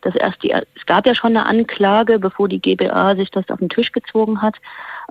Das 0.01 0.15
erst 0.15 0.43
die, 0.43 0.51
es 0.51 0.85
gab 0.85 1.07
ja 1.07 1.15
schon 1.15 1.35
eine 1.35 1.47
Anklage, 1.47 2.19
bevor 2.19 2.47
die 2.47 2.61
GBA 2.61 3.15
sich 3.15 3.31
das 3.31 3.49
auf 3.49 3.59
den 3.59 3.69
Tisch 3.69 3.91
gezogen 3.91 4.41
hat 4.41 4.55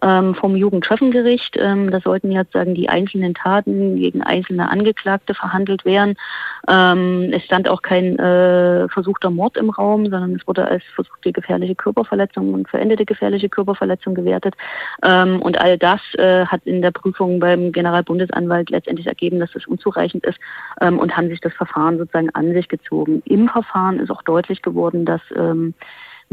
ähm, 0.04 0.34
vom 0.34 0.54
Jugendtreffengericht. 0.54 1.56
Ähm, 1.58 1.90
da 1.90 2.00
sollten 2.00 2.30
jetzt 2.30 2.52
sagen 2.52 2.74
die 2.74 2.88
einzelnen 2.88 3.34
Taten 3.34 3.96
gegen 3.96 4.22
einzelne 4.22 4.68
Angeklagte 4.70 5.34
verhandelt 5.34 5.84
werden. 5.84 6.16
Ähm, 6.68 7.30
es 7.32 7.42
stand 7.44 7.68
auch 7.68 7.80
kein 7.80 8.18
äh, 8.18 8.88
versuchter 8.88 9.30
Mord 9.30 9.56
im 9.56 9.70
Raum, 9.70 10.04
sondern 10.04 10.34
es 10.34 10.46
wurde 10.46 10.66
als 10.66 10.84
versuchte 10.94 11.32
gefährliche 11.32 11.74
Körperverletzung 11.74 12.52
und 12.52 12.68
verendete 12.68 13.06
gefährliche 13.06 13.48
Körperverletzung 13.48 14.14
gewertet. 14.14 14.54
Ähm, 15.02 15.40
und 15.40 15.58
all 15.58 15.78
das 15.78 16.00
äh, 16.18 16.44
hat 16.46 16.60
in 16.66 16.82
der 16.82 16.90
Prüfung 16.90 17.40
beim 17.40 17.72
Generalbundesanwalt 17.72 18.70
letztendlich 18.70 19.06
ergeben, 19.06 19.40
dass 19.40 19.52
das 19.52 19.66
unzureichend 19.66 20.26
ist 20.26 20.38
ähm, 20.80 20.98
und 20.98 21.16
haben 21.16 21.28
sich 21.28 21.40
das 21.40 21.54
Verfahren 21.54 21.96
sozusagen 21.96 22.30
an 22.34 22.52
sich 22.52 22.68
gezogen. 22.68 23.22
Im 23.24 23.48
Verfahren 23.48 23.98
ist 24.00 24.10
auch 24.10 24.22
deutlich 24.22 24.60
geworden, 24.60 25.06
dass 25.06 25.22
ähm, 25.34 25.74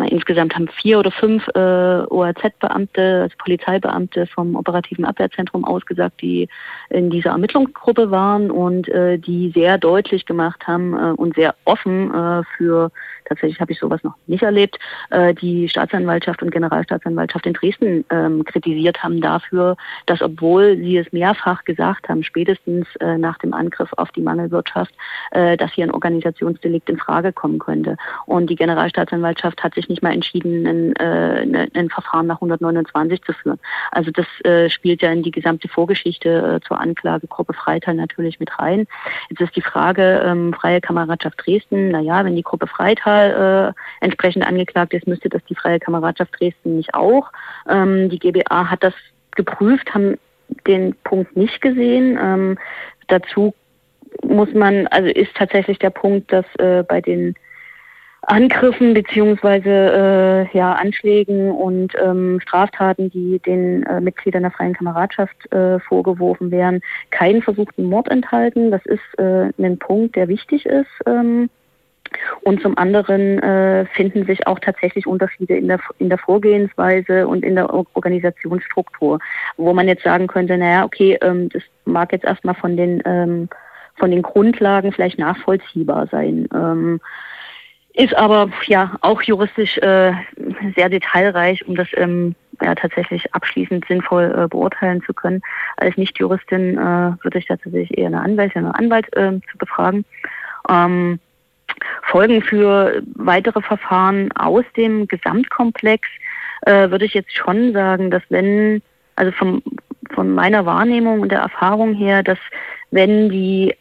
na, 0.02 0.08
insgesamt 0.08 0.56
haben 0.56 0.68
vier 0.68 1.00
oder 1.00 1.12
fünf 1.12 1.48
äh, 1.50 1.60
ORZ-Beamte, 1.60 3.22
also 3.24 3.36
Polizeibeamte 3.38 4.26
vom 4.28 4.56
operativen 4.56 5.06
Abwehrzentrum 5.06 5.64
ausgesagt, 5.64 6.22
die 6.22 6.48
in 6.90 7.10
dieser 7.10 7.32
Ermittlungsgruppe 7.32 8.10
waren 8.10 8.50
und 8.50 8.90
äh, 8.90 9.18
die 9.20 9.52
sehr 9.54 9.78
deutlich 9.78 10.26
gemacht 10.26 10.68
haben 10.68 10.94
äh, 10.94 11.12
und 11.12 11.36
sehr 11.36 11.56
offen 11.66 12.14
äh, 12.14 12.44
für 12.58 12.92
tatsächlich 13.32 13.62
habe 13.62 13.72
ich 13.72 13.80
sowas 13.80 14.04
noch 14.04 14.16
nicht 14.28 14.44
erlebt, 14.44 14.78
äh, 15.10 15.34
die 15.34 15.70
Staatsanwaltschaft 15.70 16.42
und 16.42 16.52
Generalstaatsanwaltschaft 16.52 17.46
in 17.46 17.54
Dresden 17.54 18.06
ähm, 18.10 18.44
kritisiert 18.44 19.02
haben 19.02 19.22
dafür, 19.22 19.78
dass 20.06 20.22
obwohl 20.22 20.78
sie 20.78 20.98
es 20.98 21.12
mehrfach 21.14 21.64
gesagt 21.64 22.10
haben, 22.10 22.24
spätestens 22.24 22.88
äh, 23.00 23.18
nach 23.18 23.38
dem 23.38 23.54
Angriff 23.54 23.90
auf 23.98 24.12
die 24.12 24.22
Mangelwirtschaft, 24.22 24.94
äh, 25.32 25.56
dass 25.56 25.72
hier 25.72 25.86
ein 25.86 25.92
Organisationsdelikt 25.92 26.90
in 26.90 26.98
Frage 26.98 27.32
kommen 27.32 27.60
könnte. 27.60 27.96
Und 28.26 28.50
die 28.50 28.56
Generalstaatsanwaltschaft 28.56 29.64
hat 29.64 29.76
sich 29.76 29.88
nicht 29.92 30.02
mal 30.02 30.14
entschieden, 30.14 30.66
ein, 30.66 30.96
äh, 30.96 31.46
ne, 31.46 31.68
ein 31.74 31.90
Verfahren 31.90 32.28
nach 32.28 32.38
129 32.38 33.22
zu 33.22 33.34
führen. 33.34 33.60
Also 33.92 34.10
das 34.12 34.26
äh, 34.44 34.70
spielt 34.70 35.02
ja 35.02 35.12
in 35.12 35.22
die 35.22 35.32
gesamte 35.32 35.68
Vorgeschichte 35.68 36.30
äh, 36.30 36.68
zur 36.68 36.80
Anklagegruppe 36.80 37.54
Freital 37.54 37.94
natürlich 37.96 38.40
mit 38.40 38.58
rein. 38.58 38.88
Jetzt 39.30 39.42
ist 39.42 39.56
die 39.56 39.62
Frage, 39.62 40.24
ähm, 40.26 40.54
Freie 40.54 40.82
Kameradschaft 40.82 41.46
Dresden, 41.46 41.90
naja, 41.90 42.26
wenn 42.26 42.36
die 42.36 42.44
Gruppe 42.44 42.68
Freital 42.68 43.74
äh, 43.76 44.06
entsprechend 44.06 44.46
angeklagt 44.48 44.94
ist, 44.94 45.08
müsste 45.08 45.30
das 45.30 45.44
die 45.46 45.56
Freie 45.56 45.80
Kameradschaft 45.80 46.40
Dresden 46.40 46.78
nicht 46.78 46.94
auch. 46.94 47.32
Ähm, 47.70 48.10
die 48.10 48.20
GBA 48.20 48.70
hat 48.70 48.84
das 48.84 48.94
geprüft, 49.36 49.94
haben 49.94 50.18
den 50.68 50.96
Punkt 51.04 51.36
nicht 51.36 51.62
gesehen. 51.62 52.18
Ähm, 52.22 52.58
dazu 53.08 53.54
muss 54.24 54.54
man, 54.54 54.88
also 54.88 55.10
ist 55.10 55.34
tatsächlich 55.36 55.80
der 55.80 55.90
Punkt, 55.90 56.32
dass 56.32 56.46
äh, 56.58 56.84
bei 56.88 57.02
den 57.02 57.36
Angriffen 58.24 58.94
beziehungsweise 58.94 60.48
äh, 60.54 60.58
ja, 60.58 60.74
Anschlägen 60.74 61.52
und 61.52 61.94
ähm, 62.00 62.40
Straftaten, 62.40 63.10
die 63.10 63.40
den 63.40 63.84
äh, 63.84 64.00
Mitgliedern 64.00 64.44
der 64.44 64.52
Freien 64.52 64.74
Kameradschaft 64.74 65.52
äh, 65.52 65.80
vorgeworfen 65.80 66.52
werden, 66.52 66.82
keinen 67.10 67.42
versuchten 67.42 67.86
Mord 67.86 68.10
enthalten. 68.10 68.70
Das 68.70 68.86
ist 68.86 69.18
äh, 69.18 69.52
ein 69.58 69.80
Punkt, 69.80 70.16
der 70.16 70.28
wichtig 70.28 70.68
ist. 70.68 70.92
Ähm, 71.08 71.50
und 72.42 72.62
zum 72.62 72.78
anderen 72.78 73.40
äh, 73.40 73.86
finden 73.86 74.26
sich 74.26 74.46
auch 74.46 74.60
tatsächlich 74.60 75.08
Unterschiede 75.08 75.56
in 75.56 75.68
der, 75.68 75.80
in 75.98 76.10
der 76.10 76.18
Vorgehensweise 76.18 77.28
und 77.28 77.44
in 77.44 77.56
der 77.56 77.74
Organisationsstruktur, 77.74 79.20
wo 79.58 79.74
man 79.74 79.88
jetzt 79.88 80.04
sagen 80.04 80.28
könnte, 80.28 80.58
naja, 80.58 80.84
okay, 80.84 81.18
ähm, 81.22 81.50
das 81.50 81.64
mag 81.86 82.12
jetzt 82.12 82.26
erstmal 82.26 82.56
von 82.56 82.76
den, 82.78 83.02
ähm, 83.06 83.50
von 83.96 84.12
den 84.12 84.22
Grundlagen 84.22 84.92
vielleicht 84.92 85.20
nachvollziehbar 85.20 86.08
sein. 86.08 86.48
Ähm, 86.54 87.00
ist 87.94 88.16
aber 88.16 88.50
ja 88.68 88.96
auch 89.02 89.22
juristisch 89.22 89.78
äh, 89.80 90.14
sehr 90.76 90.90
detailreich, 90.90 91.68
um 91.68 91.76
das 91.76 91.88
ähm, 91.96 92.36
ja, 92.62 92.76
tatsächlich 92.76 93.34
abschließend 93.34 93.86
sinnvoll 93.88 94.34
äh, 94.38 94.48
beurteilen 94.48 95.02
zu 95.04 95.14
können. 95.14 95.42
Als 95.78 95.98
Nicht-Juristin 95.98 96.78
äh, 96.78 97.14
würde 97.24 97.40
ich 97.40 97.48
tatsächlich 97.48 97.98
eher 97.98 98.08
eine 98.08 98.22
Anwältin 98.22 98.66
oder 98.66 98.78
Anwalt 98.78 99.14
äh, 99.16 99.40
zu 99.52 99.58
befragen. 99.58 100.06
Ähm, 100.70 101.20
Folgen 102.04 102.42
für 102.42 103.02
weitere 103.16 103.62
Verfahren 103.62 104.32
aus 104.34 104.66
dem 104.78 105.08
Gesamtkomplex 105.08 106.08
äh, 106.66 106.90
würde 106.90 107.06
ich 107.06 107.14
jetzt 107.14 107.36
schon 107.36 107.74
sagen, 107.74 108.12
dass 108.12 108.22
wenn, 108.30 108.82
also 109.16 109.32
vom, 109.32 109.64
von 110.14 110.32
meiner 110.32 110.66
Wahrnehmung 110.66 111.22
und 111.22 111.32
der 111.32 111.40
Erfahrung 111.40 111.94
her, 111.94 112.24
dass 112.24 112.40
wenn 112.92 113.30
die 113.30 113.76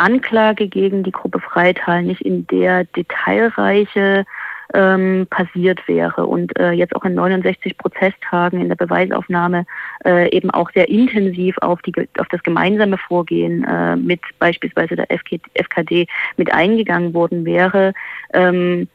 Anklage 0.00 0.68
gegen 0.68 1.02
die 1.02 1.12
Gruppe 1.12 1.40
Freital 1.40 2.02
nicht 2.02 2.22
in 2.22 2.46
der 2.46 2.84
Detailreiche 2.84 4.24
ähm, 4.72 5.26
passiert 5.30 5.86
wäre 5.88 6.26
und 6.26 6.56
äh, 6.58 6.70
jetzt 6.70 6.94
auch 6.94 7.04
in 7.04 7.14
69 7.14 7.76
Prozesstagen 7.76 8.60
in 8.60 8.68
der 8.68 8.76
Beweisaufnahme 8.76 9.66
äh, 10.04 10.34
eben 10.34 10.50
auch 10.50 10.70
sehr 10.72 10.88
intensiv 10.88 11.56
auf, 11.58 11.82
die, 11.82 11.92
auf 12.18 12.28
das 12.28 12.42
gemeinsame 12.42 12.96
Vorgehen 12.98 13.64
äh, 13.64 13.96
mit 13.96 14.20
beispielsweise 14.38 14.96
der 14.96 15.06
FK, 15.06 15.40
FKD 15.54 16.06
mit 16.36 16.52
eingegangen 16.52 17.14
worden 17.14 17.44
wäre, 17.44 17.94
ähm, 18.32 18.88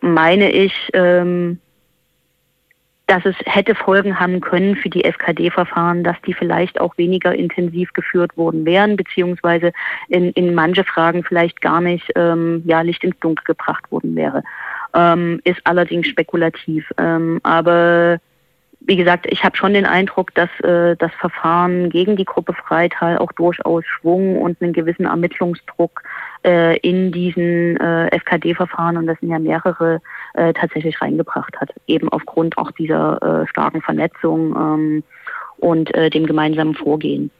meine 0.00 0.50
ich, 0.50 0.74
ähm, 0.92 1.60
dass 3.06 3.24
es 3.26 3.34
hätte 3.44 3.74
Folgen 3.74 4.18
haben 4.18 4.40
können 4.40 4.76
für 4.76 4.88
die 4.88 5.04
FKD-Verfahren, 5.04 6.04
dass 6.04 6.16
die 6.26 6.34
vielleicht 6.34 6.80
auch 6.80 6.96
weniger 6.96 7.34
intensiv 7.34 7.92
geführt 7.92 8.36
worden 8.36 8.64
wären, 8.64 8.96
beziehungsweise 8.96 9.72
in, 10.08 10.30
in 10.32 10.54
manche 10.54 10.84
Fragen 10.84 11.24
vielleicht 11.24 11.60
gar 11.60 11.80
nicht 11.80 12.10
ähm, 12.16 12.62
ja, 12.64 12.80
Licht 12.80 13.04
ins 13.04 13.18
Dunkel 13.20 13.44
gebracht 13.44 13.90
worden 13.90 14.14
wäre. 14.16 14.42
Ähm, 14.94 15.40
ist 15.44 15.60
allerdings 15.64 16.06
spekulativ. 16.06 16.90
Ähm, 16.98 17.40
aber 17.42 18.18
wie 18.86 18.96
gesagt, 18.96 19.26
ich 19.30 19.44
habe 19.44 19.56
schon 19.56 19.74
den 19.74 19.86
Eindruck, 19.86 20.34
dass 20.34 20.48
äh, 20.60 20.96
das 20.96 21.12
Verfahren 21.12 21.90
gegen 21.90 22.16
die 22.16 22.24
Gruppe 22.24 22.52
Freital 22.52 23.18
auch 23.18 23.32
durchaus 23.32 23.84
Schwung 23.86 24.40
und 24.40 24.60
einen 24.60 24.72
gewissen 24.72 25.06
Ermittlungsdruck 25.06 26.02
äh, 26.44 26.78
in 26.78 27.12
diesen 27.12 27.76
äh, 27.78 28.08
FKD-Verfahren, 28.16 28.96
und 28.96 29.06
das 29.06 29.18
sind 29.20 29.30
ja 29.30 29.38
mehrere, 29.38 30.00
äh, 30.34 30.52
tatsächlich 30.52 31.00
reingebracht 31.00 31.56
hat. 31.60 31.70
Eben 31.86 32.08
aufgrund 32.08 32.58
auch 32.58 32.70
dieser 32.72 33.42
äh, 33.42 33.46
starken 33.46 33.82
Vernetzung 33.82 34.56
ähm, 34.56 35.04
und 35.58 35.94
äh, 35.94 36.10
dem 36.10 36.26
gemeinsamen 36.26 36.74
Vorgehen. 36.74 37.30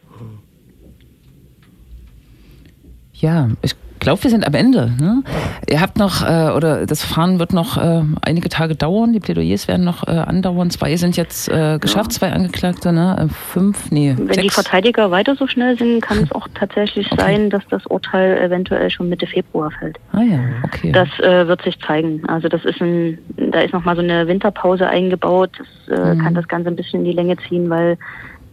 Ja, 3.14 3.48
ich 3.62 3.74
glaube, 4.02 4.22
wir 4.24 4.30
sind 4.30 4.46
am 4.46 4.54
Ende. 4.54 4.92
Ne? 5.00 5.22
Ihr 5.70 5.80
habt 5.80 5.96
noch, 5.96 6.22
äh, 6.22 6.50
oder 6.54 6.86
das 6.86 7.02
Verfahren 7.02 7.38
wird 7.38 7.52
noch 7.52 7.76
äh, 7.76 8.02
einige 8.22 8.48
Tage 8.48 8.74
dauern. 8.74 9.12
Die 9.12 9.20
Plädoyers 9.20 9.68
werden 9.68 9.84
noch 9.84 10.06
äh, 10.06 10.10
andauern. 10.10 10.70
Zwei 10.70 10.96
sind 10.96 11.16
jetzt 11.16 11.48
äh, 11.48 11.78
geschafft, 11.78 12.12
ja. 12.12 12.18
zwei 12.18 12.32
Angeklagte, 12.32 12.92
ne? 12.92 13.16
Äh, 13.18 13.28
fünf, 13.32 13.90
nee. 13.90 14.14
Wenn 14.16 14.26
sechs. 14.28 14.42
die 14.42 14.50
Verteidiger 14.50 15.10
weiter 15.10 15.36
so 15.36 15.46
schnell 15.46 15.78
sind, 15.78 16.02
kann 16.02 16.18
es 16.18 16.32
auch 16.32 16.48
tatsächlich 16.54 17.10
okay. 17.12 17.22
sein, 17.22 17.50
dass 17.50 17.62
das 17.70 17.86
Urteil 17.86 18.38
eventuell 18.38 18.90
schon 18.90 19.08
Mitte 19.08 19.26
Februar 19.26 19.70
fällt. 19.70 19.98
Ah 20.12 20.22
ja, 20.22 20.40
okay. 20.64 20.92
Das 20.92 21.08
äh, 21.20 21.46
wird 21.46 21.62
sich 21.62 21.78
zeigen. 21.80 22.28
Also 22.28 22.48
das 22.48 22.64
ist 22.64 22.80
ein, 22.80 23.18
da 23.36 23.60
ist 23.60 23.72
nochmal 23.72 23.96
so 23.96 24.02
eine 24.02 24.26
Winterpause 24.26 24.88
eingebaut. 24.88 25.50
Das 25.86 26.16
mhm. 26.16 26.18
kann 26.22 26.34
das 26.34 26.48
Ganze 26.48 26.68
ein 26.68 26.76
bisschen 26.76 27.00
in 27.00 27.04
die 27.06 27.12
Länge 27.12 27.36
ziehen, 27.48 27.70
weil 27.70 27.98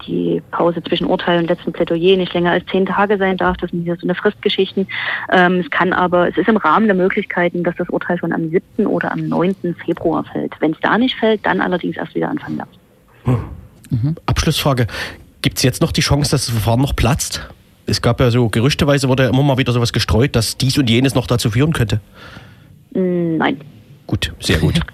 die 0.08 0.42
Pause 0.52 0.84
zwischen 0.84 1.08
Urteil 1.08 1.40
und 1.40 1.50
letztem 1.50 1.74
Plädoyer 1.74 2.18
nicht 2.18 2.34
länger 2.34 2.52
als 2.52 2.66
zehn 2.72 2.86
Tage 2.86 3.18
sein 3.18 3.38
darf. 3.38 3.58
Das 3.58 3.72
sind 3.72 3.84
hier 3.84 3.96
so 3.96 4.04
eine 4.04 4.16
Fristgeschichten. 4.16 4.88
Ähm, 5.32 5.60
es 5.60 5.70
kann 5.70 5.94
aber, 5.94 6.30
es 6.30 6.38
ist 6.38 6.48
im 6.48 6.58
Rahmen 6.58 6.88
der 6.88 6.96
Möglichkeiten, 6.96 7.64
dass 7.64 7.76
das 7.76 7.90
Urteil 7.90 8.18
schon 8.18 8.34
am 8.34 8.50
7. 8.50 8.88
oder 8.88 9.12
am 9.12 9.28
9. 9.28 9.76
Februar 9.86 10.24
fällt. 10.24 10.54
Wenn 10.60 10.72
es 10.72 10.80
da 10.82 10.98
nicht 10.98 11.16
fällt, 11.16 11.46
dann 11.46 11.62
allerdings 11.62 11.98
erst 11.98 12.16
wieder 12.16 12.30
Anfang 12.30 12.56
März. 12.56 12.70
Hm. 13.24 13.38
Mhm. 13.90 14.16
Abschlussfrage. 14.26 14.88
Gibt 15.42 15.58
es 15.58 15.64
jetzt 15.64 15.82
noch 15.82 15.92
die 15.92 16.02
Chance, 16.02 16.32
dass 16.32 16.46
das 16.46 16.54
Verfahren 16.54 16.82
noch 16.82 16.96
platzt? 16.96 17.50
Es 17.86 18.02
gab 18.02 18.20
ja 18.20 18.30
so 18.30 18.50
gerüchteweise 18.50 19.10
wurde 19.10 19.24
ja 19.24 19.30
immer 19.30 19.42
mal 19.42 19.58
wieder 19.58 19.72
sowas 19.72 19.94
gestreut, 19.94 20.36
dass 20.36 20.58
dies 20.58 20.78
und 20.78 20.90
jenes 20.90 21.16
noch 21.16 21.28
dazu 21.28 21.50
führen 21.50 21.74
könnte. 21.74 22.02
Mm, 22.94 23.38
nein. 23.38 23.62
Gut, 24.06 24.34
sehr 24.40 24.60
gut. 24.60 24.80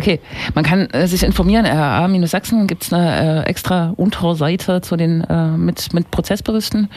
Okay, 0.00 0.18
man 0.54 0.64
kann 0.64 0.88
äh, 0.92 1.06
sich 1.06 1.22
informieren. 1.22 1.66
RA-Sachsen 1.66 2.66
gibt 2.66 2.84
es 2.84 2.92
eine 2.92 3.44
äh, 3.44 3.50
extra 3.50 3.92
Unterseite 3.98 4.80
zu 4.80 4.96
den 4.96 5.20
äh, 5.24 5.48
mit, 5.58 5.92
mit 5.92 6.10
Prozessberichten. 6.10 6.88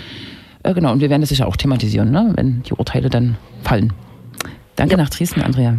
Äh, 0.64 0.74
genau, 0.74 0.94
und 0.94 1.02
wir 1.02 1.10
werden 1.10 1.20
das 1.20 1.28
sicher 1.28 1.46
auch 1.46 1.58
thematisieren, 1.58 2.12
ne, 2.12 2.32
wenn 2.38 2.64
die 2.64 2.72
Urteile 2.72 3.10
dann 3.10 3.36
fallen. 3.62 3.92
Danke 4.78 4.94
ja. 4.94 4.98
nach 5.02 5.10
Dresden, 5.10 5.42
Andrea. 5.42 5.76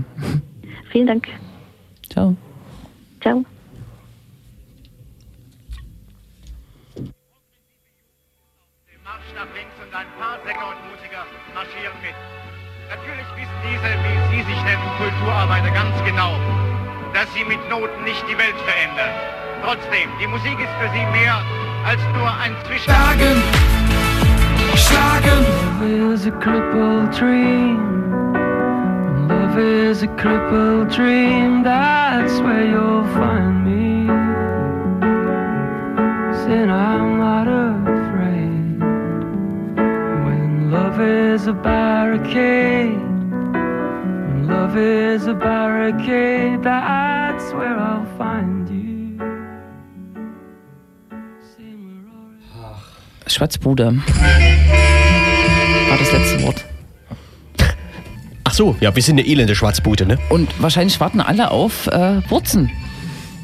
Vielen 0.92 1.06
Dank. 1.06 1.28
Ciao. 2.10 2.36
Ciao. 3.22 3.42
Natürlich 12.90 13.28
wissen 13.34 13.58
diese, 13.64 13.90
wie 14.04 14.36
Sie 14.36 14.42
sich 14.42 14.62
nennen, 14.62 14.82
Kulturarbeiter 14.98 15.70
ganz 15.70 16.04
genau, 16.04 16.36
dass 17.14 17.32
sie 17.32 17.44
mit 17.44 17.60
Noten 17.70 18.02
nicht 18.02 18.22
die 18.28 18.36
Welt 18.36 18.58
verändern. 18.66 19.14
Trotzdem, 19.62 20.10
die 20.20 20.26
Musik 20.26 20.58
ist 20.58 20.74
für 20.80 20.90
sie 20.90 21.06
mehr 21.16 21.40
als 21.86 22.00
nur 22.12 22.28
ein 22.28 22.54
Zwischenschlagen. 22.66 23.42
Schlagen. 24.74 25.64
Love 25.80 26.12
is 26.12 26.26
a 26.26 26.32
crippled 26.32 27.12
dream. 27.16 28.34
Love 29.28 29.58
is 29.58 30.02
a 30.02 30.08
crippled 30.16 30.90
dream. 30.90 31.62
That's 31.62 32.40
where 32.40 32.66
you'll 32.66 33.06
find 33.14 33.64
me. 33.64 34.08
Saying 36.44 36.70
I'm 36.70 37.18
not 37.18 37.46
afraid. 37.46 38.80
When 40.26 40.72
love 40.72 41.00
is 41.00 41.46
a 41.46 41.52
barricade. 41.52 43.13
Love 44.47 44.76
is 44.76 45.26
a 45.26 45.32
barricade, 45.32 46.62
that's 46.62 47.53
where 47.55 47.78
I'll 47.78 48.05
find 48.18 48.68
you. 48.68 49.18
Schwarzbude. 53.26 54.03
War 55.88 55.99
das 55.99 56.12
letzte 56.12 56.42
Wort. 56.42 56.64
Ach 58.45 58.53
so, 58.53 58.76
ja, 58.80 58.95
wir 58.95 59.03
sind 59.03 59.18
eine 59.18 59.26
elende 59.26 59.55
Schwarzbude, 59.55 60.05
ne? 60.05 60.18
Und 60.28 60.51
wahrscheinlich 60.61 61.01
warten 61.01 61.22
alle 61.22 61.51
auf 61.51 61.86
äh, 61.86 62.20
Wurzen. 62.28 62.70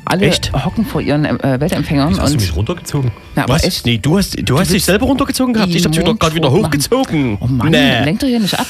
Alle 0.05 0.27
echt? 0.27 0.53
hocken 0.53 0.85
vor 0.85 1.01
ihren 1.01 1.25
äh, 1.25 1.61
Weltempfängern. 1.61 2.21
Hast 2.21 2.35
du 2.35 2.41
mich 2.41 2.55
runtergezogen? 2.55 3.11
Na, 3.37 3.49
Was? 3.49 3.65
Echt? 3.65 3.87
Nee, 3.87 3.97
du 3.99 4.19
hast, 4.19 4.39
du, 4.39 4.43
du 4.43 4.59
hast 4.59 4.71
dich 4.71 4.85
selber 4.85 5.07
runtergezogen 5.07 5.55
gehabt. 5.55 5.75
Ich 5.75 5.83
hab's 5.83 5.97
gerade 5.97 6.35
wieder 6.35 6.51
hochgezogen. 6.51 7.39
Oh 7.41 7.47
Mann, 7.47 7.71
nee. 7.71 8.05
lenkt 8.05 8.23
doch 8.23 8.27
hier 8.29 8.41
nicht 8.41 8.59
ab. 8.59 8.67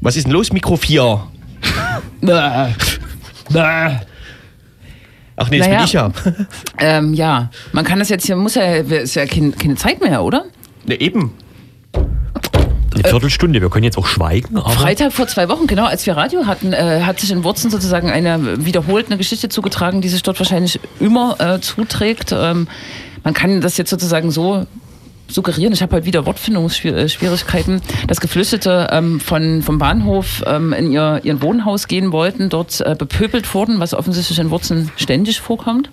Was 0.00 0.16
ist 0.16 0.26
denn 0.26 0.32
los, 0.32 0.52
Mikro 0.52 0.76
4? 0.76 1.26
Ach 5.38 5.50
nee, 5.50 5.58
das 5.58 5.68
naja, 5.68 5.76
bin 5.76 5.84
ich 5.84 5.92
ja. 5.92 6.10
Ähm, 6.78 7.14
ja, 7.14 7.50
man 7.72 7.84
kann 7.84 7.98
das 7.98 8.08
jetzt 8.08 8.26
hier, 8.26 8.36
muss 8.36 8.54
ja, 8.54 8.74
ist 8.74 9.14
ja 9.14 9.26
keine, 9.26 9.52
keine 9.52 9.76
Zeit 9.76 10.00
mehr, 10.00 10.22
oder? 10.22 10.44
Ne, 10.86 11.00
eben. 11.00 11.32
Eine 11.94 13.04
Viertelstunde, 13.04 13.60
wir 13.60 13.68
können 13.68 13.84
jetzt 13.84 13.98
auch 13.98 14.06
schweigen. 14.06 14.56
Freitag 14.58 15.12
vor 15.12 15.26
zwei 15.26 15.48
Wochen, 15.50 15.66
genau, 15.66 15.84
als 15.84 16.06
wir 16.06 16.16
Radio 16.16 16.46
hatten, 16.46 16.72
äh, 16.72 17.02
hat 17.02 17.20
sich 17.20 17.30
in 17.30 17.44
Wurzen 17.44 17.70
sozusagen 17.70 18.10
eine 18.10 18.64
wiederholt 18.64 19.06
eine 19.06 19.18
Geschichte 19.18 19.50
zugetragen, 19.50 20.00
die 20.00 20.08
sich 20.08 20.22
dort 20.22 20.38
wahrscheinlich 20.38 20.80
immer 20.98 21.38
äh, 21.38 21.60
zuträgt. 21.60 22.32
Ähm, 22.32 22.68
man 23.22 23.34
kann 23.34 23.60
das 23.60 23.76
jetzt 23.76 23.90
sozusagen 23.90 24.30
so 24.30 24.66
suggerieren, 25.28 25.72
ich 25.72 25.82
habe 25.82 25.94
halt 25.94 26.04
wieder 26.04 26.26
Wortfindungsschwierigkeiten, 26.26 27.82
dass 28.06 28.20
Geflüchtete 28.20 28.88
ähm, 28.90 29.20
von, 29.20 29.62
vom 29.62 29.78
Bahnhof 29.78 30.42
ähm, 30.46 30.72
in 30.72 30.92
ihr 30.92 31.20
ihren 31.22 31.42
Wohnhaus 31.42 31.88
gehen 31.88 32.12
wollten, 32.12 32.48
dort 32.48 32.80
äh, 32.80 32.94
bepöbelt 32.96 33.52
wurden, 33.54 33.80
was 33.80 33.94
offensichtlich 33.94 34.38
in 34.38 34.50
Wurzeln 34.50 34.90
ständig 34.96 35.40
vorkommt, 35.40 35.90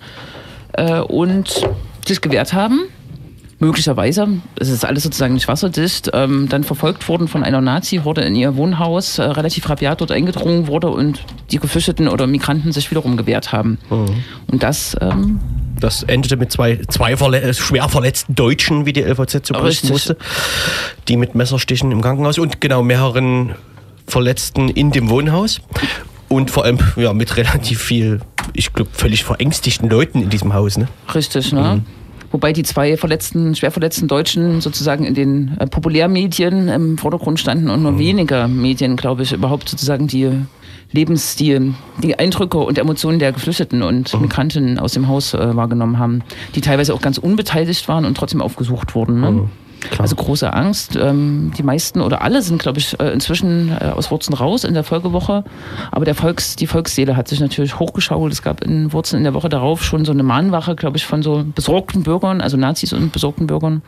äh, 0.72 1.00
und 1.00 1.68
sich 2.06 2.20
gewehrt 2.20 2.52
haben 2.52 2.88
möglicherweise, 3.64 4.28
es 4.56 4.68
ist 4.68 4.84
alles 4.84 5.02
sozusagen 5.02 5.34
nicht 5.34 5.48
wasserdicht, 5.48 6.10
ähm, 6.12 6.48
dann 6.48 6.64
verfolgt 6.64 7.08
wurden 7.08 7.28
von 7.28 7.42
einer 7.42 7.60
Nazi-Horde 7.60 8.20
in 8.22 8.34
ihr 8.36 8.56
Wohnhaus, 8.56 9.18
äh, 9.18 9.22
relativ 9.22 9.68
rabiat 9.68 10.00
dort 10.00 10.12
eingedrungen 10.12 10.66
wurde 10.66 10.90
und 10.90 11.24
die 11.50 11.58
Geflüchteten 11.58 12.08
oder 12.08 12.26
Migranten 12.26 12.72
sich 12.72 12.90
wiederum 12.90 13.16
gewehrt 13.16 13.52
haben. 13.52 13.78
Und 14.46 14.62
das 14.62 14.96
ähm, 15.00 15.40
Das 15.80 16.02
endete 16.02 16.36
mit 16.36 16.52
zwei, 16.52 16.80
zwei 16.88 17.16
verle 17.16 17.40
äh, 17.40 17.54
schwer 17.54 17.88
verletzten 17.88 18.34
Deutschen, 18.34 18.86
wie 18.86 18.92
die 18.92 19.02
LVZ 19.02 19.46
zu 19.46 19.52
berichten 19.54 19.88
musste, 19.88 20.16
die 21.08 21.16
mit 21.16 21.34
Messerstichen 21.34 21.90
im 21.90 22.00
Krankenhaus 22.00 22.38
und 22.38 22.60
genau 22.60 22.82
mehreren 22.82 23.54
Verletzten 24.06 24.68
in 24.68 24.90
dem 24.90 25.08
Wohnhaus. 25.10 25.60
Und 26.28 26.50
vor 26.50 26.64
allem 26.64 26.78
ja, 26.96 27.12
mit 27.12 27.36
relativ 27.36 27.80
viel, 27.80 28.20
ich 28.54 28.72
glaube, 28.72 28.90
völlig 28.92 29.24
verängstigten 29.24 29.88
Leuten 29.88 30.22
in 30.22 30.30
diesem 30.30 30.54
Haus. 30.54 30.76
Ne? 30.78 30.88
Richtig, 31.14 31.52
ne? 31.52 31.82
Wobei 32.34 32.52
die 32.52 32.64
zwei 32.64 32.96
verletzten, 32.96 33.54
schwer 33.54 33.70
verletzten 33.70 34.08
Deutschen 34.08 34.60
sozusagen 34.60 35.04
in 35.04 35.14
den 35.14 35.56
äh, 35.60 35.68
Populärmedien 35.68 36.66
im 36.66 36.98
Vordergrund 36.98 37.38
standen 37.38 37.70
und 37.70 37.84
nur 37.84 37.96
wenige 37.96 38.48
Medien, 38.48 38.96
glaube 38.96 39.22
ich, 39.22 39.32
überhaupt 39.32 39.68
sozusagen 39.68 40.08
die 40.08 40.28
Lebensstil, 40.90 41.74
die 42.02 42.18
Eindrücke 42.18 42.58
und 42.58 42.76
Emotionen 42.76 43.20
der 43.20 43.30
Geflüchteten 43.30 43.82
und 43.82 44.20
Migranten 44.20 44.80
aus 44.80 44.94
dem 44.94 45.06
Haus 45.06 45.32
äh, 45.32 45.54
wahrgenommen 45.54 46.00
haben, 46.00 46.24
die 46.56 46.60
teilweise 46.60 46.92
auch 46.92 47.00
ganz 47.00 47.18
unbeteiligt 47.18 47.86
waren 47.86 48.04
und 48.04 48.16
trotzdem 48.16 48.42
aufgesucht 48.42 48.96
wurden. 48.96 49.20
Ne? 49.20 49.48
Also 49.98 50.16
große 50.16 50.52
Angst. 50.52 50.96
Ähm, 50.96 51.52
die 51.56 51.62
meisten 51.62 52.00
oder 52.00 52.22
alle 52.22 52.42
sind, 52.42 52.60
glaube 52.60 52.78
ich, 52.78 52.98
äh, 53.00 53.10
inzwischen 53.10 53.70
äh, 53.70 53.86
aus 53.86 54.10
Wurzen 54.10 54.34
raus 54.34 54.64
in 54.64 54.74
der 54.74 54.84
Folgewoche. 54.84 55.44
Aber 55.90 56.04
der 56.04 56.14
Volks, 56.14 56.56
die 56.56 56.66
Volksseele 56.66 57.16
hat 57.16 57.28
sich 57.28 57.40
natürlich 57.40 57.78
hochgeschaukelt. 57.78 58.32
Es 58.32 58.42
gab 58.42 58.62
in 58.62 58.92
Wurzen 58.92 59.18
in 59.18 59.24
der 59.24 59.34
Woche 59.34 59.48
darauf 59.48 59.84
schon 59.84 60.04
so 60.04 60.12
eine 60.12 60.22
Mahnwache, 60.22 60.74
glaube 60.74 60.96
ich, 60.96 61.06
von 61.06 61.22
so 61.22 61.44
besorgten 61.54 62.02
Bürgern, 62.02 62.40
also 62.40 62.56
Nazis 62.56 62.92
und 62.92 63.12
besorgten 63.12 63.46
Bürgern. 63.46 63.82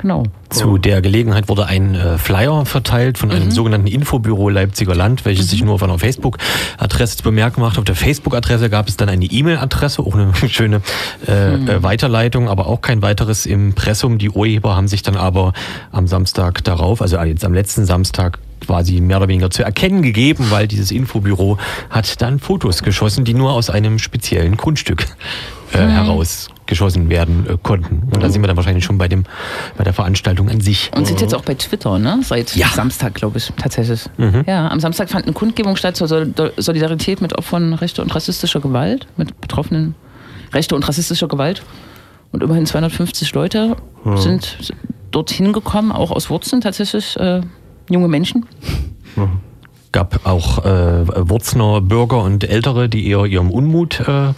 Genau. 0.00 0.22
Zu 0.48 0.78
der 0.78 1.02
Gelegenheit 1.02 1.48
wurde 1.48 1.66
ein 1.66 1.94
äh, 1.94 2.18
Flyer 2.18 2.64
verteilt 2.64 3.18
von 3.18 3.32
einem 3.32 3.50
sogenannten 3.50 3.88
Infobüro 3.88 4.48
Leipziger 4.48 4.94
Land, 4.94 5.24
welches 5.24 5.50
sich 5.50 5.62
nur 5.62 5.74
auf 5.74 5.82
einer 5.82 5.98
Facebook-Adresse 5.98 7.18
zu 7.18 7.22
bemerken 7.24 7.60
macht. 7.60 7.78
Auf 7.78 7.84
der 7.84 7.96
Facebook-Adresse 7.96 8.70
gab 8.70 8.88
es 8.88 8.96
dann 8.96 9.08
eine 9.08 9.24
E-Mail-Adresse, 9.24 10.00
auch 10.02 10.14
eine 10.14 10.32
schöne 10.48 10.82
äh, 11.26 11.54
äh, 11.54 11.82
Weiterleitung, 11.82 12.48
aber 12.48 12.68
auch 12.68 12.80
kein 12.80 13.02
weiteres 13.02 13.44
Impressum. 13.44 14.18
Die 14.18 14.30
Urheber 14.30 14.76
haben 14.76 14.86
sich 14.86 15.02
dann 15.02 15.16
aber 15.16 15.52
am 15.90 16.06
Samstag 16.06 16.62
darauf, 16.62 17.02
also 17.02 17.20
jetzt 17.20 17.44
am 17.44 17.52
letzten 17.52 17.84
Samstag, 17.84 18.38
quasi 18.64 19.00
mehr 19.00 19.18
oder 19.18 19.28
weniger 19.28 19.50
zu 19.50 19.62
erkennen 19.62 20.02
gegeben, 20.02 20.46
weil 20.50 20.68
dieses 20.68 20.90
Infobüro 20.90 21.58
hat 21.90 22.20
dann 22.22 22.38
Fotos 22.38 22.82
geschossen, 22.82 23.24
die 23.24 23.34
nur 23.34 23.52
aus 23.52 23.70
einem 23.70 23.98
speziellen 23.98 24.56
Grundstück 24.56 25.06
äh, 25.72 25.78
herausgeschossen 26.68 27.08
werden 27.08 27.46
äh, 27.48 27.56
konnten. 27.62 28.08
Und 28.12 28.22
da 28.22 28.28
sind 28.28 28.42
wir 28.42 28.46
dann 28.48 28.56
wahrscheinlich 28.56 28.84
schon 28.84 28.98
bei 28.98 29.08
dem 29.08 29.24
bei 29.76 29.84
der 29.84 29.92
Veranstaltung 29.92 30.48
an 30.48 30.60
sich. 30.60 30.90
Und 30.94 31.06
sind 31.06 31.20
jetzt 31.20 31.34
auch 31.34 31.42
bei 31.42 31.54
Twitter, 31.54 31.98
ne? 31.98 32.20
Seit 32.22 32.54
Ja. 32.56 32.68
Samstag, 32.68 33.14
glaube 33.14 33.38
ich, 33.38 33.52
tatsächlich. 33.56 34.04
Ja, 34.46 34.68
am 34.68 34.80
Samstag 34.80 35.10
fand 35.10 35.24
eine 35.24 35.32
Kundgebung 35.32 35.76
statt 35.76 35.96
zur 35.96 36.08
Sol 36.08 36.32
Solidarität 36.56 37.20
mit 37.20 37.36
Opfern 37.36 37.72
rechter 37.74 38.02
und 38.02 38.14
rassistischer 38.14 38.60
Gewalt, 38.60 39.06
mit 39.16 39.40
Betroffenen 39.40 39.94
rechter 40.52 40.76
und 40.76 40.86
rassistischer 40.86 41.28
Gewalt. 41.28 41.62
Und 42.30 42.42
immerhin 42.42 42.66
250 42.66 43.32
Leute 43.32 43.76
sind 44.16 44.74
dorthin 45.10 45.52
gekommen, 45.54 45.92
auch 45.92 46.10
aus 46.10 46.28
Wurzeln 46.28 46.60
tatsächlich, 46.60 47.16
äh, 47.18 47.40
junge 47.88 48.08
Menschen. 48.08 48.44
Gab 49.92 50.26
auch 50.26 50.64
äh, 50.64 51.28
Wurzner 51.28 51.80
Bürger 51.80 52.22
und 52.22 52.44
Ältere, 52.44 52.88
die 52.88 53.08
eher 53.08 53.24
ihrem 53.24 53.50
Unmut 53.50 54.00
äh, 54.00 54.32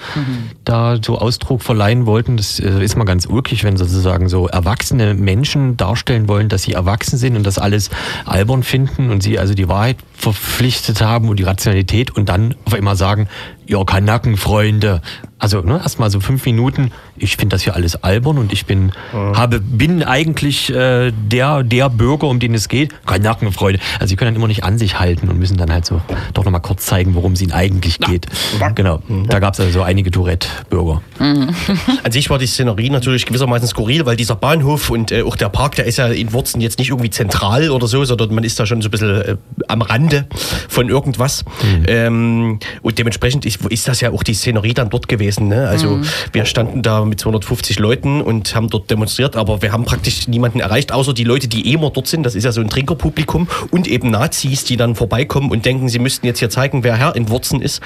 da 0.65 0.97
so 1.05 1.19
Ausdruck 1.19 1.63
verleihen 1.63 2.07
wollten. 2.07 2.37
Das 2.37 2.61
äh, 2.61 2.83
ist 2.83 2.97
mal 2.97 3.05
ganz 3.05 3.27
ulkig, 3.27 3.65
wenn 3.65 3.77
sozusagen 3.77 4.29
so 4.29 4.49
erwachsene 4.49 5.15
Menschen 5.15 5.77
darstellen 5.77 6.29
wollen, 6.29 6.49
dass 6.49 6.63
sie 6.63 6.73
erwachsen 6.73 7.19
sind 7.19 7.37
und 7.37 7.45
das 7.45 7.59
alles 7.59 7.91
albern 8.25 8.63
finden 8.63 9.11
und 9.11 9.23
sie 9.23 9.39
also 9.39 9.55
die 9.55 9.69
Wahrheit 9.69 9.97
verpflichtet 10.13 11.01
haben 11.01 11.29
und 11.29 11.39
die 11.39 11.45
Rationalität 11.45 12.11
und 12.11 12.29
dann 12.29 12.55
auf 12.65 12.75
einmal 12.75 12.97
sagen, 12.97 13.29
ja, 13.71 13.85
Kanaken, 13.85 14.37
Freunde. 14.37 15.01
Also 15.39 15.61
ne, 15.63 15.79
erstmal 15.79 16.11
so 16.11 16.21
fünf 16.21 16.45
Minuten. 16.45 16.91
Ich 17.17 17.37
finde 17.37 17.55
das 17.55 17.63
hier 17.63 17.75
alles 17.75 18.03
albern 18.03 18.37
und 18.37 18.53
ich 18.53 18.67
bin, 18.67 18.93
habe, 19.13 19.61
bin 19.61 20.03
eigentlich 20.03 20.71
äh, 20.75 21.13
der, 21.13 21.63
der 21.63 21.89
Bürger, 21.89 22.27
um 22.27 22.41
den 22.41 22.53
es 22.53 22.69
geht. 22.69 22.95
Kanaken, 23.07 23.53
Freunde. 23.53 23.81
Also 23.95 24.09
sie 24.09 24.17
können 24.17 24.35
dann 24.35 24.37
immer 24.37 24.49
nicht 24.49 24.65
an 24.65 24.77
sich 24.77 24.99
halten 24.99 25.29
und 25.29 25.39
müssen 25.39 25.57
dann 25.57 25.73
halt 25.73 25.87
so 25.87 26.03
doch 26.35 26.45
nochmal 26.45 26.61
kurz 26.61 26.85
zeigen, 26.85 27.15
worum 27.15 27.33
es 27.33 27.43
ihnen 27.43 27.53
eigentlich 27.53 28.01
geht. 28.01 28.27
Genau. 28.75 29.03
Da 29.29 29.39
gab 29.39 29.55
es 29.55 29.61
also 29.61 29.73
so 29.73 29.83
einige 29.83 30.11
Tourette-Bürger. 30.11 31.01
An 31.19 32.13
sich 32.13 32.29
war 32.29 32.39
die 32.39 32.47
Szenerie 32.47 32.91
natürlich 32.91 33.25
gewissermaßen 33.25 33.69
skurril, 33.69 34.05
weil 34.05 34.17
dieser 34.17 34.37
Bahnhof 34.37 34.91
und 34.91 35.13
äh, 35.13 35.23
auch 35.23 35.37
der 35.37 35.49
Park, 35.49 35.77
der 35.77 35.87
ist 35.87 35.97
ja 35.97 36.09
in 36.09 36.33
Wurzen 36.33 36.61
jetzt 36.61 36.79
nicht 36.79 36.89
irgendwie 36.89 37.11
zentral 37.11 37.71
oder 37.71 37.87
so, 37.87 38.05
sondern 38.05 38.35
man 38.35 38.45
ist 38.45 38.59
da 38.59 38.67
schon 38.67 38.83
so 38.83 38.89
ein 38.89 38.91
bisschen 38.91 39.23
äh, 39.23 39.37
am 39.69 39.81
Rande 39.81 40.27
von 40.69 40.89
irgendwas. 40.89 41.45
Ähm, 41.87 42.59
und 42.83 42.99
dementsprechend 42.99 43.47
ist, 43.47 43.60
ist 43.69 43.89
das 43.89 44.01
ja 44.01 44.13
auch 44.13 44.23
die 44.23 44.35
Szenerie 44.35 44.75
dann 44.75 44.91
dort 44.91 45.09
gewesen. 45.09 45.49
Ne? 45.49 45.69
Also 45.69 46.01
wir 46.33 46.45
standen 46.45 46.83
da 46.83 47.05
mit 47.05 47.21
250 47.21 47.79
Leuten 47.79 48.21
und 48.21 48.55
haben 48.55 48.69
dort 48.69 48.91
demonstriert, 48.91 49.37
aber 49.37 49.63
wir 49.63 49.73
haben 49.73 49.85
praktisch 49.85 50.29
niemanden 50.29 50.61
erreicht, 50.61 50.93
außer 50.93 51.13
die 51.13 51.25
Leute, 51.25 51.49
die 51.49 51.69
eh 51.69 51.75
immer 51.75 51.91
dort 51.91 52.07
sind. 52.07 52.25
Das 52.25 52.35
ist 52.35 52.45
ja 52.45 52.53
so 52.53 52.61
ein 52.61 52.69
Trinkerpublikum 52.69 53.49
und 53.71 53.87
eben 53.87 54.11
Nazis, 54.11 54.65
die 54.65 54.77
dann 54.77 54.95
vorbeikommen 54.95 55.51
und 55.51 55.65
denken, 55.65 55.89
sie 55.89 55.99
müssten 55.99 56.27
jetzt 56.27 56.39
hier 56.39 56.51
zeigen, 56.51 56.85
wer 56.85 56.97
Herr 56.97 57.17
in 57.17 57.29
Wurzen 57.29 57.61
ist. 57.63 57.81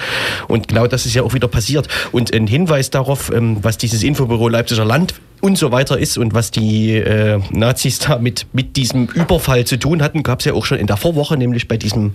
Und 0.49 0.69
genau 0.69 0.87
das 0.87 1.07
ist 1.07 1.15
ja 1.15 1.23
auch 1.23 1.35
wieder 1.35 1.49
passiert. 1.49 1.89
Und 2.13 2.35
ein 2.35 2.47
Hinweis 2.47 2.91
darauf, 2.91 3.31
ähm, 3.33 3.59
was 3.63 3.79
dieses 3.79 4.03
Infobüro 4.03 4.49
Leipziger 4.49 4.85
Land 4.85 5.15
und 5.41 5.59
so 5.59 5.73
weiter 5.73 5.99
ist 5.99 6.17
und 6.17 6.33
was 6.33 6.51
die 6.51 6.93
äh, 6.95 7.39
Nazis 7.51 7.99
da 7.99 8.19
mit, 8.19 8.47
mit 8.53 8.77
diesem 8.77 9.07
Überfall 9.07 9.65
zu 9.65 9.79
tun 9.79 10.03
hatten, 10.03 10.23
gab 10.23 10.39
es 10.41 10.47
ja 10.47 10.55
auch 10.55 10.65
schon 10.65 10.79
in 10.79 10.87
der 10.87 10.97
Vorwoche, 10.97 11.37
nämlich 11.37 11.69
bei 11.69 11.77
diesem, 11.77 12.15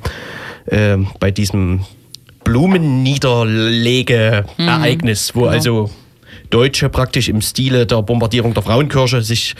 äh, 0.65 0.97
bei 1.19 1.29
diesem 1.29 1.81
Blumenniederlege-Ereignis, 2.49 5.35
wo 5.35 5.45
also 5.45 5.91
Deutsche 6.49 6.89
praktisch 6.89 7.29
im 7.29 7.41
Stile 7.41 7.85
der 7.85 8.01
Bombardierung 8.01 8.55
der 8.55 8.63
Frauenkirche 8.63 9.21
sich 9.21 9.53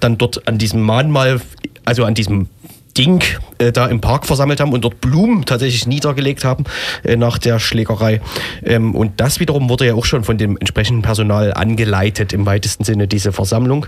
dann 0.00 0.18
dort 0.18 0.46
an 0.46 0.58
diesem 0.58 0.82
Mahnmal, 0.82 1.40
also 1.86 2.04
an 2.04 2.12
diesem 2.12 2.50
Ding 2.98 3.24
äh, 3.58 3.72
da 3.72 3.86
im 3.86 4.02
Park 4.02 4.26
versammelt 4.26 4.60
haben 4.60 4.72
und 4.72 4.84
dort 4.84 5.00
Blumen 5.00 5.46
tatsächlich 5.46 5.86
niedergelegt 5.86 6.44
haben 6.44 6.64
äh, 7.04 7.16
nach 7.16 7.38
der 7.38 7.58
Schlägerei. 7.58 8.20
Ähm, 8.62 8.94
und 8.94 9.18
das 9.18 9.40
wiederum 9.40 9.70
wurde 9.70 9.86
ja 9.86 9.94
auch 9.94 10.04
schon 10.04 10.22
von 10.24 10.36
dem 10.36 10.58
entsprechenden 10.58 11.00
Personal 11.02 11.54
angeleitet, 11.54 12.34
im 12.34 12.44
weitesten 12.44 12.84
Sinne, 12.84 13.08
diese 13.08 13.32
Versammlung. 13.32 13.86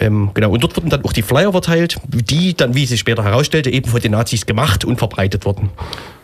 Ähm, 0.00 0.32
genau, 0.34 0.50
und 0.50 0.64
dort 0.64 0.76
wurden 0.76 0.90
dann 0.90 1.04
auch 1.04 1.12
die 1.12 1.22
Flyer 1.22 1.52
verteilt, 1.52 2.00
die 2.08 2.54
dann, 2.54 2.74
wie 2.74 2.86
sich 2.86 2.98
später 3.00 3.22
herausstellte, 3.22 3.70
eben 3.70 3.88
von 3.88 4.00
den 4.00 4.10
Nazis 4.12 4.46
gemacht 4.46 4.84
und 4.84 4.98
verbreitet 4.98 5.46
wurden. 5.46 5.70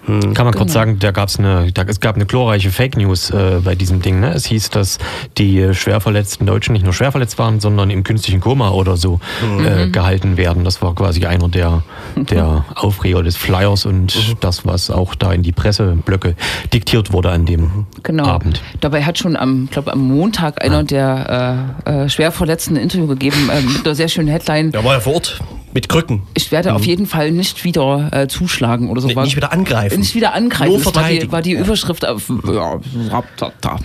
Kann 0.06 0.44
man 0.46 0.54
kurz 0.54 0.72
sagen, 0.72 0.98
da 0.98 1.10
gab's 1.10 1.38
eine, 1.38 1.70
da, 1.72 1.82
es 1.82 2.00
gab 2.00 2.16
eine 2.16 2.26
glorreiche 2.26 2.70
Fake 2.70 2.96
News 2.96 3.30
äh, 3.30 3.60
bei 3.62 3.74
diesem 3.74 4.00
Ding. 4.02 4.18
Ne? 4.20 4.32
Es 4.32 4.46
hieß, 4.46 4.70
dass 4.70 4.98
die 5.38 5.60
äh, 5.60 5.74
schwer 5.74 6.00
verletzten 6.00 6.46
Deutschen 6.46 6.72
nicht 6.72 6.84
nur 6.84 6.92
schwer 6.92 7.12
verletzt 7.12 7.38
waren, 7.38 7.60
sondern 7.60 7.90
im 7.90 8.02
künstlichen 8.02 8.40
Koma 8.40 8.70
oder 8.70 8.96
so 8.96 9.20
äh, 9.64 9.88
gehalten 9.88 10.36
werden. 10.36 10.64
Das 10.64 10.82
war 10.82 10.94
quasi 10.94 11.26
einer 11.26 11.48
der, 11.48 11.82
der 12.16 12.64
Aufreger 12.74 13.22
des 13.22 13.36
Flyers 13.36 13.84
und 13.86 14.36
das, 14.40 14.66
was 14.66 14.90
auch 14.90 15.14
da 15.14 15.32
in 15.32 15.42
die 15.42 15.52
Presseblöcke 15.52 16.34
diktiert 16.72 17.12
wurde 17.12 17.30
an 17.30 17.46
dem 17.46 17.86
Genau. 18.02 18.24
Abend. 18.24 18.62
Dabei 18.80 19.04
hat 19.04 19.18
schon 19.18 19.36
am, 19.36 19.68
glaube 19.70 19.92
am 19.92 20.00
Montag 20.00 20.64
einer 20.64 20.82
der 20.82 21.76
äh, 21.86 22.04
äh, 22.04 22.08
Schwerverletzten 22.08 22.76
ein 22.76 22.82
Interview 22.82 23.06
gegeben 23.06 23.48
äh, 23.52 23.60
mit 23.60 23.84
einer 23.86 23.94
sehr 23.94 24.08
schönen 24.08 24.28
Headline. 24.28 24.72
Der 24.72 24.82
war 24.84 24.94
ja 24.94 25.00
vor 25.00 25.14
Ort 25.14 25.40
mit 25.72 25.88
Krücken. 25.88 26.22
Ich 26.34 26.50
werde 26.50 26.74
auf 26.74 26.84
jeden 26.84 27.06
Fall 27.06 27.30
nicht 27.30 27.62
wieder 27.62 28.08
äh, 28.12 28.26
zuschlagen 28.26 28.88
oder 28.90 29.00
so. 29.00 29.06
Nee, 29.06 29.14
nicht 29.14 29.36
wieder 29.36 29.52
angreifen. 29.52 29.89
Nicht 29.96 30.14
wieder 30.14 30.34
angreifen. 30.34 30.70
Nur 30.70 30.78
Das 30.78 30.86
war 30.86 30.92
die, 30.92 30.98
verteidigen. 30.98 31.32
war 31.32 31.42
die 31.42 31.52
Überschrift 31.52 32.06
auf. 32.06 32.30
Ja. 32.46 32.80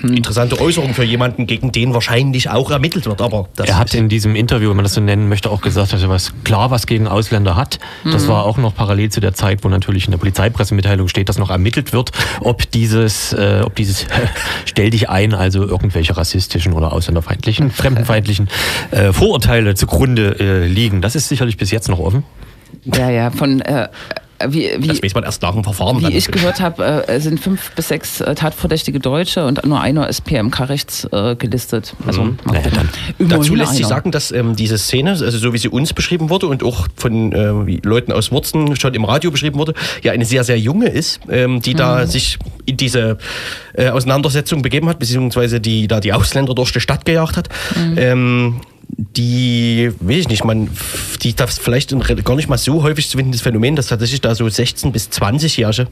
Hm. 0.02 0.14
Interessante 0.14 0.60
Äußerung 0.60 0.94
für 0.94 1.04
jemanden, 1.04 1.48
gegen 1.48 1.72
den 1.72 1.94
wahrscheinlich 1.94 2.50
auch 2.50 2.72
ermittelt 2.72 3.06
wird. 3.06 3.22
Aber 3.22 3.48
das 3.56 3.68
Er 3.68 3.78
hat 3.78 3.94
in 3.94 4.10
diesem 4.10 4.36
Interview, 4.36 4.70
wenn 4.70 4.78
man 4.78 4.86
das 4.86 4.94
so 4.94 5.02
nennen 5.02 5.30
möchte, 5.30 5.50
auch 5.50 5.62
gesagt, 5.62 5.94
dass 5.94 6.02
er 6.02 6.10
was 6.10 6.34
klar 6.44 6.72
was 6.72 6.88
gegen 6.88 7.08
Ausländer 7.08 7.56
hat. 7.56 7.80
Das 8.04 8.28
war 8.28 8.46
auch 8.46 8.58
noch 8.58 8.76
parallel 8.76 9.10
zu 9.10 9.20
der 9.20 9.34
Zeit, 9.34 9.64
wo 9.64 9.70
natürlich 9.70 10.06
in 10.06 10.12
der 10.12 10.18
Polizeipressemitteilung 10.18 11.08
steht, 11.08 11.30
dass 11.30 11.38
noch 11.38 11.50
ermittelt 11.50 11.94
wird, 11.94 12.12
ob 12.42 12.70
dieses, 12.72 13.34
äh, 13.34 13.62
ob 13.64 13.76
dieses 13.76 14.06
stell 14.66 14.90
dich 14.90 15.10
ein, 15.10 15.34
also 15.34 15.64
irgendwelche 15.64 16.16
rassistischen 16.18 16.74
oder 16.74 16.94
ausländerfeindlichen, 16.94 17.72
fremdenfeindlichen 17.72 18.50
äh, 18.92 19.14
Vorurteile 19.14 19.76
zugrunde 19.76 20.40
äh, 20.40 20.68
liegen. 20.68 21.02
Das 21.02 21.16
ist 21.16 21.30
sicherlich 21.30 21.58
bis 21.58 21.72
jetzt 21.72 21.90
noch 21.90 22.00
offen. 22.00 22.24
Ja, 22.84 23.10
ja, 23.10 23.32
von. 23.32 23.62
Äh, 23.62 23.90
wie, 24.50 24.72
wie, 24.80 24.88
das 24.88 25.02
weiß 25.02 25.14
man 25.14 25.24
erst 25.24 25.42
nach 25.42 25.54
dem 25.54 25.64
Verfahren. 25.64 26.02
Wie 26.02 26.14
ich 26.14 26.28
gehört 26.28 26.60
habe, 26.60 27.08
äh, 27.08 27.20
sind 27.20 27.40
fünf 27.40 27.72
bis 27.72 27.88
sechs 27.88 28.22
äh, 28.22 28.36
tatverdächtige 28.36 29.00
Deutsche 29.00 29.46
und 29.46 29.66
nur 29.66 29.80
einer 29.80 30.08
ist 30.08 30.24
PMK-rechts 30.26 31.08
äh, 31.12 31.36
gelistet. 31.36 31.96
Also, 32.06 32.24
mal 32.24 32.36
Naja, 32.46 32.62
Dazu 33.20 33.56
lässt 33.56 33.74
sich 33.74 33.82
einer. 33.82 33.90
sagen, 33.90 34.12
dass 34.12 34.32
ähm, 34.32 34.56
diese 34.56 34.78
Szene, 34.78 35.12
also 35.12 35.38
so 35.38 35.54
wie 35.54 35.58
sie 35.58 35.70
uns 35.70 35.94
beschrieben 35.94 36.30
wurde 36.30 36.48
und 36.48 36.64
auch 36.64 36.88
von 36.96 37.32
äh, 37.32 37.68
wie 37.68 37.80
Leuten 37.84 38.12
aus 38.12 38.32
Wurzen 38.32 38.76
schon 38.76 38.94
im 38.94 39.06
Radio 39.06 39.32
beschrieben 39.32 39.58
wurde, 39.58 39.74
ja 40.04 40.12
eine 40.12 40.26
sehr, 40.26 40.44
sehr 40.44 40.60
junge 40.60 40.88
ist, 40.90 41.20
ähm, 41.30 41.62
die 41.62 41.74
da 41.74 42.06
sich 42.08 42.38
in 42.66 42.78
diese 42.78 43.18
äh, 43.74 43.90
Auseinandersetzung 43.90 44.62
begeben 44.62 44.90
hat, 44.90 45.00
beziehungsweise 45.00 45.60
die 45.60 45.88
da 45.88 46.00
die 46.00 46.14
Ausländer 46.14 46.56
durch 46.56 46.72
die 46.72 46.80
Stadt 46.80 47.06
gejagt 47.06 47.38
hat. 47.38 47.50
Ähm, 47.98 48.62
die, 48.90 49.92
weiß 50.00 50.18
ich 50.18 50.28
nicht, 50.30 50.44
man, 50.44 50.70
die 51.22 51.36
das 51.36 51.58
vielleicht 51.60 51.92
in 51.92 52.00
gar 52.02 52.36
nicht 52.36 52.50
mal 52.50 52.58
so 52.58 52.84
häufig 52.84 53.10
zu 53.10 53.18
finden, 53.18 53.32
das 53.32 53.42
Phänomen, 53.42 53.76
dass 53.76 53.88
tatsächlich 53.88 54.22
da 54.22 54.36
so 54.36 54.48
16 54.48 54.92
bis 54.92 55.10
20-Jährige 55.10 55.88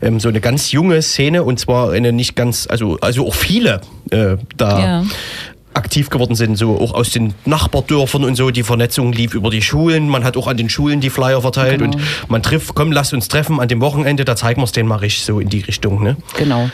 ähm, 0.00 0.20
so 0.20 0.28
eine 0.28 0.40
ganz 0.40 0.72
junge 0.72 1.00
Szene 1.02 1.44
und 1.44 1.58
zwar 1.58 1.92
eine 1.92 2.12
nicht 2.12 2.34
ganz, 2.36 2.66
also, 2.68 2.98
also 3.00 3.26
auch 3.26 3.34
viele 3.34 3.80
äh, 4.10 4.36
da 4.56 4.78
Ja. 4.80 5.04
aktiv 5.74 6.10
geworden 6.10 6.34
sind, 6.34 6.56
so 6.56 6.78
auch 6.78 6.92
aus 6.94 7.10
den 7.10 7.32
Nachbardörfern 7.46 8.24
und 8.24 8.36
so. 8.36 8.50
Die 8.50 8.62
Vernetzung 8.62 9.12
lief 9.12 9.34
über 9.34 9.50
die 9.50 9.62
Schulen. 9.62 10.08
Man 10.08 10.22
hat 10.24 10.36
auch 10.36 10.46
an 10.46 10.56
den 10.58 10.68
Schulen 10.68 11.00
die 11.00 11.10
Flyer 11.10 11.40
verteilt 11.40 11.78
Genau. 11.80 11.96
und 11.96 12.02
man 12.28 12.42
trifft, 12.42 12.74
komm, 12.74 12.92
lass 12.92 13.12
uns 13.12 13.28
treffen 13.28 13.60
an 13.60 13.68
dem 13.68 13.80
Wochenende, 13.80 14.24
da 14.24 14.36
zeigen 14.36 14.60
wir 14.60 14.64
es 14.64 14.72
denen 14.72 14.88
mal 14.88 14.96
richtig 14.96 15.24
so 15.24 15.40
in 15.40 15.48
die 15.48 15.60
Richtung. 15.60 16.02
Ne? 16.02 16.16
Genau. 16.36 16.68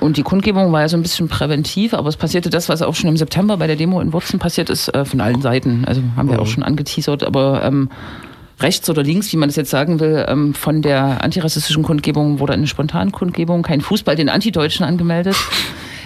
Und 0.00 0.16
die 0.16 0.22
Kundgebung 0.22 0.72
war 0.72 0.80
ja 0.80 0.88
so 0.88 0.96
ein 0.96 1.02
bisschen 1.02 1.28
präventiv, 1.28 1.94
aber 1.94 2.08
es 2.08 2.16
passierte 2.16 2.50
das, 2.50 2.68
was 2.68 2.82
auch 2.82 2.94
schon 2.94 3.08
im 3.08 3.16
September 3.16 3.58
bei 3.58 3.66
der 3.66 3.76
Demo 3.76 4.00
in 4.00 4.12
Wurzen 4.12 4.38
passiert 4.38 4.70
ist, 4.70 4.88
äh, 4.94 5.04
von 5.04 5.20
allen 5.20 5.42
Seiten. 5.42 5.84
Also 5.84 6.02
haben 6.16 6.30
wir 6.30 6.40
auch 6.40 6.46
schon 6.46 6.62
angeteasert, 6.62 7.22
aber 7.22 7.62
ähm, 7.62 7.90
rechts 8.60 8.88
oder 8.88 9.02
links, 9.02 9.32
wie 9.32 9.36
man 9.36 9.48
das 9.48 9.56
jetzt 9.56 9.70
sagen 9.70 10.00
will, 10.00 10.24
ähm, 10.28 10.54
von 10.54 10.82
der 10.82 11.22
antirassistischen 11.22 11.82
Kundgebung 11.82 12.38
wurde 12.38 12.54
eine 12.54 12.66
Spontankundgebung, 12.66 13.62
kein 13.62 13.80
Fußball 13.80 14.16
den 14.16 14.28
Antideutschen 14.28 14.84
angemeldet. 14.84 15.36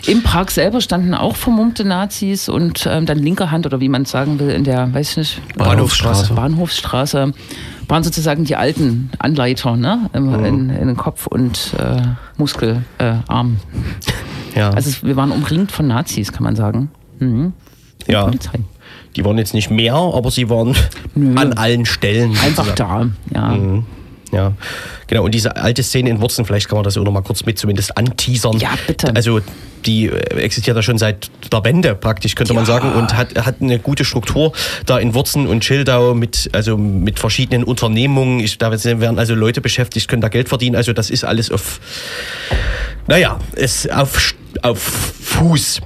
Im 0.06 0.22
Park 0.22 0.50
selber 0.50 0.80
standen 0.80 1.14
auch 1.14 1.34
vermummte 1.34 1.84
Nazis 1.84 2.48
und 2.48 2.86
ähm, 2.86 3.06
dann 3.06 3.18
linker 3.18 3.50
Hand 3.50 3.64
oder 3.64 3.80
wie 3.80 3.88
man 3.88 4.02
es 4.02 4.10
sagen 4.10 4.38
will, 4.38 4.50
in 4.50 4.64
der, 4.64 4.92
weiß 4.92 5.12
ich 5.12 5.16
nicht, 5.16 5.56
Bahnhofsstraße. 5.56 6.34
Bahnhofsstraße 6.34 7.32
waren 7.88 8.02
sozusagen 8.02 8.44
die 8.44 8.56
alten 8.56 9.10
Anleiter 9.18 9.76
ne? 9.76 10.10
Im, 10.12 10.32
in, 10.44 10.70
in 10.70 10.86
den 10.88 10.96
Kopf 10.96 11.26
und 11.26 11.74
äh, 11.78 12.02
Muskelarm. 12.36 12.84
Äh. 12.98 14.58
Ja, 14.58 14.70
also 14.70 15.06
wir 15.06 15.16
waren 15.16 15.32
umringt 15.32 15.72
von 15.72 15.86
Nazis, 15.86 16.32
kann 16.32 16.44
man 16.44 16.56
sagen. 16.56 16.90
Mhm. 17.18 17.52
ja. 18.06 18.24
Polizei. 18.24 18.60
Die 19.16 19.24
waren 19.24 19.38
jetzt 19.38 19.54
nicht 19.54 19.70
mehr, 19.70 19.94
aber 19.94 20.30
sie 20.30 20.50
waren 20.50 20.74
Nö. 21.14 21.34
an 21.36 21.52
allen 21.52 21.86
Stellen. 21.86 22.32
Einfach 22.32 22.66
sozusagen. 22.66 23.16
da, 23.30 23.40
ja. 23.40 23.48
Mhm. 23.56 23.86
Ja, 24.32 24.52
genau. 25.14 25.24
Und 25.24 25.34
diese 25.34 25.56
alte 25.56 25.82
Szene 25.82 26.10
in 26.10 26.20
Wurzen, 26.20 26.44
vielleicht 26.44 26.68
kann 26.68 26.76
man 26.76 26.84
das 26.84 26.96
auch 26.98 27.04
noch 27.04 27.12
mal 27.12 27.22
kurz 27.22 27.44
mit 27.46 27.58
zumindest 27.58 27.96
anteasern. 27.96 28.58
Ja, 28.58 28.70
bitte. 28.86 29.14
Also 29.14 29.40
die 29.86 30.06
äh, 30.06 30.40
existiert 30.40 30.76
ja 30.76 30.82
schon 30.82 30.98
seit 30.98 31.30
der 31.52 31.64
Wende 31.64 31.94
praktisch, 31.94 32.34
könnte 32.34 32.54
man 32.54 32.64
Ja. 32.64 32.66
sagen, 32.66 32.92
und 32.92 33.16
hat, 33.16 33.34
hat 33.46 33.56
eine 33.60 33.78
gute 33.78 34.04
Struktur 34.04 34.52
da 34.86 34.98
in 34.98 35.14
Wurzen 35.14 35.46
und 35.46 35.64
Schildau 35.64 36.14
mit, 36.14 36.50
also 36.52 36.76
mit 36.76 37.18
verschiedenen 37.18 37.64
Unternehmungen. 37.64 38.40
Ich, 38.40 38.58
da 38.58 38.70
werden 38.72 39.18
also 39.18 39.34
Leute 39.34 39.60
beschäftigt, 39.60 40.08
können 40.08 40.22
da 40.22 40.28
Geld 40.28 40.48
verdienen. 40.48 40.76
Also 40.76 40.92
das 40.92 41.10
ist 41.10 41.24
alles 41.24 41.50
auf, 41.50 41.80
naja, 43.06 43.38
ist 43.54 43.90
auf, 43.92 44.34
auf 44.62 44.78
Fuß. 44.80 45.80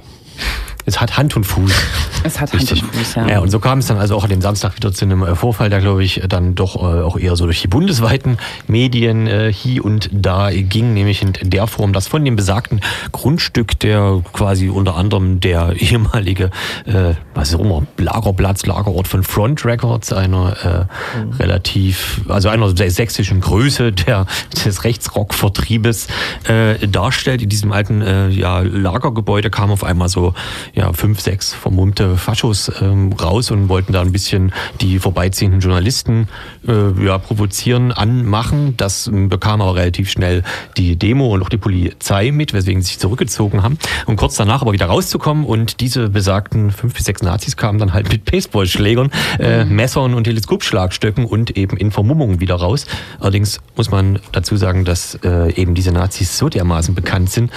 Es 0.89 0.99
hat 0.99 1.17
Hand 1.17 1.35
und 1.35 1.43
Fuß. 1.43 1.71
Es 2.23 2.41
hat 2.41 2.51
Hand 2.51 2.69
und 2.69 2.81
Fuß, 2.81 3.15
ja. 3.15 3.27
ja. 3.29 3.39
und 3.39 3.49
so 3.49 3.59
kam 3.59 3.79
es 3.79 3.85
dann 3.85 3.97
also 3.97 4.17
auch 4.17 4.23
an 4.23 4.29
dem 4.29 4.41
Samstag 4.41 4.75
wieder 4.75 4.91
zu 4.91 5.05
einem 5.05 5.23
äh, 5.23 5.35
Vorfall, 5.35 5.69
der 5.69 5.79
glaube 5.79 6.03
ich 6.03 6.21
dann 6.27 6.53
doch 6.53 6.75
äh, 6.75 7.01
auch 7.01 7.17
eher 7.17 7.37
so 7.37 7.45
durch 7.45 7.61
die 7.61 7.69
bundesweiten 7.69 8.37
Medien 8.67 9.25
äh, 9.27 9.53
hier 9.53 9.85
und 9.85 10.09
da 10.11 10.49
ging, 10.51 10.93
nämlich 10.93 11.21
in 11.21 11.49
der 11.49 11.67
Form, 11.67 11.93
dass 11.93 12.07
von 12.07 12.25
dem 12.25 12.35
besagten 12.35 12.81
Grundstück, 13.13 13.79
der 13.79 14.21
quasi 14.33 14.67
unter 14.67 14.97
anderem 14.97 15.39
der 15.39 15.75
ehemalige, 15.79 16.49
äh, 16.85 17.13
was 17.35 17.53
auch 17.55 17.59
immer, 17.59 17.83
Lagerplatz, 17.97 18.65
Lagerort 18.65 19.07
von 19.07 19.23
Front 19.23 19.63
Records, 19.63 20.11
einer 20.11 20.87
äh, 20.89 21.41
relativ, 21.41 22.21
also 22.27 22.49
einer 22.49 22.73
der 22.73 22.89
sächsischen 22.89 23.41
Größe 23.41 23.91
der, 23.91 24.25
des 24.65 24.83
Rechtsrock-Vertriebes 24.83 26.07
äh, 26.47 26.85
darstellt. 26.87 27.43
In 27.43 27.49
diesem 27.49 27.71
alten 27.71 28.01
äh, 28.01 28.29
ja, 28.29 28.59
Lagergebäude 28.59 29.49
kam 29.49 29.71
auf 29.71 29.83
einmal 29.83 30.09
so 30.09 30.33
ja, 30.79 30.93
fünf, 30.93 31.19
sechs 31.19 31.53
vermummte 31.53 32.15
Faschos 32.15 32.71
ähm, 32.81 33.11
raus 33.11 33.51
und 33.51 33.67
wollten 33.67 33.91
da 33.91 33.99
ein 33.99 34.13
bisschen 34.13 34.53
die 34.79 34.97
vorbeiziehenden 34.97 35.59
Journalisten 35.59 36.29
äh, 36.65 37.05
ja, 37.05 37.17
provozieren, 37.17 37.91
anmachen. 37.91 38.77
Das 38.77 39.07
ähm, 39.07 39.27
bekam 39.27 39.61
aber 39.61 39.75
relativ 39.75 40.09
schnell 40.09 40.41
die 40.77 40.95
Demo 40.95 41.33
und 41.33 41.43
auch 41.43 41.49
die 41.49 41.57
Polizei 41.57 42.31
mit, 42.31 42.53
weswegen 42.53 42.81
sie 42.81 42.87
sich 42.87 42.99
zurückgezogen 42.99 43.61
haben. 43.61 43.77
Und 44.05 44.15
kurz 44.15 44.37
danach 44.37 44.61
aber 44.61 44.71
wieder 44.71 44.85
rauszukommen 44.85 45.43
und 45.43 45.81
diese 45.81 46.07
besagten 46.07 46.71
fünf 46.71 46.93
bis 46.93 47.03
sechs 47.03 47.21
Nazis 47.21 47.57
kamen 47.57 47.77
dann 47.77 47.91
halt 47.91 48.09
mit 48.09 48.23
Baseballschlägern, 48.23 49.11
äh, 49.37 49.65
Messern 49.65 50.13
und 50.13 50.23
Teleskopschlagstöcken 50.23 51.25
und 51.25 51.57
eben 51.57 51.75
in 51.75 51.91
Vermummungen 51.91 52.39
wieder 52.39 52.55
raus. 52.55 52.85
Allerdings 53.19 53.59
muss 53.75 53.91
man 53.91 54.19
dazu 54.31 54.55
sagen, 54.55 54.85
dass 54.85 55.15
äh, 55.25 55.53
eben 55.55 55.75
diese 55.75 55.91
Nazis 55.91 56.37
so 56.37 56.47
dermaßen 56.47 56.95
bekannt 56.95 57.31
sind, 57.31 57.51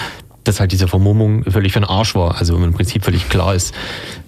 dass 0.44 0.60
halt 0.60 0.72
diese 0.72 0.88
Vermummung 0.88 1.44
völlig 1.44 1.72
für 1.72 1.80
den 1.80 1.88
Arsch 1.88 2.14
war. 2.14 2.36
Also 2.38 2.56
im 2.56 2.72
Prinzip 2.72 3.04
völlig 3.04 3.28
klar 3.28 3.54
ist, 3.54 3.74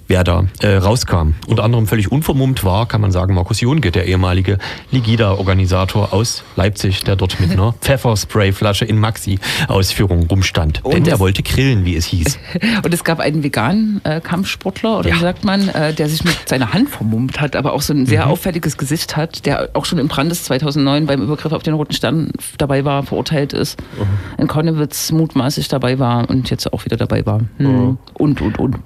wer 0.09 0.24
da 0.24 0.44
äh, 0.61 0.76
rauskam. 0.76 1.32
Unter 1.46 1.64
anderem 1.64 1.86
völlig 1.86 2.11
unvermummt 2.12 2.64
war, 2.64 2.86
kann 2.86 3.00
man 3.00 3.11
sagen, 3.12 3.34
Markus 3.34 3.61
Jonke, 3.61 3.90
der 3.90 4.07
ehemalige 4.07 4.59
Ligida-Organisator 4.90 6.12
aus 6.12 6.44
Leipzig, 6.57 7.05
der 7.05 7.16
dort 7.16 7.38
mit 7.40 7.50
einer 7.52 7.72
Pfeffersprayflasche 7.80 8.84
in 8.84 8.98
Maxi-Ausführung 8.98 10.26
rumstand. 10.26 10.82
Denn 10.84 10.92
Und 10.98 11.07
der 11.07 11.14
es- 11.14 11.20
wollte 11.20 11.42
grillen, 11.42 11.84
wie 11.84 11.96
es 11.96 12.07
hieß. 12.07 12.38
Und 12.84 12.92
es 12.92 13.05
gab 13.05 13.20
einen 13.20 13.42
veganen 13.42 14.00
äh, 14.05 14.20
Kampfsportler, 14.20 14.98
oder 14.98 15.09
Ja. 15.11 15.16
wie 15.16 15.20
sagt 15.20 15.44
man, 15.44 15.68
äh, 15.68 15.92
der 15.94 16.09
sich 16.09 16.24
mit 16.24 16.48
seiner 16.48 16.72
Hand 16.72 16.90
vermummt 16.90 17.40
hat, 17.40 17.57
aber 17.57 17.72
auch 17.72 17.82
so 17.82 17.92
ein 17.92 18.00
Mhm. 18.00 18.07
sehr 18.07 18.26
auffälliges 18.28 18.76
Gesicht 18.76 19.16
hat, 19.16 19.46
der 19.46 19.70
auch 19.74 19.84
schon 19.84 19.98
im 19.98 20.09
Brandes 20.09 20.44
2009 20.44 21.07
beim 21.07 21.22
Übergriff 21.22 21.52
auf 21.52 21.62
den 21.62 21.74
Roten 21.74 21.92
Stern 21.94 22.30
dabei 22.59 22.84
war, 22.84 23.02
verurteilt 23.05 23.52
ist, 23.52 23.80
Mhm. 23.98 24.42
in 24.42 24.46
Konnewitz 24.48 25.12
mutmaßlich 25.12 25.68
dabei 25.68 25.98
war 25.98 26.28
und 26.28 26.50
jetzt 26.50 26.72
auch 26.72 26.84
wieder 26.84 26.96
dabei 26.96 27.24
war. 27.26 27.40
Mhm. 27.59 27.66
Hm. 27.66 27.98
Und, 28.14 28.40
und, 28.40 28.59
und. 28.59 28.76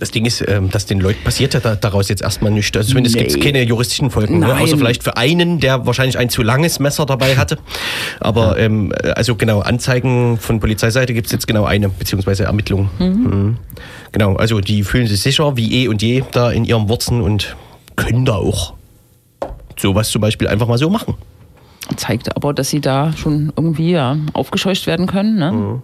Das 0.00 0.10
Ding 0.10 0.24
ist, 0.24 0.42
ähm, 0.48 0.70
dass 0.70 0.86
den 0.86 0.98
Leuten 0.98 1.22
passiert 1.22 1.52
ja 1.52 1.60
da, 1.60 1.76
daraus 1.76 2.08
jetzt 2.08 2.22
erstmal 2.22 2.50
nichts. 2.50 2.74
Also 2.76 2.88
zumindest 2.88 3.14
Nee. 3.14 3.22
gibt 3.24 3.36
es 3.36 3.40
keine 3.40 3.62
juristischen 3.62 4.10
Folgen. 4.10 4.38
Ne? 4.38 4.58
Außer 4.58 4.78
vielleicht 4.78 5.02
für 5.02 5.18
einen, 5.18 5.60
der 5.60 5.86
wahrscheinlich 5.86 6.16
ein 6.16 6.30
zu 6.30 6.42
langes 6.42 6.80
Messer 6.80 7.04
dabei 7.04 7.36
hatte. 7.36 7.58
Aber 8.18 8.58
ähm, 8.58 8.92
äh, 9.04 9.10
also 9.10 9.36
genau, 9.36 9.60
Anzeigen 9.60 10.38
von 10.38 10.58
Polizeiseite 10.58 11.12
gibt 11.12 11.26
es 11.26 11.32
jetzt 11.32 11.46
genau 11.46 11.64
eine, 11.66 11.90
beziehungsweise 11.90 12.44
Ermittlungen. 12.44 12.88
Mhm. 12.98 13.56
Genau, 14.12 14.36
also 14.36 14.60
die 14.60 14.82
fühlen 14.84 15.06
sich 15.06 15.20
sicher 15.20 15.56
wie 15.56 15.84
eh 15.84 15.88
und 15.88 16.00
je 16.00 16.24
da 16.32 16.50
in 16.50 16.64
ihren 16.64 16.88
Wurzeln 16.88 17.20
und 17.20 17.56
können 17.96 18.24
da 18.24 18.36
auch 18.36 18.72
sowas 19.78 20.08
zum 20.08 20.22
Beispiel 20.22 20.48
einfach 20.48 20.66
mal 20.66 20.78
so 20.78 20.88
machen. 20.88 21.14
Zeigt 21.96 22.34
aber, 22.36 22.54
dass 22.54 22.70
sie 22.70 22.80
da 22.80 23.12
schon 23.16 23.52
irgendwie 23.56 23.90
ja, 23.90 24.16
aufgescheucht 24.32 24.86
werden 24.86 25.06
können, 25.06 25.36
ne? 25.36 25.52
Mhm. 25.52 25.82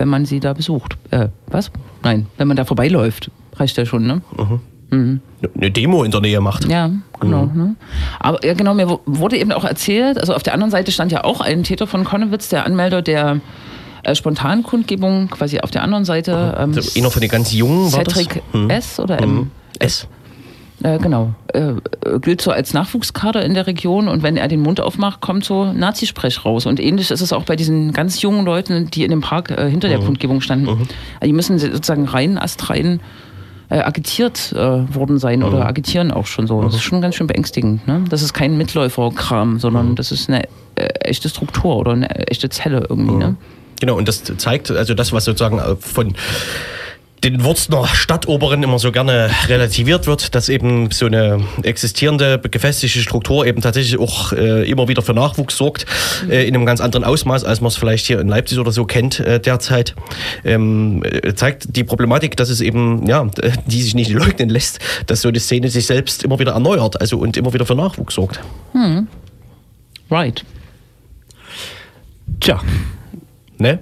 Wenn 0.00 0.08
man 0.08 0.24
sie 0.24 0.40
da 0.40 0.54
besucht. 0.54 0.96
Äh, 1.10 1.28
was? 1.46 1.70
Nein, 2.02 2.26
wenn 2.38 2.48
man 2.48 2.56
da 2.56 2.64
vorbeiläuft, 2.64 3.30
reicht 3.56 3.76
ja 3.76 3.84
schon, 3.84 4.06
ne? 4.06 4.22
Eine 4.90 5.70
Demo 5.70 6.02
in 6.02 6.10
der 6.10 6.20
Nähe 6.20 6.40
macht. 6.40 6.64
Ja, 6.68 6.90
genau. 7.20 7.44
Ne? 7.54 7.76
Aber 8.18 8.44
ja, 8.44 8.54
genau, 8.54 8.74
mir 8.74 8.88
wu- 8.88 8.98
wurde 9.06 9.36
eben 9.38 9.52
auch 9.52 9.64
erzählt, 9.64 10.18
also 10.18 10.34
auf 10.34 10.42
der 10.42 10.54
anderen 10.54 10.70
Seite 10.72 10.90
stand 10.90 11.12
ja 11.12 11.22
auch 11.22 11.40
ein 11.40 11.62
Täter 11.62 11.86
von 11.86 12.02
Konnewitz, 12.04 12.48
der 12.48 12.66
Anmelder 12.66 13.00
der 13.02 13.40
äh, 14.02 14.14
Spontankundgebung, 14.16 15.28
quasi 15.28 15.60
auf 15.60 15.70
der 15.70 15.82
anderen 15.84 16.04
Seite. 16.04 16.56
Ähm, 16.58 16.72
Also 16.74 16.98
einer 16.98 17.10
von 17.10 17.20
den 17.20 17.30
ganz 17.30 17.52
Jungen 17.52 17.92
war 17.92 18.02
das? 18.02 18.14
Cedric 18.14 18.42
Hm. 18.52 18.70
S. 18.70 18.98
oder 18.98 19.20
M. 19.20 19.34
Mhm. 19.34 19.50
S. 19.78 20.08
Äh, 20.82 20.98
genau. 20.98 21.34
Äh, 21.52 21.60
äh, 21.60 22.18
gilt 22.20 22.40
so 22.40 22.50
als 22.50 22.72
Nachwuchskader 22.72 23.44
in 23.44 23.54
der 23.54 23.66
Region 23.66 24.08
und 24.08 24.22
wenn 24.22 24.36
er 24.36 24.48
den 24.48 24.60
Mund 24.60 24.80
aufmacht, 24.80 25.20
kommt 25.20 25.44
so 25.44 25.72
Nazisprech 25.72 26.44
raus. 26.44 26.66
Und 26.66 26.80
ähnlich 26.80 27.10
ist 27.10 27.20
es 27.20 27.32
auch 27.32 27.44
bei 27.44 27.56
diesen 27.56 27.92
ganz 27.92 28.22
jungen 28.22 28.44
Leuten, 28.44 28.90
die 28.90 29.04
in 29.04 29.10
dem 29.10 29.20
Park 29.20 29.50
äh, 29.50 29.68
hinter 29.68 29.88
der 29.88 29.98
Kundgebung 29.98 30.40
standen. 30.40 30.68
Also 30.68 30.88
die 31.24 31.32
müssen 31.32 31.58
sozusagen 31.58 32.06
rein, 32.06 32.38
astrein 32.38 33.00
äh, 33.68 33.80
agitiert 33.80 34.52
äh, 34.52 34.94
worden 34.94 35.18
sein 35.18 35.42
oder 35.42 35.66
agitieren 35.66 36.10
auch 36.10 36.26
schon 36.26 36.46
so. 36.46 36.62
Das 36.62 36.74
ist 36.74 36.82
schon 36.82 37.00
ganz 37.00 37.14
schön 37.14 37.26
beängstigend. 37.26 37.86
Ne? 37.86 38.04
Das 38.08 38.22
ist 38.22 38.32
kein 38.32 38.56
Mitläuferkram, 38.56 39.58
sondern 39.58 39.96
das 39.96 40.12
ist 40.12 40.28
eine 40.28 40.44
echte 41.04 41.28
Struktur 41.28 41.76
oder 41.76 41.92
eine 41.92 42.08
echte 42.28 42.48
Zelle 42.48 42.86
irgendwie. 42.88 43.14
Ne? 43.14 43.36
Genau, 43.80 43.96
und 43.96 44.08
das 44.08 44.24
zeigt, 44.24 44.70
also 44.70 44.94
das, 44.94 45.12
was 45.12 45.26
sozusagen 45.26 45.60
von 45.78 46.14
den 47.24 47.44
Wurzner 47.44 47.86
Stadtoberen 47.86 48.62
immer 48.62 48.78
so 48.78 48.92
gerne 48.92 49.30
relativiert 49.46 50.06
wird, 50.06 50.34
dass 50.34 50.48
eben 50.48 50.90
so 50.90 51.06
eine 51.06 51.44
existierende, 51.62 52.38
gefestigte 52.38 53.00
Struktur 53.00 53.46
eben 53.46 53.60
tatsächlich 53.60 53.98
auch 53.98 54.32
äh, 54.32 54.68
immer 54.68 54.88
wieder 54.88 55.02
für 55.02 55.12
Nachwuchs 55.12 55.56
sorgt, 55.56 55.86
äh, 56.28 56.46
in 56.46 56.54
einem 56.54 56.66
ganz 56.66 56.80
anderen 56.80 57.04
Ausmaß, 57.04 57.44
als 57.44 57.60
man 57.60 57.68
es 57.68 57.76
vielleicht 57.76 58.06
hier 58.06 58.20
in 58.20 58.28
Leipzig 58.28 58.58
oder 58.58 58.72
so 58.72 58.84
kennt 58.84 59.20
äh, 59.20 59.38
derzeit, 59.40 59.94
ähm, 60.44 61.02
äh, 61.04 61.34
zeigt 61.34 61.76
die 61.76 61.84
Problematik, 61.84 62.36
dass 62.36 62.48
es 62.48 62.60
eben, 62.60 63.06
ja, 63.06 63.26
die 63.66 63.82
sich 63.82 63.94
nicht 63.94 64.10
leugnen 64.12 64.48
lässt, 64.48 64.78
dass 65.06 65.20
so 65.20 65.28
eine 65.28 65.40
Szene 65.40 65.68
sich 65.68 65.86
selbst 65.86 66.24
immer 66.24 66.38
wieder 66.38 66.52
erneuert, 66.52 67.00
also 67.00 67.18
und 67.18 67.36
immer 67.36 67.52
wieder 67.52 67.66
für 67.66 67.74
Nachwuchs 67.74 68.14
sorgt. 68.14 68.40
Right. 70.10 70.44
Tja, 72.40 72.60
Ne? 73.60 73.78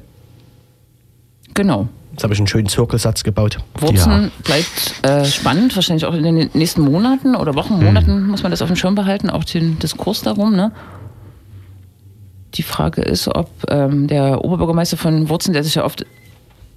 Genau. 1.55 1.89
Jetzt 2.19 2.25
habe 2.25 2.35
ich 2.35 2.41
einen 2.41 2.49
schönen 2.49 2.67
Zirkelsatz 2.67 3.23
gebaut. 3.23 3.59
Wurzeln 3.79 4.25
Ja. 4.25 4.31
bleibt 4.43 5.05
äh, 5.05 5.25
spannend, 5.25 5.77
wahrscheinlich 5.77 6.05
auch 6.05 6.15
in 6.15 6.25
den 6.25 6.51
nächsten 6.53 6.81
Monaten 6.83 7.37
oder 7.37 7.55
Wochen, 7.55 7.75
Monaten 7.75 8.27
muss 8.27 8.43
man 8.43 8.51
das 8.51 8.61
auf 8.61 8.67
dem 8.67 8.75
Schirm 8.75 8.97
behalten, 8.97 9.31
auch 9.31 9.45
den 9.45 9.79
Diskurs 9.79 10.23
darum. 10.23 10.57
Ne? 10.57 10.73
Die 12.55 12.65
Frage 12.65 13.03
ist, 13.03 13.29
ob 13.29 13.49
ähm, 13.69 14.09
der 14.09 14.45
Oberbürgermeister 14.45 14.97
von 14.97 15.29
Wurzeln, 15.29 15.53
der 15.53 15.63
sich 15.63 15.77
ja 15.77 15.85
oft 15.85 16.07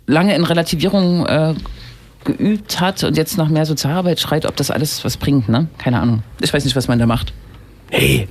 lange 0.06 0.36
in 0.36 0.44
Relativierung 0.44 1.26
äh, 1.26 1.56
geübt 2.24 2.80
hat 2.80 3.04
und 3.04 3.18
jetzt 3.18 3.36
nach 3.40 3.50
mehr 3.50 3.66
Sozialarbeit 3.66 4.20
schreit, 4.20 4.46
ob 4.46 4.56
das 4.58 4.70
alles 4.70 5.04
was 5.04 5.18
bringt, 5.18 5.50
ne? 5.50 5.66
Keine 5.80 6.00
Ahnung. 6.02 6.22
Ich 6.40 6.54
weiß 6.54 6.66
nicht, 6.66 6.76
was 6.76 6.88
man 6.88 7.00
da 7.00 7.08
macht. 7.08 7.34
Hey. 7.90 8.28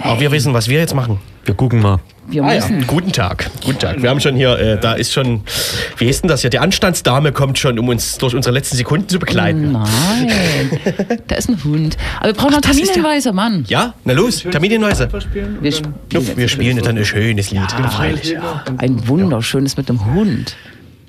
Aber 0.00 0.20
wir 0.20 0.30
wissen, 0.32 0.54
was 0.54 0.68
wir 0.68 0.78
jetzt 0.78 0.94
machen. 0.94 1.18
Wir 1.44 1.54
gucken 1.54 1.80
mal. 1.80 1.98
Wir 2.30 2.42
Ah, 2.44 2.52
ja. 2.52 2.60
müssen. 2.60 2.86
Guten 2.86 3.10
Tag. 3.10 3.50
Guten 3.64 3.78
Tag. 3.78 4.02
Wir 4.02 4.10
haben 4.10 4.20
schon 4.20 4.36
hier, 4.36 4.58
äh, 4.58 4.78
da 4.78 4.92
ist 4.92 5.14
schon, 5.14 5.40
wie 5.96 6.06
ist 6.06 6.22
denn 6.22 6.28
das 6.28 6.42
hier? 6.42 6.50
Die 6.50 6.58
Anstandsdame 6.58 7.32
kommt 7.32 7.58
schon, 7.58 7.78
um 7.78 7.88
uns 7.88 8.18
durch 8.18 8.34
unsere 8.34 8.54
letzten 8.54 8.76
Sekunden 8.76 9.08
zu 9.08 9.18
begleiten. 9.18 9.72
Nein, 9.72 10.30
da 11.26 11.36
ist 11.36 11.48
ein 11.48 11.62
Hund. 11.64 11.96
Aber 12.18 12.26
wir 12.28 12.34
brauchen 12.34 12.50
noch 12.52 12.58
ist 12.58 12.66
der- 12.66 12.74
Terminhinweise, 12.74 13.32
Mann. 13.32 13.64
Ja, 13.68 13.94
na 14.04 14.12
los, 14.12 14.40
Terminhinweise. 14.42 15.08
Wir, 15.10 15.20
spielen 15.72 15.94
Wir, 16.10 16.36
wir 16.36 16.48
spielen 16.48 16.76
dann 16.82 16.98
ein 16.98 17.04
schönes 17.06 17.50
Lied. 17.50 17.70
Freilich. 17.72 18.36
ein 18.76 19.08
wunderschönes 19.08 19.78
mit 19.78 19.88
dem 19.88 20.04
Hund. 20.14 20.54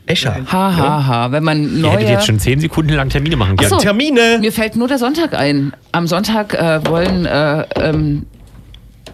Escher. 0.05 0.37
Ha, 0.51 0.75
ha, 0.75 1.05
ha. 1.05 1.31
Wenn 1.31 1.43
man 1.43 1.61
Ihr 1.61 1.81
neue... 1.81 1.91
hättet 1.91 2.09
jetzt 2.09 2.25
schon 2.25 2.39
zehn 2.39 2.59
Sekunden 2.59 2.93
lang 2.93 3.09
Termine 3.09 3.35
machen 3.35 3.57
können. 3.57 3.69
Ja, 3.69 3.77
so. 3.77 3.77
Termine. 3.77 4.39
Mir 4.39 4.51
fällt 4.51 4.75
nur 4.75 4.87
der 4.87 4.97
Sonntag 4.97 5.35
ein. 5.35 5.73
Am 5.91 6.07
Sonntag 6.07 6.55
äh, 6.55 6.83
wollen 6.87 7.27
äh, 7.27 7.63
ähm, 7.75 8.25